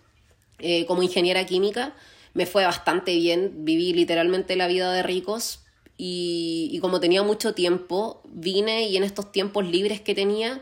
eh, 0.59 0.87
como 0.87 1.03
ingeniera 1.03 1.45
química. 1.45 1.95
Me 2.37 2.45
fue 2.45 2.65
bastante 2.65 3.15
bien, 3.15 3.65
viví 3.65 3.95
literalmente 3.95 4.57
la 4.57 4.67
vida 4.67 4.93
de 4.93 5.03
ricos 5.03 5.65
y, 5.97 6.69
y 6.71 6.81
como 6.81 7.01
tenía 7.01 7.23
mucho 7.23 7.55
tiempo, 7.55 8.21
vine 8.27 8.89
y 8.89 8.97
en 8.99 9.05
estos 9.05 9.33
tiempos 9.33 9.67
libres 9.67 10.03
que 10.03 10.15
tenía, 10.15 10.61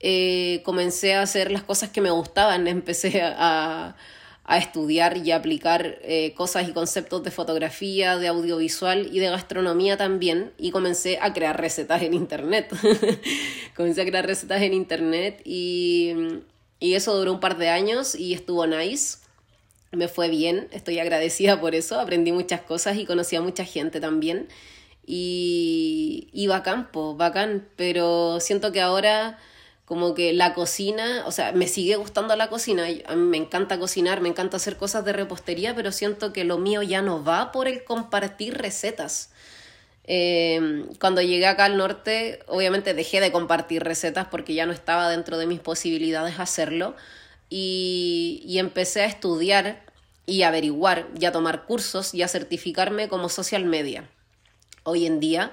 eh, 0.00 0.62
comencé 0.64 1.14
a 1.14 1.20
hacer 1.20 1.50
las 1.50 1.64
cosas 1.64 1.90
que 1.90 2.00
me 2.00 2.10
gustaban, 2.10 2.66
empecé 2.78 3.20
a, 3.20 3.94
a 4.44 4.58
estudiar 4.58 5.18
y 5.18 5.32
a 5.32 5.36
aplicar 5.36 5.98
eh, 6.02 6.32
cosas 6.34 6.68
y 6.68 6.72
conceptos 6.72 7.22
de 7.22 7.30
fotografía, 7.30 8.16
de 8.16 8.28
audiovisual 8.28 9.08
y 9.12 9.18
de 9.20 9.28
gastronomía 9.28 9.98
también 9.98 10.52
y 10.58 10.70
comencé 10.70 11.18
a 11.20 11.34
crear 11.34 11.60
recetas 11.60 12.00
en 12.02 12.14
internet. 12.14 12.74
comencé 13.76 14.00
a 14.00 14.06
crear 14.06 14.26
recetas 14.26 14.62
en 14.62 14.72
internet 14.72 15.42
y, 15.44 16.14
y 16.80 16.94
eso 16.94 17.14
duró 17.16 17.34
un 17.34 17.40
par 17.40 17.58
de 17.58 17.68
años 17.68 18.14
y 18.14 18.32
estuvo 18.32 18.66
nice. 18.66 19.18
Me 19.92 20.08
fue 20.08 20.30
bien, 20.30 20.68
estoy 20.72 20.98
agradecida 20.98 21.60
por 21.60 21.74
eso, 21.74 22.00
aprendí 22.00 22.32
muchas 22.32 22.62
cosas 22.62 22.96
y 22.96 23.04
conocí 23.04 23.36
a 23.36 23.42
mucha 23.42 23.66
gente 23.66 24.00
también. 24.00 24.48
Y, 25.06 26.30
y 26.32 26.46
bacán, 26.46 26.88
bacán, 27.16 27.68
pero 27.76 28.40
siento 28.40 28.72
que 28.72 28.80
ahora 28.80 29.38
como 29.84 30.14
que 30.14 30.32
la 30.32 30.54
cocina, 30.54 31.24
o 31.26 31.30
sea, 31.32 31.52
me 31.52 31.66
sigue 31.68 31.96
gustando 31.96 32.34
la 32.36 32.48
cocina, 32.48 32.86
a 33.06 33.16
mí 33.16 33.22
me 33.22 33.36
encanta 33.36 33.78
cocinar, 33.78 34.22
me 34.22 34.30
encanta 34.30 34.56
hacer 34.56 34.78
cosas 34.78 35.04
de 35.04 35.12
repostería, 35.12 35.74
pero 35.74 35.92
siento 35.92 36.32
que 36.32 36.44
lo 36.44 36.56
mío 36.56 36.82
ya 36.82 37.02
no 37.02 37.22
va 37.22 37.52
por 37.52 37.68
el 37.68 37.84
compartir 37.84 38.56
recetas. 38.56 39.30
Em, 40.04 40.86
cuando 41.00 41.20
llegué 41.20 41.46
acá 41.46 41.66
al 41.66 41.76
norte, 41.76 42.40
obviamente 42.46 42.94
dejé 42.94 43.20
de 43.20 43.30
compartir 43.30 43.84
recetas 43.84 44.26
porque 44.30 44.54
ya 44.54 44.64
no 44.64 44.72
estaba 44.72 45.10
dentro 45.10 45.36
de 45.36 45.46
mis 45.46 45.60
posibilidades 45.60 46.38
hacerlo 46.40 46.96
y, 47.54 48.58
empecé 48.58 49.02
a 49.02 49.06
estudiar 49.06 49.84
y 50.24 50.42
averiguar 50.42 51.08
y 51.20 51.26
a 51.26 51.32
tomar 51.32 51.66
cursos 51.66 52.14
y 52.14 52.22
a 52.22 52.28
certificarme 52.28 53.08
como 53.08 53.28
social 53.28 53.64
media. 53.66 54.08
Hoy 54.84 55.06
en 55.06 55.20
día 55.20 55.52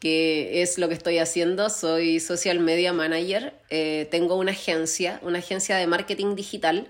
que 0.00 0.62
es 0.62 0.78
lo 0.78 0.88
que 0.88 0.94
estoy 0.94 1.18
haciendo. 1.18 1.68
Soy 1.68 2.20
social 2.20 2.58
media 2.58 2.92
manager. 2.92 3.54
Eh, 3.68 4.08
tengo 4.10 4.36
una 4.36 4.52
agencia, 4.52 5.20
una 5.22 5.38
agencia 5.38 5.76
de 5.76 5.86
marketing 5.86 6.34
digital, 6.34 6.88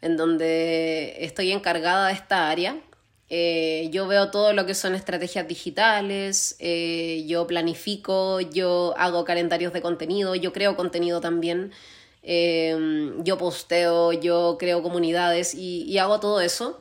en 0.00 0.16
donde 0.16 1.16
estoy 1.24 1.50
encargada 1.50 2.06
de 2.06 2.14
esta 2.14 2.50
área. 2.50 2.80
Eh, 3.28 3.88
yo 3.90 4.06
veo 4.06 4.30
todo 4.30 4.52
lo 4.52 4.64
que 4.66 4.74
son 4.74 4.94
estrategias 4.94 5.48
digitales, 5.48 6.54
eh, 6.58 7.24
yo 7.26 7.46
planifico, 7.46 8.40
yo 8.40 8.94
hago 8.98 9.24
calendarios 9.24 9.72
de 9.72 9.80
contenido, 9.80 10.34
yo 10.34 10.52
creo 10.52 10.76
contenido 10.76 11.22
también, 11.22 11.72
yo 12.22 13.38
posteo, 13.38 14.12
yo 14.12 14.56
creo 14.58 14.82
comunidades 14.82 15.54
y, 15.54 15.98
hago 15.98 16.20
todo 16.20 16.40
eso. 16.40 16.80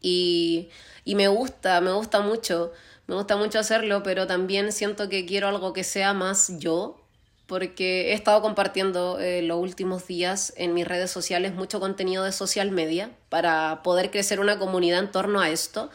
Y, 0.00 0.68
y 1.04 1.14
me 1.14 1.28
gusta, 1.28 1.80
me 1.80 1.92
gusta 1.92 2.20
mucho. 2.20 2.72
Me 3.06 3.14
gusta 3.14 3.36
mucho 3.36 3.58
hacerlo, 3.58 4.02
pero 4.02 4.26
también 4.26 4.70
siento 4.70 5.08
que 5.08 5.24
quiero 5.24 5.48
algo 5.48 5.72
que 5.72 5.82
sea 5.82 6.12
más 6.12 6.58
yo, 6.58 7.00
porque 7.46 8.10
he 8.10 8.12
estado 8.12 8.42
compartiendo 8.42 9.18
eh, 9.18 9.40
los 9.40 9.58
últimos 9.58 10.06
días 10.06 10.52
en 10.58 10.74
mis 10.74 10.86
redes 10.86 11.10
sociales 11.10 11.54
mucho 11.54 11.80
contenido 11.80 12.22
de 12.22 12.32
social 12.32 12.70
media 12.70 13.10
para 13.30 13.82
poder 13.82 14.10
crecer 14.10 14.40
una 14.40 14.58
comunidad 14.58 14.98
en 14.98 15.10
torno 15.10 15.40
a 15.40 15.48
esto 15.48 15.88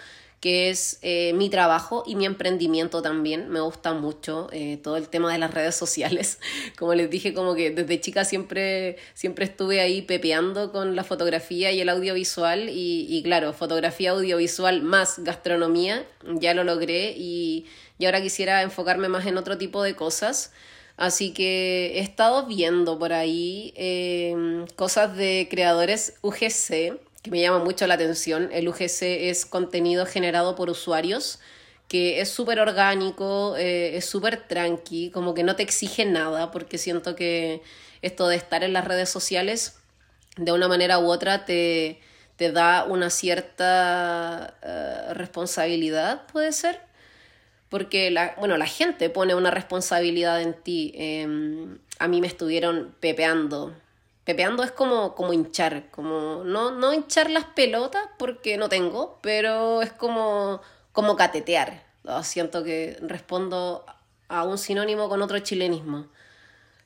que 0.44 0.70
es 0.70 1.00
eh, 1.04 1.32
mi 1.36 1.50
trabajo 1.50 2.04
y 2.06 2.16
mi 2.18 2.26
emprendimiento 2.26 3.02
también. 3.02 3.48
Me 3.48 3.62
gusta 3.62 3.94
mucho 3.94 4.50
eh, 4.52 4.76
todo 4.76 4.98
el 4.98 5.08
tema 5.08 5.32
de 5.32 5.38
las 5.38 5.54
redes 5.54 5.74
sociales. 5.74 6.38
Como 6.78 6.94
les 6.96 7.10
dije, 7.10 7.34
como 7.34 7.56
que 7.56 7.72
desde 7.72 8.02
chica 8.02 8.26
siempre, 8.26 8.98
siempre 9.14 9.46
estuve 9.46 9.80
ahí 9.80 10.02
pepeando 10.02 10.74
con 10.74 10.98
la 10.98 11.06
fotografía 11.06 11.72
y 11.72 11.80
el 11.80 11.88
audiovisual 11.88 12.68
y, 12.70 13.22
claro, 13.24 13.54
fotografía 13.54 14.12
audiovisual 14.12 14.82
más 14.82 15.20
gastronomía, 15.20 16.06
ya 16.26 16.54
lo 16.54 16.66
logré 16.66 17.14
y, 17.16 17.66
y 17.98 18.06
ahora 18.06 18.22
quisiera 18.22 18.64
enfocarme 18.64 19.08
más 19.08 19.26
en 19.26 19.38
otro 19.38 19.58
tipo 19.58 19.82
de 19.82 19.96
cosas. 19.96 20.52
Así 20.98 21.32
que 21.32 21.94
he 21.96 22.00
estado 22.00 22.48
viendo 22.48 23.00
por 23.00 23.14
ahí 23.14 23.74
eh, 23.78 24.66
cosas 24.76 25.16
de 25.16 25.48
creadores 25.50 26.16
UGC 26.22 27.00
que 27.24 27.32
me 27.32 27.42
llama 27.42 27.60
mucho 27.60 27.88
la 27.88 27.96
atención. 27.96 28.50
El 28.52 28.68
UGC 28.68 29.02
es 29.02 29.46
contenido 29.46 30.06
generado 30.06 30.56
por 30.56 30.70
usuarios, 30.70 31.40
que 31.88 32.22
es 32.22 32.30
súper 32.30 32.60
orgánico, 32.60 33.56
eh, 33.58 33.98
es 33.98 34.06
súper 34.06 34.48
tranqui, 34.48 35.10
como 35.10 35.34
que 35.34 35.44
no 35.44 35.56
te 35.56 35.64
exige 35.64 36.06
nada, 36.06 36.52
porque 36.52 36.78
siento 36.78 37.16
que 37.16 37.62
esto 38.02 38.28
de 38.28 38.36
estar 38.36 38.64
en 38.64 38.74
las 38.74 38.86
redes 38.86 39.10
sociales, 39.10 39.78
de 40.36 40.52
una 40.52 40.68
manera 40.68 41.00
u 41.00 41.10
otra, 41.10 41.46
te, 41.46 42.02
te 42.36 42.52
da 42.52 42.84
una 42.84 43.10
cierta 43.10 44.56
eh, 44.62 45.14
responsabilidad, 45.14 46.28
puede 46.28 46.52
ser. 46.52 46.82
Porque 47.70 48.12
la, 48.12 48.36
bueno, 48.38 48.58
la 48.58 48.68
gente 48.68 49.10
pone 49.10 49.34
una 49.34 49.50
responsabilidad 49.50 50.42
en 50.42 50.54
ti. 50.54 50.94
Em, 50.96 51.80
a 52.00 52.08
mí 52.08 52.22
me 52.22 52.28
estuvieron 52.28 52.94
pepeando 53.00 53.74
Pepeando 54.24 54.64
es 54.64 54.72
como, 54.72 55.16
como 55.16 55.34
hinchar, 55.34 55.90
como 55.92 56.44
no, 56.46 56.72
no 56.72 56.94
hinchar 56.94 57.30
las 57.30 57.44
pelotas 57.46 58.04
porque 58.18 58.58
no 58.58 58.70
tengo, 58.70 59.20
pero 59.22 59.82
es 59.82 59.92
como, 59.92 60.62
como 60.94 61.16
catetear. 61.16 61.84
siento 62.24 62.64
que 62.64 62.98
respondo 63.02 63.86
a 64.30 64.44
un 64.44 64.58
sinónimo 64.58 65.10
con 65.10 65.22
otro 65.22 65.40
chilenismo. 65.40 66.08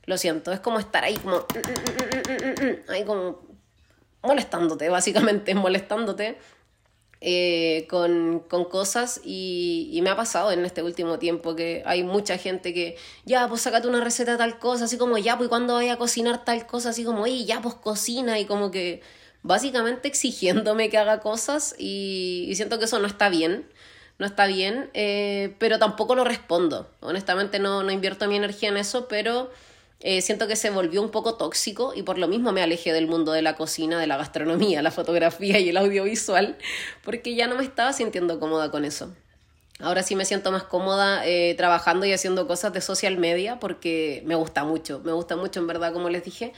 Lo 0.04 0.18
siento, 0.18 0.52
es 0.52 0.60
como 0.60 0.78
estar 0.78 1.04
ahí 1.04 1.16
como, 1.16 1.44
ahí 2.88 3.04
como 3.04 3.40
molestándote, 4.22 4.88
básicamente 4.88 5.54
molestándote 5.54 6.38
eh, 7.20 7.86
con, 7.90 8.40
cosas 8.70 9.20
y, 9.24 9.98
me 10.02 10.10
ha 10.10 10.16
pasado 10.16 10.52
en 10.52 10.64
este 10.64 10.84
último 10.84 11.18
tiempo 11.18 11.56
que 11.56 11.82
hay 11.84 12.04
mucha 12.04 12.38
gente 12.38 12.72
que 12.72 12.96
ya 13.24 13.48
pues 13.48 13.62
sacate 13.62 13.88
una 13.88 14.04
receta 14.04 14.32
de 14.32 14.38
tal 14.38 14.58
cosa, 14.60 14.84
así 14.84 14.98
como 14.98 15.18
ya 15.18 15.36
pues 15.36 15.48
cuando 15.48 15.74
vaya 15.74 15.94
a 15.94 15.98
cocinar 15.98 16.44
tal 16.44 16.66
cosa, 16.66 16.90
así 16.90 17.04
como 17.04 17.26
y 17.26 17.44
ya 17.44 17.60
pues 17.60 17.74
cocina 17.74 18.38
y 18.38 18.44
como 18.44 18.70
que 18.70 19.02
básicamente 19.42 20.06
exigiéndome 20.12 20.90
que 20.90 20.98
haga 20.98 21.20
cosas 21.20 21.74
y, 21.78 22.52
siento 22.54 22.78
que 22.78 22.84
eso 22.84 23.00
no 23.00 23.08
está 23.08 23.28
bien, 23.28 23.66
no 24.18 24.26
está 24.26 24.46
bien, 24.46 24.90
eh, 24.94 25.54
pero 25.58 25.78
tampoco 25.78 26.14
lo 26.14 26.24
respondo. 26.24 26.88
Honestamente 27.00 27.58
no, 27.58 27.82
no 27.82 27.90
invierto 27.90 28.28
mi 28.28 28.36
energía 28.36 28.68
en 28.68 28.76
eso, 28.76 29.08
pero 29.08 29.50
eh, 30.00 30.22
siento 30.22 30.46
que 30.46 30.54
se 30.54 30.70
volvió 30.70 31.02
un 31.02 31.10
poco 31.10 31.34
tóxico 31.34 31.92
y 31.94 32.02
por 32.02 32.18
lo 32.18 32.28
mismo 32.28 32.52
me 32.52 32.62
alejé 32.62 32.92
del 32.92 33.08
mundo 33.08 33.32
de 33.32 33.42
la 33.42 33.56
cocina, 33.56 33.98
de 33.98 34.06
la 34.06 34.16
gastronomía, 34.16 34.80
la 34.82 34.90
fotografía 34.90 35.58
y 35.58 35.70
el 35.70 35.76
audiovisual, 35.76 36.56
porque 37.02 37.34
ya 37.34 37.48
no 37.48 37.56
me 37.56 37.64
estaba 37.64 37.92
sintiendo 37.92 38.38
cómoda 38.38 38.70
con 38.70 38.84
eso. 38.84 39.12
Ahora 39.80 40.02
sí 40.02 40.16
me 40.16 40.24
siento 40.24 40.50
más 40.50 40.64
cómoda 40.64 41.24
eh, 41.26 41.54
trabajando 41.56 42.04
y 42.04 42.12
haciendo 42.12 42.48
cosas 42.48 42.72
de 42.72 42.80
social 42.80 43.16
media 43.16 43.60
porque 43.60 44.22
me 44.26 44.34
gusta 44.34 44.64
mucho, 44.64 45.00
me 45.04 45.12
gusta 45.12 45.36
mucho 45.36 45.60
en 45.60 45.68
verdad, 45.68 45.92
como 45.92 46.08
les 46.08 46.24
dije. 46.24 46.52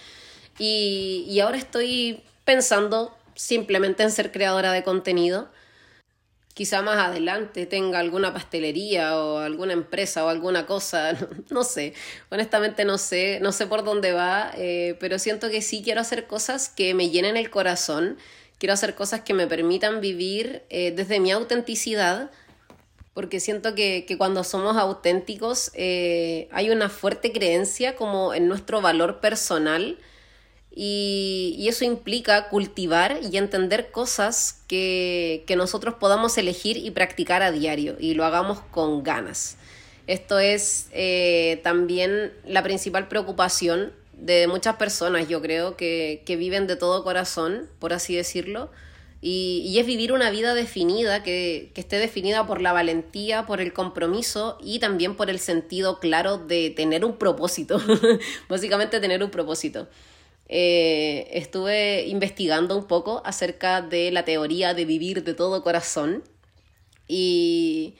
Y, 0.58 1.26
y 1.28 1.40
ahora 1.40 1.58
estoy 1.58 2.22
pensando 2.44 3.14
simplemente 3.34 4.02
en 4.02 4.10
ser 4.10 4.32
creadora 4.32 4.72
de 4.72 4.82
contenido 4.82 5.50
quizá 6.60 6.82
más 6.82 6.98
adelante 6.98 7.64
tenga 7.64 8.00
alguna 8.00 8.34
pastelería 8.34 9.16
o 9.16 9.38
alguna 9.38 9.72
empresa 9.72 10.26
o 10.26 10.28
alguna 10.28 10.66
cosa, 10.66 11.16
no, 11.48 11.64
sé, 11.64 11.94
honestamente 12.28 12.84
no 12.84 12.98
sé, 12.98 13.38
no 13.40 13.50
sé 13.50 13.66
por 13.66 13.82
dónde 13.82 14.12
va, 14.12 14.52
eh, 14.58 14.94
pero 15.00 15.18
siento 15.18 15.48
que 15.48 15.62
sí 15.62 15.80
quiero 15.82 16.02
hacer 16.02 16.26
cosas 16.26 16.68
que 16.68 16.92
me 16.92 17.08
llenen 17.08 17.38
el 17.38 17.48
corazón, 17.48 18.18
quiero 18.58 18.74
hacer 18.74 18.94
cosas 18.94 19.22
que 19.22 19.32
me 19.32 19.46
permitan 19.46 20.02
vivir 20.02 20.62
eh, 20.68 20.92
desde 20.94 21.18
mi 21.18 21.32
autenticidad, 21.32 22.30
porque 23.14 23.40
siento 23.40 23.74
que, 23.74 24.04
cuando 24.18 24.44
somos 24.44 24.76
auténticos 24.76 25.70
eh, 25.72 26.46
hay 26.52 26.68
una 26.68 26.90
fuerte 26.90 27.32
creencia 27.32 27.96
como 27.96 28.34
en 28.34 28.48
nuestro 28.48 28.82
valor 28.82 29.20
personal, 29.20 29.96
y, 30.82 31.68
eso 31.68 31.84
implica 31.84 32.48
cultivar 32.48 33.20
y 33.30 33.36
entender 33.36 33.90
cosas 33.90 34.62
que, 34.66 35.44
nosotros 35.54 35.96
podamos 36.00 36.38
elegir 36.38 36.78
y 36.78 36.90
practicar 36.90 37.42
a 37.42 37.52
diario 37.52 37.96
y 38.00 38.14
lo 38.14 38.24
hagamos 38.24 38.60
con 38.70 39.02
ganas. 39.02 39.58
Esto 40.06 40.38
es 40.38 40.88
eh, 40.92 41.60
también 41.62 42.32
la 42.46 42.62
principal 42.62 43.08
preocupación 43.08 43.92
de 44.14 44.46
muchas 44.46 44.76
personas, 44.76 45.28
yo 45.28 45.42
creo, 45.42 45.76
que, 45.76 46.22
viven 46.26 46.66
de 46.66 46.76
todo 46.76 47.04
corazón, 47.04 47.68
por 47.78 47.92
así 47.92 48.16
decirlo, 48.16 48.70
y, 49.20 49.76
es 49.78 49.84
vivir 49.84 50.14
una 50.14 50.30
vida 50.30 50.54
definida, 50.54 51.22
que, 51.22 51.72
que, 51.74 51.82
esté 51.82 51.98
definida 51.98 52.46
por 52.46 52.62
la 52.62 52.72
valentía, 52.72 53.44
por 53.44 53.60
el 53.60 53.74
compromiso 53.74 54.56
y 54.64 54.78
también 54.78 55.14
por 55.14 55.28
el 55.28 55.40
sentido 55.40 56.00
claro 56.00 56.38
de 56.38 56.70
tener 56.70 57.04
un 57.04 57.18
propósito, 57.18 57.82
básicamente 58.48 58.98
tener 58.98 59.22
un 59.22 59.30
propósito. 59.30 59.86
Eh, 60.52 61.28
estuve 61.30 62.06
investigando 62.08 62.76
un 62.76 62.88
poco 62.88 63.22
acerca 63.24 63.82
de 63.82 64.10
la 64.10 64.24
teoría 64.24 64.74
de 64.74 64.84
vivir 64.84 65.22
de 65.22 65.32
todo 65.32 65.62
corazón 65.62 66.24
y, 67.06 67.94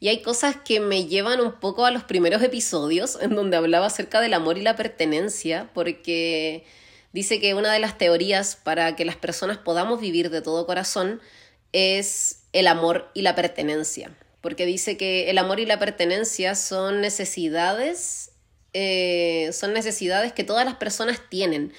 y 0.00 0.08
hay 0.08 0.20
cosas 0.20 0.56
que 0.56 0.80
me 0.80 1.06
llevan 1.06 1.40
un 1.40 1.60
poco 1.60 1.86
a 1.86 1.92
los 1.92 2.02
primeros 2.02 2.42
episodios 2.42 3.16
en 3.20 3.36
donde 3.36 3.56
hablaba 3.56 3.86
acerca 3.86 4.20
del 4.20 4.34
amor 4.34 4.58
y 4.58 4.62
la 4.62 4.74
pertenencia, 4.74 5.70
porque 5.74 6.64
dice 7.12 7.38
que 7.38 7.54
una 7.54 7.72
de 7.72 7.78
las 7.78 7.98
teorías 7.98 8.56
para 8.56 8.96
que 8.96 9.04
las 9.04 9.14
personas 9.14 9.58
podamos 9.58 10.00
vivir 10.00 10.28
de 10.30 10.42
todo 10.42 10.66
corazón 10.66 11.20
es 11.72 12.42
el 12.52 12.66
amor 12.66 13.12
y 13.14 13.22
la 13.22 13.36
pertenencia, 13.36 14.12
porque 14.40 14.66
dice 14.66 14.96
que 14.96 15.30
el 15.30 15.38
amor 15.38 15.60
y 15.60 15.66
la 15.66 15.78
pertenencia 15.78 16.56
son 16.56 17.00
necesidades 17.00 18.32
eh, 18.74 19.50
son 19.52 19.74
necesidades 19.74 20.32
que 20.32 20.44
todas 20.44 20.64
las 20.64 20.76
personas 20.76 21.20
tienen. 21.28 21.72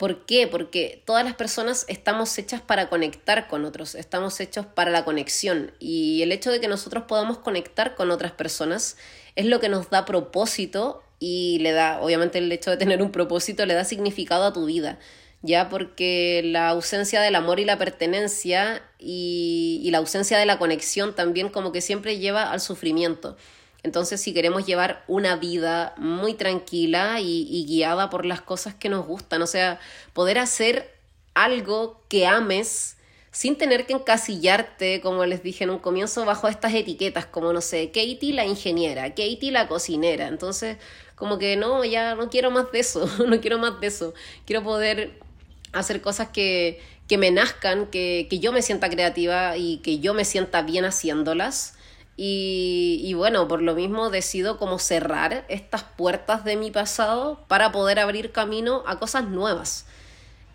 ¿Por 0.00 0.24
qué? 0.24 0.48
Porque 0.48 1.02
todas 1.04 1.26
las 1.26 1.34
personas 1.34 1.84
estamos 1.86 2.38
hechas 2.38 2.62
para 2.62 2.88
conectar 2.88 3.48
con 3.48 3.66
otros, 3.66 3.94
estamos 3.94 4.40
hechos 4.40 4.64
para 4.64 4.90
la 4.90 5.04
conexión 5.04 5.72
y 5.78 6.22
el 6.22 6.32
hecho 6.32 6.50
de 6.50 6.58
que 6.58 6.68
nosotros 6.68 7.04
podamos 7.06 7.36
conectar 7.36 7.96
con 7.96 8.10
otras 8.10 8.32
personas 8.32 8.96
es 9.36 9.44
lo 9.44 9.60
que 9.60 9.68
nos 9.68 9.90
da 9.90 10.06
propósito 10.06 11.02
y 11.18 11.58
le 11.58 11.72
da, 11.72 12.00
obviamente 12.00 12.38
el 12.38 12.50
hecho 12.50 12.70
de 12.70 12.78
tener 12.78 13.02
un 13.02 13.12
propósito 13.12 13.66
le 13.66 13.74
da 13.74 13.84
significado 13.84 14.44
a 14.44 14.54
tu 14.54 14.64
vida, 14.64 14.98
ya 15.42 15.68
porque 15.68 16.40
la 16.46 16.70
ausencia 16.70 17.20
del 17.20 17.34
amor 17.34 17.60
y 17.60 17.66
la 17.66 17.76
pertenencia 17.76 18.82
y, 18.98 19.82
y 19.84 19.90
la 19.90 19.98
ausencia 19.98 20.38
de 20.38 20.46
la 20.46 20.58
conexión 20.58 21.14
también 21.14 21.50
como 21.50 21.72
que 21.72 21.82
siempre 21.82 22.18
lleva 22.18 22.50
al 22.50 22.62
sufrimiento. 22.62 23.36
Entonces, 23.82 24.20
si 24.20 24.34
queremos 24.34 24.66
llevar 24.66 25.04
una 25.08 25.36
vida 25.36 25.94
muy 25.96 26.34
tranquila 26.34 27.20
y, 27.20 27.64
guiada 27.66 28.10
por 28.10 28.26
las 28.26 28.40
cosas 28.40 28.74
que 28.74 28.88
nos 28.88 29.06
gustan, 29.06 29.42
o 29.42 29.46
sea, 29.46 29.80
poder 30.12 30.38
hacer 30.38 30.94
algo 31.34 32.02
que 32.08 32.26
ames 32.26 32.96
sin 33.32 33.56
tener 33.56 33.86
que 33.86 33.92
encasillarte, 33.92 35.00
como 35.00 35.24
les 35.24 35.42
dije 35.42 35.64
en 35.64 35.70
un 35.70 35.78
comienzo, 35.78 36.24
bajo 36.24 36.48
estas 36.48 36.74
etiquetas, 36.74 37.26
como 37.26 37.52
no 37.52 37.60
sé, 37.60 37.86
Katie 37.86 38.32
la 38.34 38.44
ingeniera, 38.44 39.08
Katie 39.10 39.52
la 39.52 39.68
cocinera. 39.68 40.26
Entonces, 40.26 40.76
como 41.14 41.38
que 41.38 41.56
no, 41.56 41.84
ya 41.84 42.16
no 42.16 42.28
quiero 42.28 42.50
más 42.50 42.70
de 42.72 42.80
eso, 42.80 43.08
no 43.26 43.40
quiero 43.40 43.58
más 43.58 43.80
de 43.80 43.86
eso. 43.86 44.14
Quiero 44.46 44.62
poder 44.62 45.20
hacer 45.72 46.02
cosas 46.02 46.28
que, 46.28 46.82
que 47.08 47.18
me 47.18 47.30
nazcan, 47.30 47.86
que, 47.86 48.26
que 48.28 48.40
yo 48.40 48.52
me 48.52 48.62
sienta 48.62 48.90
creativa 48.90 49.56
y 49.56 49.78
que 49.78 50.00
yo 50.00 50.12
me 50.12 50.24
sienta 50.24 50.62
bien 50.62 50.84
haciéndolas 50.84 51.76
y, 52.22 53.14
bueno, 53.14 53.48
por 53.48 53.62
lo 53.62 53.74
mismo 53.74 54.10
decido 54.10 54.58
como 54.58 54.78
cerrar 54.78 55.46
estas 55.48 55.84
puertas 55.84 56.44
de 56.44 56.56
mi 56.56 56.70
pasado 56.70 57.40
para 57.48 57.72
poder 57.72 57.98
abrir 57.98 58.30
camino 58.30 58.82
a 58.86 58.98
cosas 58.98 59.24
nuevas. 59.24 59.86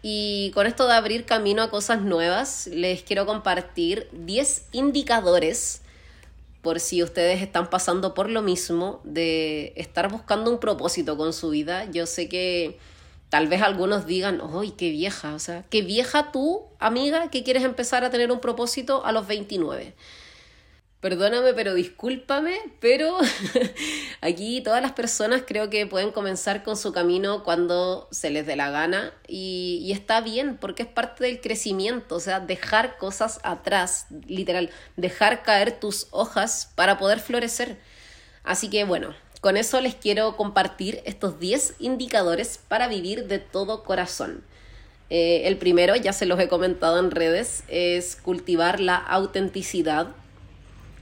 Y 0.03 0.51
con 0.53 0.67
esto 0.67 0.85
de 0.85 0.93
abrir 0.93 1.25
camino 1.25 1.63
a 1.63 1.71
cosas 1.71 2.03
nuevas, 2.03 2.67
les 2.67 3.01
quiero 3.01 3.25
compartir 3.25 4.07
10 4.11 4.67
indicadores 4.73 5.81
por 6.61 6.79
si 6.79 7.01
ustedes 7.01 7.41
están 7.41 7.71
pasando 7.71 8.13
por 8.13 8.29
lo 8.29 8.43
mismo 8.43 9.01
de 9.03 9.73
estar 9.75 10.11
buscando 10.11 10.51
un 10.51 10.59
propósito 10.59 11.17
con 11.17 11.33
su 11.33 11.49
vida. 11.49 11.89
Yo 11.89 12.05
sé 12.05 12.29
que 12.29 12.77
tal 13.29 13.47
vez 13.47 13.63
algunos 13.63 14.05
digan, 14.05 14.39
¡ay, 14.53 14.69
qué 14.77 14.91
vieja! 14.91 15.33
O 15.33 15.39
sea, 15.39 15.63
qué 15.71 15.81
vieja 15.81 16.31
tú, 16.31 16.61
amiga, 16.77 17.31
que 17.31 17.43
quieres 17.43 17.63
empezar 17.63 18.03
a 18.03 18.11
tener 18.11 18.31
un 18.31 18.39
propósito 18.39 19.03
a 19.03 19.11
los 19.11 19.25
29 19.25 19.95
perdóname, 21.05 21.53
pero 21.53 21.75
discúlpame, 21.75 22.57
pero 22.79 23.15
aquí 24.21 24.61
todas 24.61 24.81
las 24.81 24.93
personas 24.93 25.43
creo 25.45 25.69
que 25.69 25.85
pueden 25.85 26.09
comenzar 26.11 26.63
con 26.63 26.75
su 26.75 26.93
camino 26.93 27.43
cuando 27.43 28.07
se 28.09 28.31
les 28.31 28.47
dé 28.47 28.55
la 28.55 28.71
gana 28.71 29.13
y, 29.27 29.91
está 29.93 30.21
bien 30.21 30.57
porque 30.57 30.81
es 30.81 30.89
parte 30.89 31.25
del 31.25 31.41
crecimiento, 31.41 32.15
o 32.15 32.19
sea, 32.19 32.39
dejar 32.39 32.97
cosas 32.97 33.39
atrás, 33.43 34.07
literal, 34.25 34.71
dejar 34.97 35.43
caer 35.43 35.79
tus 35.79 36.07
hojas 36.09 36.71
para 36.73 36.97
poder 36.97 37.19
florecer. 37.19 37.77
Así 38.43 38.71
que 38.71 38.83
bueno, 38.83 39.13
con 39.41 39.57
eso 39.57 39.81
les 39.81 39.93
quiero 39.93 40.35
compartir 40.35 41.03
estos 41.05 41.39
10 41.39 41.75
indicadores 41.77 42.59
para 42.67 42.87
vivir 42.87 43.27
de 43.27 43.37
todo 43.37 43.83
corazón. 43.83 44.43
Eh, 45.11 45.43
el 45.45 45.57
primero, 45.57 45.95
ya 45.95 46.13
se 46.13 46.25
los 46.25 46.39
he 46.39 46.47
comentado 46.47 46.97
en 46.97 47.11
redes, 47.11 47.63
es 47.67 48.15
cultivar 48.15 48.79
la 48.79 48.95
autenticidad 48.95 50.15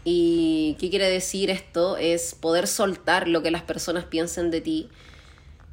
¿Y 0.04 0.76
qué 0.80 0.90
quiere 0.90 1.10
decir 1.10 1.50
esto? 1.50 1.98
Es 1.98 2.36
poder 2.36 2.68
soltar 2.68 3.28
lo 3.28 3.42
que 3.42 3.52
las 3.52 3.64
personas 3.64 4.06
piensen 4.06 4.52
de 4.52 4.62
ti. 4.62 4.90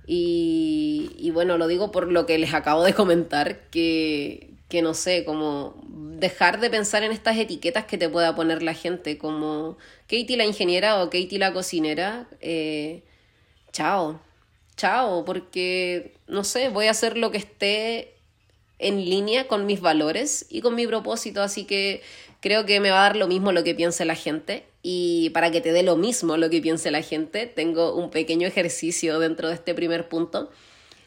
Y, 0.06 1.30
bueno, 1.32 1.56
lo 1.56 1.68
digo 1.68 1.92
por 1.92 2.10
lo 2.10 2.26
que 2.26 2.38
les 2.38 2.52
acabo 2.52 2.82
de 2.82 2.94
comentar, 2.94 3.68
que, 3.70 4.50
que 4.68 4.82
no 4.82 4.94
sé, 4.94 5.24
como 5.24 5.80
dejar 5.88 6.60
de 6.60 6.70
pensar 6.70 7.02
en 7.02 7.12
estas 7.12 7.36
etiquetas 7.38 7.84
que 7.84 7.98
te 7.98 8.08
pueda 8.08 8.34
poner 8.34 8.62
la 8.62 8.74
gente, 8.74 9.18
como 9.18 9.78
Katie 10.08 10.36
la 10.36 10.44
ingeniera 10.44 11.02
o 11.02 11.10
Katie 11.10 11.38
la 11.38 11.52
cocinera. 11.52 12.28
Eh, 12.40 13.02
chao, 13.72 14.20
chao, 14.76 15.24
porque 15.24 16.14
no 16.26 16.44
sé, 16.44 16.68
voy 16.70 16.86
a 16.86 16.92
hacer 16.92 17.16
lo 17.16 17.30
que 17.30 17.38
esté 17.38 18.14
en 18.80 19.04
línea 19.04 19.46
con 19.46 19.66
mis 19.66 19.80
valores 19.80 20.46
y 20.48 20.60
con 20.60 20.74
mi 20.74 20.86
propósito, 20.86 21.42
así 21.42 21.64
que 21.64 22.02
creo 22.40 22.66
que 22.66 22.80
me 22.80 22.90
va 22.90 23.00
a 23.00 23.08
dar 23.08 23.16
lo 23.16 23.28
mismo 23.28 23.52
lo 23.52 23.62
que 23.62 23.74
piense 23.74 24.04
la 24.04 24.14
gente 24.14 24.64
y 24.82 25.30
para 25.30 25.50
que 25.50 25.60
te 25.60 25.72
dé 25.72 25.82
lo 25.82 25.96
mismo 25.96 26.36
lo 26.36 26.48
que 26.50 26.60
piense 26.60 26.90
la 26.90 27.02
gente, 27.02 27.46
tengo 27.46 27.94
un 27.94 28.10
pequeño 28.10 28.48
ejercicio 28.48 29.18
dentro 29.18 29.48
de 29.48 29.54
este 29.54 29.74
primer 29.74 30.08
punto. 30.08 30.50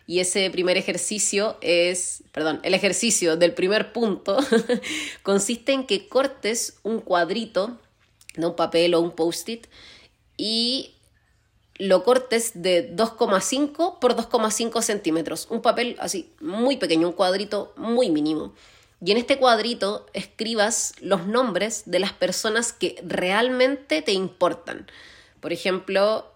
Y 0.05 0.19
ese 0.19 0.49
primer 0.49 0.77
ejercicio 0.77 1.57
es, 1.61 2.23
perdón, 2.33 2.59
el 2.63 2.73
ejercicio 2.73 3.37
del 3.37 3.53
primer 3.53 3.93
punto 3.93 4.37
consiste 5.23 5.71
en 5.71 5.85
que 5.85 6.07
cortes 6.09 6.77
un 6.83 6.99
cuadrito 6.99 7.79
de 8.35 8.45
un 8.45 8.55
papel 8.55 8.95
o 8.95 8.99
un 8.99 9.11
post-it 9.11 9.67
y 10.35 10.92
lo 11.83 12.05
cortes 12.05 12.51
de 12.55 12.95
2,5 12.95 13.99
por 13.99 14.15
2,5 14.15 14.81
centímetros. 14.81 15.47
Un 15.49 15.61
papel 15.61 15.97
así 15.99 16.31
muy 16.39 16.77
pequeño, 16.77 17.09
un 17.09 17.13
cuadrito 17.13 17.73
muy 17.75 18.09
mínimo. 18.09 18.53
Y 19.03 19.11
en 19.11 19.17
este 19.17 19.37
cuadrito 19.37 20.05
escribas 20.13 20.93
los 21.01 21.27
nombres 21.27 21.83
de 21.85 21.99
las 21.99 22.13
personas 22.13 22.71
que 22.71 22.95
realmente 23.05 24.01
te 24.01 24.13
importan. 24.13 24.87
Por 25.41 25.51
ejemplo, 25.51 26.31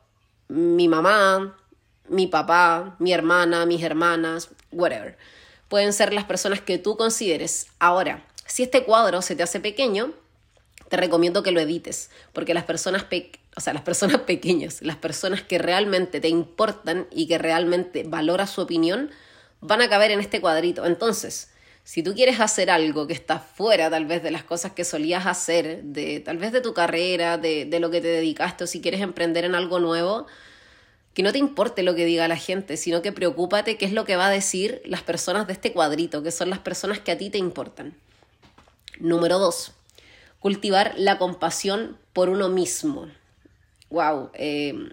mi 0.50 0.90
mamá, 0.90 1.58
mi 2.10 2.28
papá, 2.28 2.98
mi 3.00 3.14
hermana, 3.14 3.66
mis 3.66 3.82
hermanas, 3.84 4.50
whatever. 4.74 5.18
pueden 5.70 5.94
ser 5.94 6.12
las 6.12 6.26
personas 6.26 6.60
que 6.60 6.78
tú 6.78 6.98
consideres. 6.98 7.68
Ahora, 7.80 8.28
si 8.46 8.64
este 8.64 8.84
cuadro 8.84 9.22
se 9.22 9.38
te 9.38 9.44
hace 9.44 9.62
pequeño, 9.62 10.12
te 10.90 10.98
recomiendo 10.98 11.42
que 11.42 11.52
lo 11.52 11.62
edites, 11.62 12.10
porque 12.34 12.54
las 12.54 12.66
personas, 12.66 13.06
o 13.58 13.60
sea, 13.60 13.74
las 13.74 13.82
personas 13.82 14.22
pequeñas, 14.28 14.82
las 14.82 14.96
personas 14.96 15.42
que 15.42 15.58
realmente 15.58 16.22
te 16.22 16.30
importan 16.30 17.08
y 17.12 17.28
que 17.28 17.40
realmente 17.40 18.04
valoras 18.08 18.52
su 18.52 18.62
opinión, 18.62 19.10
van 19.60 19.82
a 19.82 19.90
caber 19.90 20.12
en 20.12 20.20
este 20.20 20.40
cuadrito. 20.40 20.86
Entonces, 20.86 21.50
si 21.84 22.04
tú 22.04 22.14
quieres 22.14 22.40
hacer 22.40 22.70
algo 22.70 23.08
que 23.08 23.14
está 23.14 23.40
fuera 23.40 23.90
tal 23.90 24.06
vez 24.06 24.22
de 24.22 24.30
las 24.30 24.44
cosas 24.44 24.74
que 24.74 24.86
solías 24.86 25.26
hacer, 25.26 25.82
de 25.84 26.20
tal 26.20 26.38
vez 26.38 26.52
de 26.52 26.62
tu 26.62 26.74
carrera, 26.76 27.40
de, 27.40 27.66
de 27.66 27.80
lo 27.80 27.90
que 27.90 28.00
te 28.00 28.08
dedicaste, 28.08 28.66
o 28.66 28.68
si 28.68 28.80
quieres 28.80 29.02
emprender 29.02 29.44
en 29.44 29.56
algo 29.56 29.80
nuevo, 29.80 30.28
que 31.16 31.24
no 31.24 31.32
te 31.32 31.40
importe 31.40 31.82
lo 31.82 31.96
que 31.96 32.06
diga 32.06 32.28
la 32.28 32.38
gente, 32.38 32.78
sino 32.78 33.02
que 33.02 33.12
preocúpate 33.12 33.76
qué 33.78 33.86
es 33.86 33.92
lo 33.92 34.06
que 34.06 34.18
va 34.18 34.28
a 34.28 34.30
decir 34.30 34.84
las 34.86 35.02
personas 35.02 35.48
de 35.48 35.54
este 35.54 35.74
cuadrito, 35.74 36.22
que 36.22 36.30
son 36.30 36.52
las 36.52 36.60
personas 36.60 37.00
que 37.00 37.12
a 37.12 37.18
ti 37.18 37.32
te 37.32 37.40
importan. 37.40 37.96
Número 39.00 39.40
dos, 39.40 39.72
cultivar 40.40 40.94
la 40.96 41.18
compasión 41.18 41.98
por 42.14 42.30
uno 42.30 42.50
mismo. 42.50 43.08
Wow, 43.90 44.32
eh, 44.34 44.90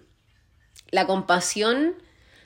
la 0.90 1.06
compasión, 1.06 1.94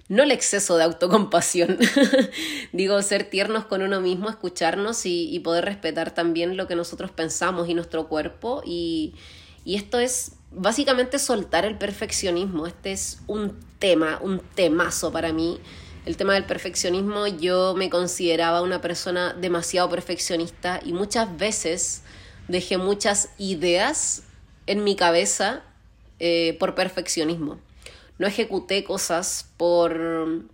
no 0.09 0.23
el 0.23 0.31
exceso 0.31 0.77
de 0.77 0.85
autocompasión, 0.85 1.79
digo, 2.73 3.01
ser 3.03 3.25
tiernos 3.25 3.67
con 3.67 3.83
uno 3.83 4.01
mismo, 4.01 4.31
escucharnos 4.31 5.05
y, 5.05 5.39
poder 5.41 5.67
respetar 5.67 6.13
también 6.13 6.57
lo 6.57 6.67
que 6.67 6.75
nosotros 6.75 7.11
pensamos 7.11 7.69
y 7.69 7.75
nuestro 7.75 8.09
cuerpo. 8.09 8.63
Y, 8.65 9.15
y 9.65 9.77
esto 9.77 9.99
es 9.99 10.33
básicamente 10.51 11.19
soltar 11.19 11.67
el 11.67 11.77
perfeccionismo. 11.77 12.67
Este 12.67 12.93
es 12.93 13.21
un 13.27 13.59
tema, 13.79 14.19
un 14.23 14.41
temazo 14.55 15.13
para 15.13 15.33
mí. 15.33 15.61
El 16.07 16.17
tema 16.17 16.33
del 16.33 16.45
perfeccionismo, 16.45 17.27
yo 17.27 17.75
me 17.77 17.91
consideraba 17.91 18.63
una 18.63 18.81
persona 18.81 19.35
demasiado 19.35 19.91
perfeccionista 19.91 20.81
y 20.83 20.95
muchas 20.95 21.37
veces 21.37 22.03
dejé 22.49 22.79
muchas 22.79 23.29
ideas 23.37 24.23
en 24.67 24.85
mi 24.85 24.97
cabeza 24.97 25.63
eh, 26.21 26.57
por 26.59 26.75
perfeccionismo. 26.75 27.59
No 28.19 28.27
ejecuté 28.27 28.85
cosas 28.85 29.49
por, 29.57 30.45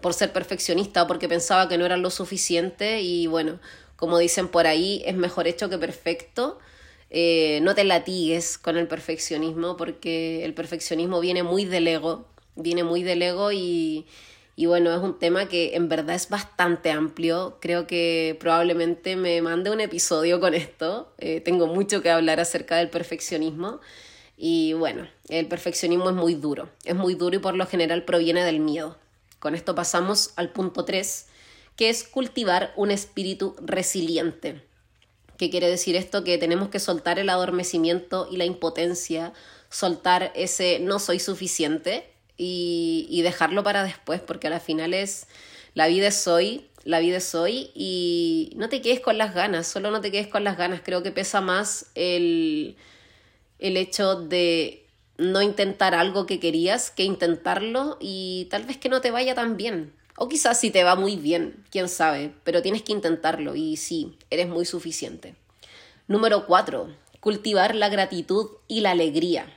por 0.00 0.14
ser 0.14 0.32
perfeccionista 0.32 1.06
porque 1.06 1.28
pensaba 1.28 1.68
que 1.68 1.78
no 1.78 1.86
eran 1.86 2.02
lo 2.02 2.10
suficiente 2.10 3.00
y 3.00 3.26
bueno, 3.26 3.58
como 3.96 4.18
dicen 4.18 4.48
por 4.48 4.66
ahí, 4.66 5.02
es 5.04 5.16
mejor 5.16 5.48
hecho 5.48 5.68
que 5.68 5.78
perfecto. 5.78 6.58
Eh, 7.10 7.60
no 7.62 7.74
te 7.74 7.84
latigues 7.84 8.58
con 8.58 8.76
el 8.76 8.86
perfeccionismo 8.86 9.76
porque 9.76 10.44
el 10.44 10.54
perfeccionismo 10.54 11.20
viene 11.20 11.42
muy 11.42 11.64
del 11.64 11.88
ego, 11.88 12.26
viene 12.54 12.84
muy 12.84 13.02
del 13.02 13.22
ego 13.22 13.50
y, 13.50 14.06
y 14.54 14.66
bueno, 14.66 14.94
es 14.94 15.00
un 15.00 15.18
tema 15.18 15.48
que 15.48 15.74
en 15.76 15.88
verdad 15.88 16.16
es 16.16 16.28
bastante 16.28 16.90
amplio. 16.90 17.58
Creo 17.60 17.86
que 17.86 18.36
probablemente 18.38 19.16
me 19.16 19.40
mande 19.40 19.70
un 19.70 19.80
episodio 19.80 20.40
con 20.40 20.54
esto. 20.54 21.12
Eh, 21.18 21.40
tengo 21.40 21.66
mucho 21.66 22.02
que 22.02 22.10
hablar 22.10 22.40
acerca 22.40 22.76
del 22.76 22.90
perfeccionismo. 22.90 23.80
Y 24.40 24.72
bueno, 24.74 25.08
el 25.28 25.48
perfeccionismo 25.48 26.10
es 26.10 26.14
muy 26.14 26.34
duro. 26.34 26.70
Es 26.84 26.94
muy 26.94 27.16
duro 27.16 27.34
y 27.34 27.40
por 27.40 27.56
lo 27.56 27.66
general 27.66 28.04
proviene 28.04 28.44
del 28.44 28.60
miedo. 28.60 28.96
Con 29.40 29.56
esto 29.56 29.74
pasamos 29.74 30.30
al 30.36 30.50
punto 30.50 30.84
3, 30.84 31.26
que 31.74 31.90
es 31.90 32.04
cultivar 32.04 32.72
un 32.76 32.92
espíritu 32.92 33.56
resiliente. 33.60 34.62
¿Qué 35.38 35.50
quiere 35.50 35.68
decir 35.68 35.96
esto? 35.96 36.22
Que 36.22 36.38
tenemos 36.38 36.68
que 36.68 36.78
soltar 36.78 37.18
el 37.18 37.30
adormecimiento 37.30 38.28
y 38.30 38.36
la 38.36 38.44
impotencia, 38.44 39.32
soltar 39.70 40.30
ese 40.36 40.78
no 40.78 41.00
soy 41.00 41.18
suficiente 41.18 42.08
y, 42.36 43.20
dejarlo 43.22 43.64
para 43.64 43.82
después, 43.82 44.20
porque 44.20 44.46
a 44.46 44.50
la 44.50 44.60
final 44.60 44.94
es, 44.94 45.26
la 45.74 45.88
vida 45.88 46.08
es 46.08 46.28
hoy, 46.28 46.68
la 46.84 47.00
vida 47.00 47.16
es 47.16 47.34
hoy 47.34 47.72
y 47.74 48.52
no 48.54 48.68
te 48.68 48.80
quedes 48.82 49.00
con 49.00 49.18
las 49.18 49.34
ganas, 49.34 49.66
solo 49.66 49.90
no 49.90 50.00
te 50.00 50.12
quedes 50.12 50.28
con 50.28 50.44
las 50.44 50.56
ganas, 50.56 50.80
creo 50.84 51.02
que 51.02 51.10
pesa 51.10 51.40
más 51.40 51.86
el, 51.96 52.76
el 53.58 53.76
hecho 53.76 54.16
de 54.16 54.86
no 55.16 55.42
intentar 55.42 55.94
algo 55.94 56.26
que 56.26 56.40
querías 56.40 56.90
que 56.90 57.02
intentarlo 57.02 57.96
y 58.00 58.46
tal 58.50 58.64
vez 58.64 58.76
que 58.76 58.88
no 58.88 59.00
te 59.00 59.10
vaya 59.10 59.34
tan 59.34 59.56
bien. 59.56 59.92
O 60.16 60.28
quizás 60.28 60.58
si 60.58 60.70
te 60.70 60.84
va 60.84 60.96
muy 60.96 61.16
bien, 61.16 61.64
quién 61.70 61.88
sabe, 61.88 62.32
pero 62.44 62.62
tienes 62.62 62.82
que 62.82 62.92
intentarlo 62.92 63.54
y 63.54 63.76
sí, 63.76 64.16
eres 64.30 64.48
muy 64.48 64.64
suficiente. 64.64 65.34
Número 66.06 66.46
4. 66.46 66.88
Cultivar 67.20 67.74
la 67.74 67.88
gratitud 67.88 68.48
y 68.66 68.80
la 68.80 68.92
alegría. 68.92 69.52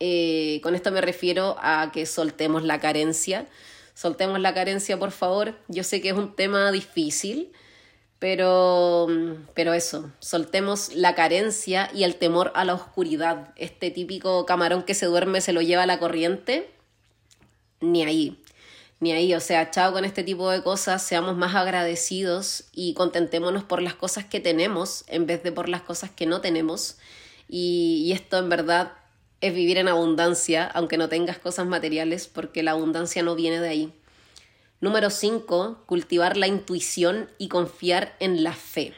Eh, 0.00 0.60
con 0.62 0.74
esto 0.74 0.90
me 0.90 1.00
refiero 1.00 1.56
a 1.60 1.90
que 1.92 2.06
soltemos 2.06 2.64
la 2.64 2.80
carencia. 2.80 3.46
Soltemos 3.94 4.40
la 4.40 4.54
carencia, 4.54 4.98
por 4.98 5.12
favor. 5.12 5.54
Yo 5.68 5.84
sé 5.84 6.00
que 6.00 6.08
es 6.08 6.16
un 6.16 6.34
tema 6.34 6.72
difícil, 6.72 7.52
pero, 8.22 9.08
pero 9.52 9.74
eso, 9.74 10.12
soltemos 10.20 10.94
la 10.94 11.16
carencia 11.16 11.90
y 11.92 12.04
el 12.04 12.14
temor 12.14 12.52
a 12.54 12.64
la 12.64 12.72
oscuridad. 12.72 13.52
Este 13.56 13.90
típico 13.90 14.46
camarón 14.46 14.84
que 14.84 14.94
se 14.94 15.06
duerme 15.06 15.40
se 15.40 15.52
lo 15.52 15.60
lleva 15.60 15.82
a 15.82 15.86
la 15.86 15.98
corriente. 15.98 16.70
Ni 17.80 18.04
ahí, 18.04 18.40
ni 19.00 19.10
ahí. 19.10 19.34
O 19.34 19.40
sea, 19.40 19.72
chao 19.72 19.92
con 19.92 20.04
este 20.04 20.22
tipo 20.22 20.48
de 20.50 20.62
cosas, 20.62 21.02
seamos 21.02 21.36
más 21.36 21.56
agradecidos 21.56 22.66
y 22.72 22.94
contentémonos 22.94 23.64
por 23.64 23.82
las 23.82 23.96
cosas 23.96 24.24
que 24.24 24.38
tenemos 24.38 25.02
en 25.08 25.26
vez 25.26 25.42
de 25.42 25.50
por 25.50 25.68
las 25.68 25.82
cosas 25.82 26.10
que 26.10 26.26
no 26.26 26.40
tenemos. 26.40 26.98
y 27.48 28.12
esto 28.14 28.38
en 28.38 28.48
verdad 28.48 28.92
es 29.40 29.52
vivir 29.52 29.78
en 29.78 29.88
abundancia, 29.88 30.66
aunque 30.74 30.96
no 30.96 31.08
tengas 31.08 31.38
cosas 31.38 31.66
materiales, 31.66 32.28
porque 32.28 32.62
la 32.62 32.70
abundancia 32.70 33.24
no 33.24 33.34
viene 33.34 33.58
de 33.58 33.68
ahí. 33.68 34.01
Número 34.82 35.10
5, 35.10 35.84
cultivar 35.86 36.36
la 36.36 36.48
intuición 36.48 37.30
y 37.38 37.46
confiar 37.46 38.16
en 38.18 38.42
la 38.42 38.52
fe. 38.52 38.92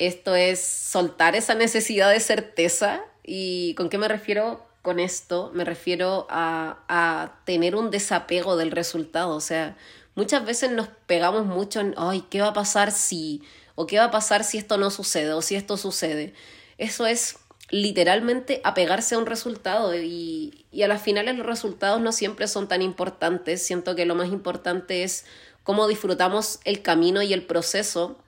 Esto 0.00 0.34
es 0.34 0.60
soltar 0.60 1.36
esa 1.36 1.54
necesidad 1.54 2.10
de 2.10 2.18
certeza. 2.18 3.04
¿Y 3.22 3.74
con 3.74 3.88
qué 3.88 3.98
me 3.98 4.08
refiero 4.08 4.66
con 4.82 4.98
esto? 4.98 5.52
Me 5.54 5.64
refiero 5.64 6.26
a, 6.28 6.80
a 6.88 7.38
tener 7.44 7.76
un 7.76 7.92
desapego 7.92 8.56
del 8.56 8.72
resultado. 8.72 9.36
O 9.36 9.40
sea, 9.40 9.76
muchas 10.16 10.44
veces 10.44 10.72
nos 10.72 10.88
pegamos 11.06 11.46
mucho 11.46 11.78
en, 11.78 11.94
ay, 11.96 12.24
¿qué 12.28 12.40
va 12.40 12.48
a 12.48 12.52
pasar 12.52 12.90
si? 12.90 13.42
¿O 13.76 13.86
qué 13.86 13.98
va 13.98 14.06
a 14.06 14.10
pasar 14.10 14.42
si 14.42 14.58
esto 14.58 14.76
no 14.76 14.90
sucede? 14.90 15.34
¿O 15.34 15.40
si 15.40 15.54
esto 15.54 15.76
sucede? 15.76 16.34
Eso 16.78 17.06
es 17.06 17.36
literalmente 17.70 18.60
apegarse 18.64 19.14
a 19.14 19.18
un 19.18 19.26
resultado 19.26 19.94
y, 19.94 20.66
y 20.72 20.82
a 20.82 20.88
las 20.88 21.02
finales 21.02 21.36
los 21.36 21.46
resultados 21.46 22.00
no 22.00 22.12
siempre 22.12 22.48
son 22.48 22.68
tan 22.68 22.82
importantes. 22.82 23.64
Siento 23.64 23.94
que 23.94 24.06
lo 24.06 24.14
más 24.14 24.28
importante 24.28 25.02
es 25.02 25.26
cómo 25.62 25.86
disfrutamos 25.86 26.60
el 26.64 26.80
camino 26.80 27.20
y 27.22 27.32
el 27.32 27.42
proceso 27.42 28.18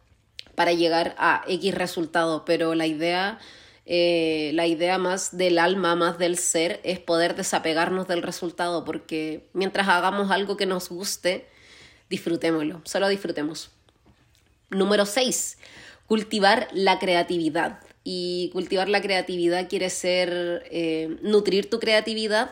para 0.54 0.74
llegar 0.74 1.14
a 1.16 1.42
X 1.48 1.74
resultado, 1.74 2.44
pero 2.44 2.74
la 2.74 2.86
idea, 2.86 3.38
eh, 3.86 4.50
la 4.52 4.66
idea 4.66 4.98
más 4.98 5.34
del 5.34 5.58
alma, 5.58 5.96
más 5.96 6.18
del 6.18 6.36
ser, 6.36 6.80
es 6.84 6.98
poder 6.98 7.34
desapegarnos 7.34 8.06
del 8.06 8.22
resultado, 8.22 8.84
porque 8.84 9.48
mientras 9.54 9.88
hagamos 9.88 10.30
algo 10.30 10.58
que 10.58 10.66
nos 10.66 10.90
guste, 10.90 11.48
disfrutémoslo, 12.10 12.82
solo 12.84 13.08
disfrutemos. 13.08 13.70
Número 14.68 15.06
6. 15.06 15.56
Cultivar 16.06 16.68
la 16.72 16.98
creatividad. 16.98 17.80
Y 18.02 18.50
cultivar 18.52 18.88
la 18.88 19.02
creatividad 19.02 19.68
quiere 19.68 19.90
ser 19.90 20.66
eh, 20.70 21.18
nutrir 21.22 21.68
tu 21.68 21.78
creatividad, 21.78 22.50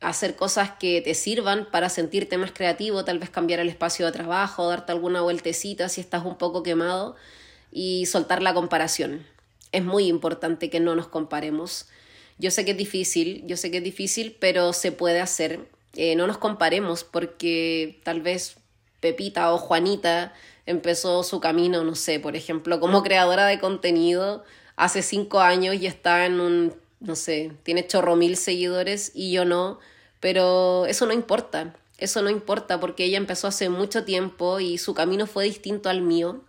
hacer 0.00 0.36
cosas 0.36 0.70
que 0.78 1.02
te 1.02 1.14
sirvan 1.14 1.68
para 1.70 1.90
sentirte 1.90 2.38
más 2.38 2.52
creativo, 2.52 3.04
tal 3.04 3.18
vez 3.18 3.28
cambiar 3.28 3.60
el 3.60 3.68
espacio 3.68 4.06
de 4.06 4.12
trabajo, 4.12 4.68
darte 4.68 4.92
alguna 4.92 5.20
vueltecita 5.20 5.88
si 5.88 6.00
estás 6.00 6.24
un 6.24 6.38
poco 6.38 6.62
quemado 6.62 7.16
y 7.70 8.06
soltar 8.06 8.42
la 8.42 8.54
comparación. 8.54 9.26
Es 9.72 9.84
muy 9.84 10.06
importante 10.06 10.70
que 10.70 10.80
no 10.80 10.94
nos 10.96 11.08
comparemos. 11.08 11.86
Yo 12.38 12.50
sé 12.50 12.64
que 12.64 12.70
es 12.70 12.76
difícil, 12.78 13.44
yo 13.46 13.58
sé 13.58 13.70
que 13.70 13.78
es 13.78 13.84
difícil, 13.84 14.36
pero 14.40 14.72
se 14.72 14.92
puede 14.92 15.20
hacer. 15.20 15.60
Eh, 15.94 16.16
no 16.16 16.26
nos 16.26 16.38
comparemos 16.38 17.04
porque 17.04 18.00
tal 18.02 18.22
vez 18.22 18.56
Pepita 19.00 19.52
o 19.52 19.58
Juanita 19.58 20.32
empezó 20.64 21.22
su 21.22 21.40
camino, 21.40 21.84
no 21.84 21.94
sé, 21.94 22.18
por 22.18 22.36
ejemplo, 22.36 22.80
como 22.80 23.02
creadora 23.02 23.46
de 23.46 23.58
contenido 23.58 24.44
hace 24.80 25.02
cinco 25.02 25.40
años 25.40 25.76
y 25.76 25.86
está 25.86 26.24
en 26.24 26.40
un, 26.40 26.74
no 27.00 27.14
sé, 27.14 27.52
tiene 27.64 27.86
chorro 27.86 28.16
mil 28.16 28.34
seguidores 28.34 29.12
y 29.14 29.30
yo 29.30 29.44
no, 29.44 29.78
pero 30.20 30.86
eso 30.86 31.04
no 31.04 31.12
importa, 31.12 31.76
eso 31.98 32.22
no 32.22 32.30
importa 32.30 32.80
porque 32.80 33.04
ella 33.04 33.18
empezó 33.18 33.46
hace 33.46 33.68
mucho 33.68 34.04
tiempo 34.04 34.58
y 34.58 34.78
su 34.78 34.94
camino 34.94 35.26
fue 35.26 35.44
distinto 35.44 35.90
al 35.90 36.00
mío. 36.00 36.40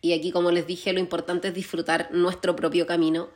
Y 0.00 0.14
aquí, 0.14 0.32
como 0.32 0.50
les 0.50 0.66
dije, 0.66 0.94
lo 0.94 0.98
importante 0.98 1.48
es 1.48 1.54
disfrutar 1.54 2.08
nuestro 2.10 2.56
propio 2.56 2.86
camino. 2.86 3.28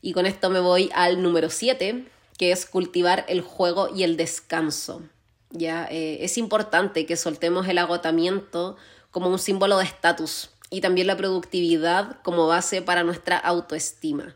Y 0.00 0.12
con 0.12 0.26
esto 0.26 0.48
me 0.48 0.60
voy 0.60 0.90
al 0.94 1.20
número 1.20 1.50
7, 1.50 2.04
que 2.38 2.52
es 2.52 2.66
cultivar 2.66 3.24
el 3.26 3.40
juego 3.40 3.88
y 3.92 4.04
el 4.04 4.16
descanso. 4.16 5.02
Ya 5.50 5.88
eh, 5.90 6.18
es 6.20 6.38
importante 6.38 7.04
que 7.04 7.16
soltemos 7.16 7.66
el 7.66 7.78
agotamiento 7.78 8.76
como 9.10 9.28
un 9.28 9.40
símbolo 9.40 9.78
de 9.78 9.84
estatus 9.84 10.50
y 10.74 10.80
también 10.80 11.06
la 11.06 11.16
productividad 11.16 12.20
como 12.22 12.48
base 12.48 12.82
para 12.82 13.04
nuestra 13.04 13.38
autoestima. 13.38 14.34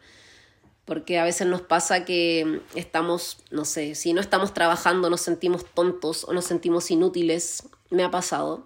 Porque 0.84 1.18
a 1.18 1.24
veces 1.24 1.48
nos 1.48 1.62
pasa 1.62 2.04
que 2.04 2.60
estamos, 2.76 3.38
no 3.50 3.64
sé, 3.64 3.96
si 3.96 4.12
no 4.12 4.20
estamos 4.20 4.54
trabajando 4.54 5.10
nos 5.10 5.20
sentimos 5.20 5.64
tontos 5.74 6.22
o 6.22 6.32
nos 6.32 6.44
sentimos 6.44 6.92
inútiles, 6.92 7.64
me 7.90 8.04
ha 8.04 8.12
pasado. 8.12 8.64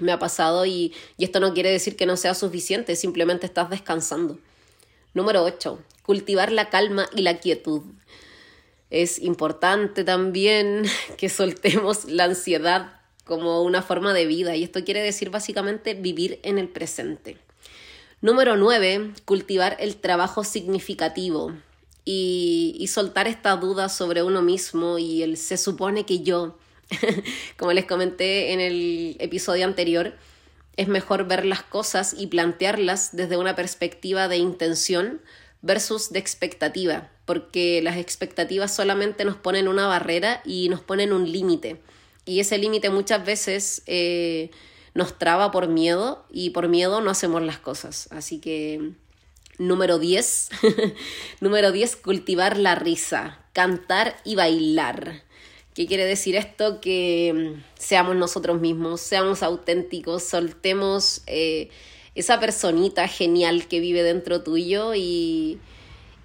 Me 0.00 0.10
ha 0.10 0.18
pasado 0.18 0.66
y, 0.66 0.92
y 1.16 1.24
esto 1.24 1.38
no 1.38 1.54
quiere 1.54 1.70
decir 1.70 1.94
que 1.94 2.06
no 2.06 2.16
sea 2.16 2.34
suficiente, 2.34 2.96
simplemente 2.96 3.46
estás 3.46 3.70
descansando. 3.70 4.36
Número 5.14 5.44
8. 5.44 5.78
Cultivar 6.02 6.50
la 6.50 6.70
calma 6.70 7.08
y 7.14 7.22
la 7.22 7.38
quietud. 7.38 7.82
Es 8.90 9.20
importante 9.20 10.02
también 10.02 10.82
que 11.16 11.28
soltemos 11.28 12.06
la 12.06 12.24
ansiedad 12.24 12.95
como 13.26 13.62
una 13.62 13.82
forma 13.82 14.14
de 14.14 14.24
vida 14.24 14.56
y 14.56 14.62
esto 14.62 14.84
quiere 14.84 15.02
decir 15.02 15.30
básicamente 15.30 15.94
vivir 15.94 16.38
en 16.42 16.58
el 16.58 16.68
presente. 16.68 17.36
Número 18.22 18.56
9. 18.56 19.12
Cultivar 19.24 19.76
el 19.80 19.96
trabajo 19.96 20.44
significativo 20.44 21.52
y, 22.04 22.86
soltar 22.88 23.26
esta 23.26 23.56
duda 23.56 23.88
sobre 23.88 24.22
uno 24.22 24.40
mismo 24.40 24.96
y 24.98 25.22
el 25.22 25.36
se 25.36 25.56
supone 25.56 26.06
que 26.06 26.20
yo, 26.20 26.56
como 27.58 27.72
les 27.72 27.84
comenté 27.84 28.52
en 28.52 28.60
el 28.60 29.16
episodio 29.18 29.66
anterior, 29.66 30.14
es 30.76 30.86
mejor 30.88 31.26
ver 31.26 31.44
las 31.44 31.62
cosas 31.62 32.14
y 32.16 32.28
plantearlas 32.28 33.16
desde 33.16 33.36
una 33.36 33.56
perspectiva 33.56 34.28
de 34.28 34.36
intención 34.36 35.20
versus 35.62 36.12
de 36.12 36.20
expectativa, 36.20 37.10
porque 37.24 37.80
las 37.82 37.96
expectativas 37.96 38.74
solamente 38.74 39.24
nos 39.24 39.36
ponen 39.36 39.66
una 39.66 39.88
barrera 39.88 40.42
y 40.44 40.68
nos 40.68 40.80
ponen 40.80 41.12
un 41.12 41.30
límite. 41.30 41.80
Y 42.26 42.40
ese 42.40 42.58
límite 42.58 42.90
muchas 42.90 43.24
veces 43.24 43.82
eh, 43.86 44.50
nos 44.94 45.16
traba 45.16 45.52
por 45.52 45.68
miedo 45.68 46.26
y 46.30 46.50
por 46.50 46.68
miedo 46.68 47.00
no 47.00 47.10
hacemos 47.10 47.40
las 47.40 47.58
cosas. 47.58 48.08
Así 48.10 48.40
que 48.40 48.92
número 49.58 49.98
10, 49.98 50.50
número 51.40 51.72
10, 51.72 51.96
cultivar 51.96 52.58
la 52.58 52.74
risa, 52.74 53.38
cantar 53.52 54.16
y 54.24 54.34
bailar. 54.34 55.22
¿Qué 55.72 55.86
quiere 55.86 56.04
decir 56.04 56.36
esto? 56.36 56.80
Que 56.80 57.32
mm, 57.56 57.62
seamos 57.78 58.16
nosotros 58.16 58.60
mismos, 58.60 59.00
seamos 59.00 59.42
auténticos, 59.42 60.24
soltemos 60.24 61.22
eh, 61.26 61.68
esa 62.16 62.40
personita 62.40 63.06
genial 63.06 63.68
que 63.68 63.78
vive 63.78 64.02
dentro 64.02 64.42
tuyo 64.42 64.94
y, 64.94 65.60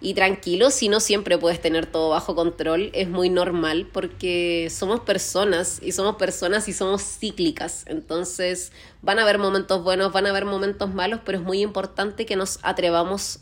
y 0.02 0.14
tranquilo, 0.16 0.72
si 0.72 0.90
no 0.90 1.00
siempre 1.00 1.38
puedes 1.38 1.62
tener 1.62 1.86
todo 1.86 2.10
bajo 2.10 2.36
control, 2.36 2.90
es 2.94 3.08
muy 3.08 3.30
normal 3.30 3.88
porque 3.92 4.70
somos 4.70 5.02
personas 5.02 5.80
y 5.82 5.92
somos 5.92 6.16
personas 6.16 6.68
y 6.68 6.74
somos 6.74 7.04
cíclicas, 7.04 7.86
entonces 7.88 8.72
van 9.02 9.20
a 9.20 9.22
haber 9.22 9.38
momentos 9.38 9.84
buenos, 9.84 10.12
van 10.12 10.26
a 10.26 10.32
haber 10.32 10.46
momentos 10.46 10.94
malos, 10.94 11.22
pero 11.24 11.38
es 11.38 11.44
muy 11.44 11.62
importante 11.62 12.26
que 12.26 12.36
nos 12.36 12.60
atrevamos 12.64 13.40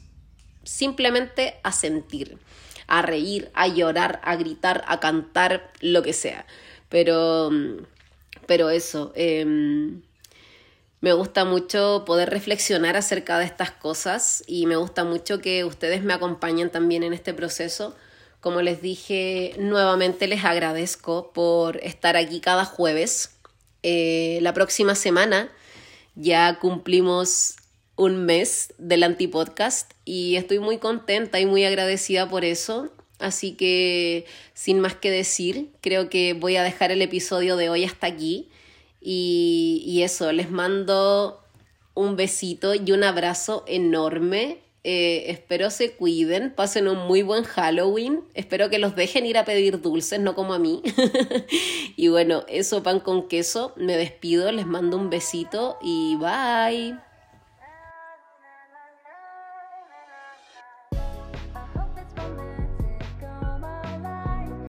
simplemente 0.64 1.56
a 1.64 1.72
sentir 1.72 2.38
a 2.90 3.04
reír, 3.04 3.52
a 3.54 3.68
llorar, 3.68 4.20
a 4.24 4.36
gritar, 4.36 4.84
a 4.88 5.00
cantar, 5.00 5.72
lo 5.80 6.02
que 6.02 6.12
sea. 6.12 6.46
Pero, 6.90 7.52
pero 8.48 8.70
eso, 8.72 9.14
em, 9.16 10.02
me 11.02 11.14
gusta 11.14 11.46
mucho 11.46 12.04
poder 12.06 12.30
reflexionar 12.30 12.98
acerca 12.98 13.40
de 13.40 13.46
estas 13.46 13.72
cosas 13.72 14.44
y 14.48 14.66
me 14.66 14.76
gusta 14.76 15.06
mucho 15.06 15.40
que 15.40 15.64
ustedes 15.64 16.04
me 16.04 16.14
acompañen 16.14 16.70
también 16.70 17.04
en 17.04 17.14
este 17.14 17.34
proceso. 17.34 17.96
Como 18.42 18.62
les 18.62 18.82
dije, 18.82 19.56
nuevamente 19.58 20.28
les 20.28 20.44
agradezco 20.44 21.32
por 21.32 21.78
estar 21.78 22.18
aquí 22.18 22.42
cada 22.42 22.66
jueves. 22.66 23.32
Eh, 23.84 24.40
la 24.42 24.54
próxima 24.54 24.94
semana 24.96 25.50
ya 26.16 26.60
cumplimos 26.60 27.56
un 27.96 28.26
mes 28.26 28.74
del 28.78 29.04
antipodcast 29.04 29.92
y 30.06 30.36
estoy 30.36 30.60
muy 30.60 30.80
contenta 30.80 31.40
y 31.40 31.46
muy 31.46 31.64
agradecida 31.66 32.30
por 32.30 32.44
eso. 32.44 32.92
Así 33.20 33.54
que, 33.54 34.26
sin 34.54 34.80
más 34.80 34.96
que 34.96 35.12
decir, 35.12 35.70
creo 35.82 36.10
que 36.10 36.34
voy 36.34 36.56
a 36.56 36.64
dejar 36.64 36.92
el 36.92 37.02
episodio 37.02 37.58
de 37.58 37.70
hoy 37.70 37.84
hasta 37.84 38.08
aquí. 38.08 38.50
Y, 39.02 39.84
y 39.86 40.04
eso, 40.04 40.32
les 40.32 40.52
mando 40.52 41.44
un 41.94 42.16
besito 42.16 42.74
y 42.76 42.92
un 42.92 43.04
abrazo 43.04 43.64
enorme. 43.68 44.60
Eh, 44.86 45.26
espero 45.32 45.70
se 45.72 45.92
cuiden, 45.92 46.54
pasen 46.56 46.88
un 46.88 47.00
muy 47.00 47.22
buen 47.22 47.44
Halloween. 47.44 48.24
Espero 48.34 48.70
que 48.70 48.80
los 48.80 48.96
dejen 48.96 49.26
ir 49.26 49.38
a 49.38 49.46
pedir 49.46 49.82
dulces, 49.82 50.20
no 50.20 50.36
como 50.36 50.54
a 50.54 50.60
mí. 50.60 50.82
y 51.98 52.08
bueno, 52.08 52.46
eso 52.48 52.82
pan 52.84 53.00
con 53.00 53.28
queso. 53.28 53.74
Me 53.76 53.98
despido, 53.98 54.52
les 54.52 54.66
mando 54.66 54.98
un 54.98 55.10
besito 55.10 55.78
y 55.82 56.16
bye. 56.16 57.09